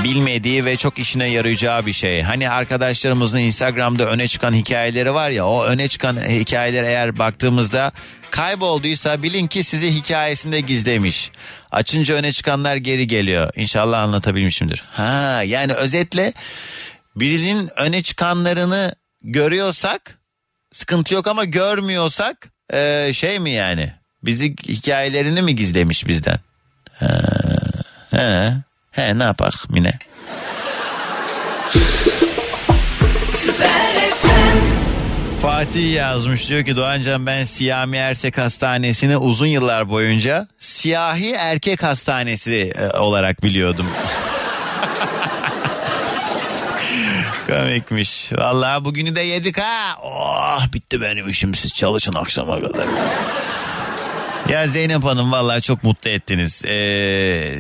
bilmediği 0.04 0.64
ve 0.64 0.76
çok 0.76 0.98
işine 0.98 1.30
yarayacağı 1.30 1.86
bir 1.86 1.92
şey. 1.92 2.22
Hani 2.22 2.50
arkadaşlarımızın 2.50 3.38
Instagram'da 3.38 4.06
öne 4.06 4.28
çıkan 4.28 4.54
hikayeleri 4.54 5.14
var 5.14 5.30
ya 5.30 5.46
o 5.46 5.64
öne 5.64 5.88
çıkan 5.88 6.16
hikayeler 6.16 6.82
eğer 6.82 7.18
baktığımızda 7.18 7.92
kaybolduysa 8.30 9.22
bilin 9.22 9.46
ki 9.46 9.64
sizi 9.64 9.94
hikayesinde 9.94 10.60
gizlemiş. 10.60 11.30
Açınca 11.70 12.14
öne 12.14 12.32
çıkanlar 12.32 12.76
geri 12.76 13.06
geliyor. 13.06 13.50
İnşallah 13.56 14.02
anlatabilmişimdir. 14.02 14.84
Ha 14.92 15.42
yani 15.46 15.72
özetle 15.72 16.32
birinin 17.16 17.70
öne 17.76 18.02
çıkanlarını 18.02 18.94
görüyorsak 19.22 20.18
sıkıntı 20.72 21.14
yok 21.14 21.26
ama 21.26 21.44
görmüyorsak 21.44 22.52
e, 22.72 23.10
şey 23.14 23.38
mi 23.38 23.50
yani 23.50 24.01
bizi 24.24 24.56
hikayelerini 24.68 25.42
mi 25.42 25.54
gizlemiş 25.54 26.06
bizden? 26.06 26.38
Ha, 26.92 27.20
he, 28.10 28.52
he 28.90 29.18
ne 29.18 29.22
yapak 29.22 29.70
Mine? 29.70 29.98
Fatih 35.42 35.92
yazmış 35.94 36.48
diyor 36.48 36.64
ki 36.64 36.76
Doğancan 36.76 37.26
ben 37.26 37.44
Siyami 37.44 37.96
Ersek 37.96 38.38
Hastanesi'ni 38.38 39.16
uzun 39.16 39.46
yıllar 39.46 39.88
boyunca 39.88 40.46
Siyahi 40.58 41.32
Erkek 41.32 41.82
Hastanesi 41.82 42.72
e, 42.76 42.98
olarak 42.98 43.42
biliyordum. 43.42 43.86
Komikmiş. 47.46 48.32
Vallahi 48.32 48.84
bugünü 48.84 49.16
de 49.16 49.20
yedik 49.20 49.58
ha. 49.58 49.96
Oh 50.02 50.72
bitti 50.72 51.00
benim 51.00 51.28
işim 51.28 51.54
siz 51.54 51.72
çalışın 51.72 52.14
akşama 52.14 52.60
kadar. 52.60 52.86
Ya 54.48 54.68
Zeynep 54.68 55.04
Hanım 55.04 55.32
vallahi 55.32 55.62
çok 55.62 55.84
mutlu 55.84 56.10
ettiniz. 56.10 56.64
Ee, 56.64 56.70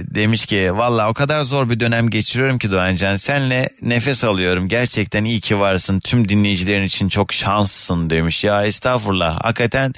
demiş 0.04 0.46
ki 0.46 0.76
vallahi 0.76 1.10
o 1.10 1.14
kadar 1.14 1.42
zor 1.42 1.70
bir 1.70 1.80
dönem 1.80 2.10
geçiriyorum 2.10 2.58
ki 2.58 2.70
Doğancan. 2.70 3.16
Senle 3.16 3.68
nefes 3.82 4.24
alıyorum. 4.24 4.68
Gerçekten 4.68 5.24
iyi 5.24 5.40
ki 5.40 5.58
varsın. 5.58 6.00
Tüm 6.00 6.28
dinleyicilerin 6.28 6.84
için 6.84 7.08
çok 7.08 7.32
şanslısın 7.32 8.10
demiş. 8.10 8.44
Ya 8.44 8.64
estağfurullah. 8.66 9.44
Hakikaten 9.44 9.94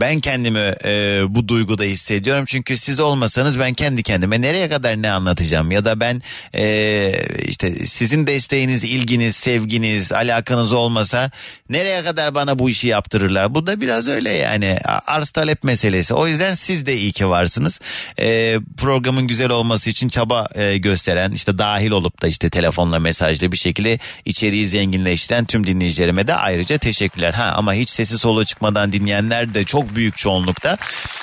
ben 0.00 0.20
kendimi 0.20 0.74
e, 0.84 1.22
bu 1.28 1.48
duyguda 1.48 1.84
hissediyorum. 1.84 2.44
Çünkü 2.48 2.76
siz 2.76 3.00
olmasanız 3.00 3.58
ben 3.58 3.74
kendi 3.74 4.02
kendime 4.02 4.40
nereye 4.40 4.68
kadar 4.68 5.02
ne 5.02 5.10
anlatacağım? 5.10 5.70
Ya 5.70 5.84
da 5.84 6.00
ben 6.00 6.22
e, 6.54 7.12
işte 7.48 7.74
sizin 7.74 8.26
desteğiniz, 8.26 8.84
ilginiz, 8.84 9.36
sevginiz, 9.36 10.12
alakanız 10.12 10.72
olmasa 10.72 11.30
nereye 11.70 12.04
kadar 12.04 12.34
bana 12.34 12.58
bu 12.58 12.70
işi 12.70 12.88
yaptırırlar? 12.88 13.54
Bu 13.54 13.66
da 13.66 13.80
biraz 13.80 14.08
öyle 14.08 14.30
yani 14.30 14.78
arz 15.06 15.30
talep 15.30 15.64
meselesi. 15.64 16.14
O 16.14 16.25
yüzden 16.28 16.54
siz 16.54 16.86
de 16.86 16.96
iyi 16.96 17.12
ki 17.12 17.28
varsınız. 17.28 17.80
E, 18.18 18.58
programın 18.76 19.26
güzel 19.26 19.50
olması 19.50 19.90
için 19.90 20.08
çaba 20.08 20.46
e, 20.54 20.76
gösteren 20.76 21.30
işte 21.30 21.58
dahil 21.58 21.90
olup 21.90 22.22
da 22.22 22.28
işte 22.28 22.50
telefonla 22.50 22.98
mesajla 22.98 23.52
bir 23.52 23.56
şekilde 23.56 23.98
içeriği 24.24 24.66
zenginleştiren 24.66 25.44
tüm 25.44 25.66
dinleyicilerime 25.66 26.26
de 26.26 26.34
ayrıca 26.34 26.78
teşekkürler. 26.78 27.34
Ha 27.34 27.52
ama 27.56 27.74
hiç 27.74 27.90
sesi 27.90 28.18
solu 28.18 28.44
çıkmadan 28.44 28.92
dinleyenler 28.92 29.54
de 29.54 29.64
çok 29.64 29.94
büyük 29.94 30.16
çoğunlukta. 30.16 30.78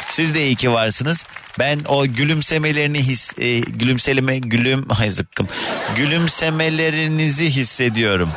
Siz 0.10 0.36
de 0.36 0.46
iyi 0.46 0.56
ki 0.56 0.72
varsınız. 0.72 1.26
Ben 1.60 1.80
o 1.88 2.06
gülümsemelerini 2.08 3.00
his 3.00 3.32
e, 3.38 3.60
gülümseleme 3.60 4.40
gülüm 4.40 4.86
ay 5.00 5.10
zıkkım 5.10 5.48
gülümsemelerinizi 5.96 7.50
hissediyorum. 7.50 8.30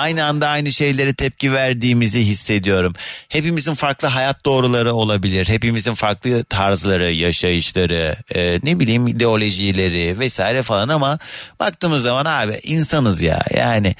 Aynı 0.00 0.24
anda 0.24 0.48
aynı 0.48 0.72
şeylere 0.72 1.14
tepki 1.14 1.52
verdiğimizi 1.52 2.20
hissediyorum. 2.20 2.94
Hepimizin 3.28 3.74
farklı 3.74 4.08
hayat 4.08 4.44
doğruları 4.44 4.94
olabilir. 4.94 5.48
Hepimizin 5.48 5.94
farklı 5.94 6.44
tarzları, 6.44 7.10
yaşayışları, 7.10 8.16
e, 8.34 8.60
ne 8.62 8.80
bileyim 8.80 9.06
ideolojileri 9.06 10.18
vesaire 10.18 10.62
falan 10.62 10.88
ama 10.88 11.18
baktığımız 11.60 12.02
zaman 12.02 12.24
abi 12.24 12.58
insanız 12.62 13.22
ya. 13.22 13.42
Yani 13.56 13.94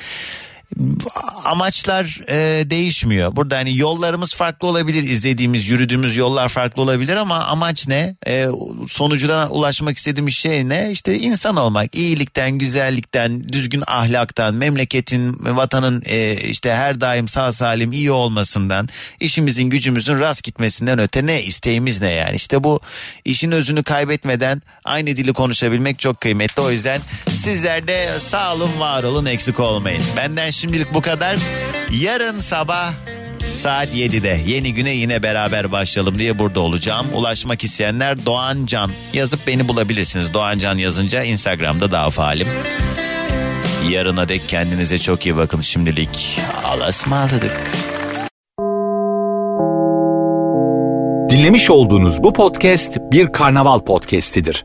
amaçlar 1.45 2.21
e, 2.29 2.71
değişmiyor. 2.71 3.37
Burada 3.37 3.57
hani 3.57 3.79
yollarımız 3.79 4.35
farklı 4.35 4.69
olabilir. 4.69 5.03
izlediğimiz, 5.03 5.69
yürüdüğümüz 5.69 6.17
yollar 6.17 6.49
farklı 6.49 6.83
olabilir 6.83 7.17
ama 7.17 7.45
amaç 7.45 7.89
ne? 7.89 8.17
E, 8.27 8.47
sonucuna 8.89 9.49
ulaşmak 9.49 9.97
istediğimiz 9.97 10.35
şey 10.35 10.69
ne? 10.69 10.91
İşte 10.91 11.19
insan 11.19 11.57
olmak. 11.57 11.95
iyilikten, 11.95 12.51
güzellikten, 12.51 13.49
düzgün 13.49 13.83
ahlaktan, 13.87 14.55
memleketin, 14.55 15.37
vatanın 15.57 16.03
e, 16.07 16.37
işte 16.37 16.75
her 16.75 17.01
daim 17.01 17.29
sağ 17.29 17.53
salim 17.53 17.93
iyi 17.93 18.11
olmasından, 18.11 18.89
işimizin, 19.21 19.71
gücümüzün 19.71 20.21
rast 20.21 20.45
gitmesinden 20.45 20.99
öte 20.99 21.27
ne 21.27 21.43
isteğimiz 21.43 22.01
ne 22.01 22.13
yani? 22.13 22.37
İşte 22.37 22.65
bu 22.65 22.81
işin 23.25 23.53
özünü 23.53 23.83
kaybetmeden 23.83 24.63
aynı 24.85 25.07
dili 25.07 25.33
konuşabilmek 25.33 25.99
çok 25.99 26.21
kıymetli. 26.21 26.63
O 26.63 26.71
yüzden 26.71 27.01
sizler 27.29 27.89
de 27.89 28.21
sağ 28.21 28.55
olun, 28.55 28.81
var 28.81 29.03
olun, 29.03 29.27
eksik 29.27 29.61
olmayın. 29.61 30.03
Benden 30.17 30.51
şimdilik 30.61 30.95
bu 30.95 31.01
kadar. 31.01 31.39
Yarın 32.01 32.41
sabah 32.41 32.93
saat 33.55 33.89
7'de 33.95 34.41
yeni 34.47 34.75
güne 34.75 34.91
yine 34.91 35.23
beraber 35.23 35.73
başlayalım 35.73 36.19
diye 36.19 36.39
burada 36.39 36.61
olacağım. 36.61 37.07
Ulaşmak 37.15 37.65
isteyenler 37.65 38.27
Doğan 38.27 38.67
Can 38.67 38.91
yazıp 39.13 39.47
beni 39.47 39.69
bulabilirsiniz. 39.69 40.35
Doğan 40.35 40.59
Can 40.59 40.79
yazınca 40.79 41.23
Instagram'da 41.23 41.91
daha 41.91 42.11
faalim. 42.11 42.49
Yarına 43.91 44.29
dek 44.29 44.49
kendinize 44.49 44.99
çok 44.99 45.27
iyi 45.27 45.37
bakın 45.37 45.61
şimdilik. 45.61 46.41
Allah'a. 46.65 47.29
Dinlemiş 51.31 51.71
olduğunuz 51.71 52.23
bu 52.23 52.33
podcast 52.33 52.99
bir 53.13 53.33
karnaval 53.33 53.81
podcastidir. 53.81 54.65